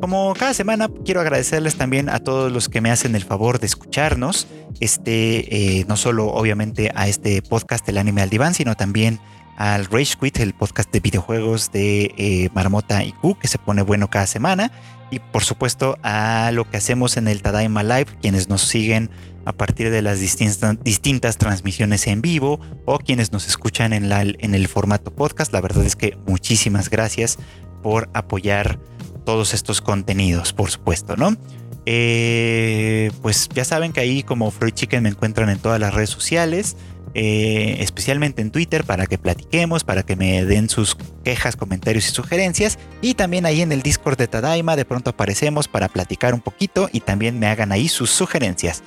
Como 0.02 0.34
cada 0.34 0.54
semana, 0.54 0.89
quiero 1.04 1.20
agradecerles 1.20 1.76
también 1.76 2.08
a 2.08 2.20
todos 2.20 2.54
los 2.54 2.70
que 2.70 2.80
me 2.80 2.89
hacen 2.89 3.16
el 3.16 3.24
favor 3.24 3.60
de 3.60 3.68
escucharnos. 3.68 4.47
Este, 4.80 5.80
eh, 5.80 5.86
no 5.89 5.97
solo 5.97 6.28
obviamente 6.28 6.89
a 6.95 7.10
este 7.10 7.41
podcast, 7.41 7.88
El 7.89 7.97
Anime 7.97 8.22
al 8.22 8.30
Diván, 8.30 8.54
sino 8.54 8.76
también 8.76 9.20
al 9.58 9.86
Rage 9.88 10.16
Quit, 10.18 10.39
el 10.39 10.54
podcast 10.54 10.89
de 10.93 11.02
videojuegos 11.02 11.74
de 11.74 12.14
eh, 12.18 12.50
Marmota 12.54 13.04
y 13.04 13.12
Q, 13.12 13.38
que 13.39 13.50
se 13.50 13.58
pone 13.58 13.82
bueno 13.82 14.10
cada 14.10 14.26
semana. 14.26 14.72
Y 15.12 15.20
por 15.20 15.43
supuesto 15.43 15.97
a 16.02 16.52
lo 16.54 16.70
que 16.70 16.78
hacemos 16.78 17.18
en 17.18 17.28
el 17.28 17.41
Tadaima 17.41 17.84
Live, 17.84 18.08
quienes 18.22 18.47
nos 18.47 18.62
siguen 18.62 19.10
a 19.43 19.52
partir 19.52 19.89
de 19.89 20.02
las 20.02 20.22
distintas, 20.22 20.82
distintas 20.82 21.38
transmisiones 21.38 22.08
en 22.08 22.22
vivo 22.22 22.62
o 22.86 23.00
quienes 23.00 23.34
nos 23.34 23.47
escuchan 23.47 23.91
en, 23.91 24.10
en 24.14 24.56
el 24.56 24.68
formato 24.70 25.14
podcast. 25.14 25.52
La 25.52 25.60
verdad 25.60 25.84
es 25.84 25.97
que 25.97 26.18
muchísimas 26.26 26.89
gracias 26.89 27.38
por 27.84 28.10
apoyar 28.14 28.80
todos 29.30 29.53
estos 29.53 29.80
contenidos, 29.80 30.53
por 30.53 30.71
supuesto, 30.71 31.15
¿no? 31.15 31.38
Eh, 31.86 33.11
pues 33.21 33.47
ya 33.53 33.63
saben 33.63 33.93
que 33.93 33.99
ahí 33.99 34.23
como 34.23 34.49
Freud 34.49 34.73
Chicken 34.73 35.03
me 35.03 35.09
encuentran 35.09 35.51
en 35.51 35.59
todas 35.59 35.80
las 35.80 35.93
redes 35.93 36.09
sociales. 36.09 36.75
Eh, 37.13 37.77
especialmente 37.80 38.41
en 38.41 38.49
Twitter 38.49 38.84
para 38.84 39.05
que 39.07 39.17
platiquemos, 39.17 39.84
para 39.84 40.03
que 40.03 40.15
me 40.15 40.45
den 40.45 40.69
sus 40.69 40.95
quejas, 41.23 41.55
comentarios 41.55 42.07
y 42.07 42.11
sugerencias. 42.11 42.80
Y 43.03 43.13
también 43.13 43.45
ahí 43.45 43.61
en 43.61 43.71
el 43.71 43.84
Discord 43.84 44.17
de 44.17 44.27
Tadaima 44.27 44.75
de 44.75 44.86
pronto 44.86 45.11
aparecemos 45.11 45.67
para 45.67 45.89
platicar 45.89 46.34
un 46.34 46.41
poquito 46.41 46.89
y 46.91 47.01
también 47.01 47.38
me 47.38 47.45
hagan 47.45 47.71
ahí 47.71 47.88
sus 47.88 48.09
sugerencias. 48.09 48.82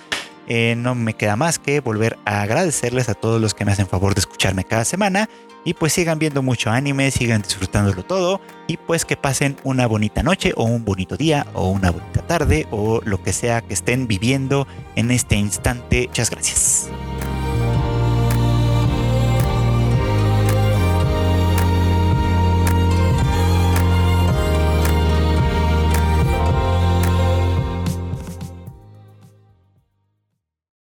Eh, 0.48 0.74
no 0.76 0.94
me 0.94 1.14
queda 1.14 1.36
más 1.36 1.58
que 1.58 1.80
volver 1.80 2.18
a 2.24 2.42
agradecerles 2.42 3.08
a 3.08 3.14
todos 3.14 3.40
los 3.40 3.54
que 3.54 3.64
me 3.64 3.72
hacen 3.72 3.86
favor 3.86 4.14
de 4.14 4.20
escucharme 4.20 4.64
cada 4.64 4.84
semana. 4.84 5.28
Y 5.64 5.74
pues 5.74 5.92
sigan 5.92 6.18
viendo 6.18 6.42
mucho 6.42 6.70
anime, 6.70 7.10
sigan 7.10 7.42
disfrutándolo 7.42 8.04
todo. 8.04 8.40
Y 8.66 8.76
pues 8.76 9.04
que 9.04 9.16
pasen 9.16 9.56
una 9.62 9.86
bonita 9.86 10.22
noche 10.22 10.52
o 10.56 10.64
un 10.64 10.84
bonito 10.84 11.16
día 11.16 11.46
o 11.54 11.68
una 11.68 11.90
bonita 11.90 12.26
tarde 12.26 12.66
o 12.70 13.00
lo 13.04 13.22
que 13.22 13.32
sea 13.32 13.60
que 13.60 13.74
estén 13.74 14.08
viviendo 14.08 14.66
en 14.96 15.10
este 15.10 15.36
instante. 15.36 16.06
Muchas 16.08 16.30
gracias. 16.30 16.88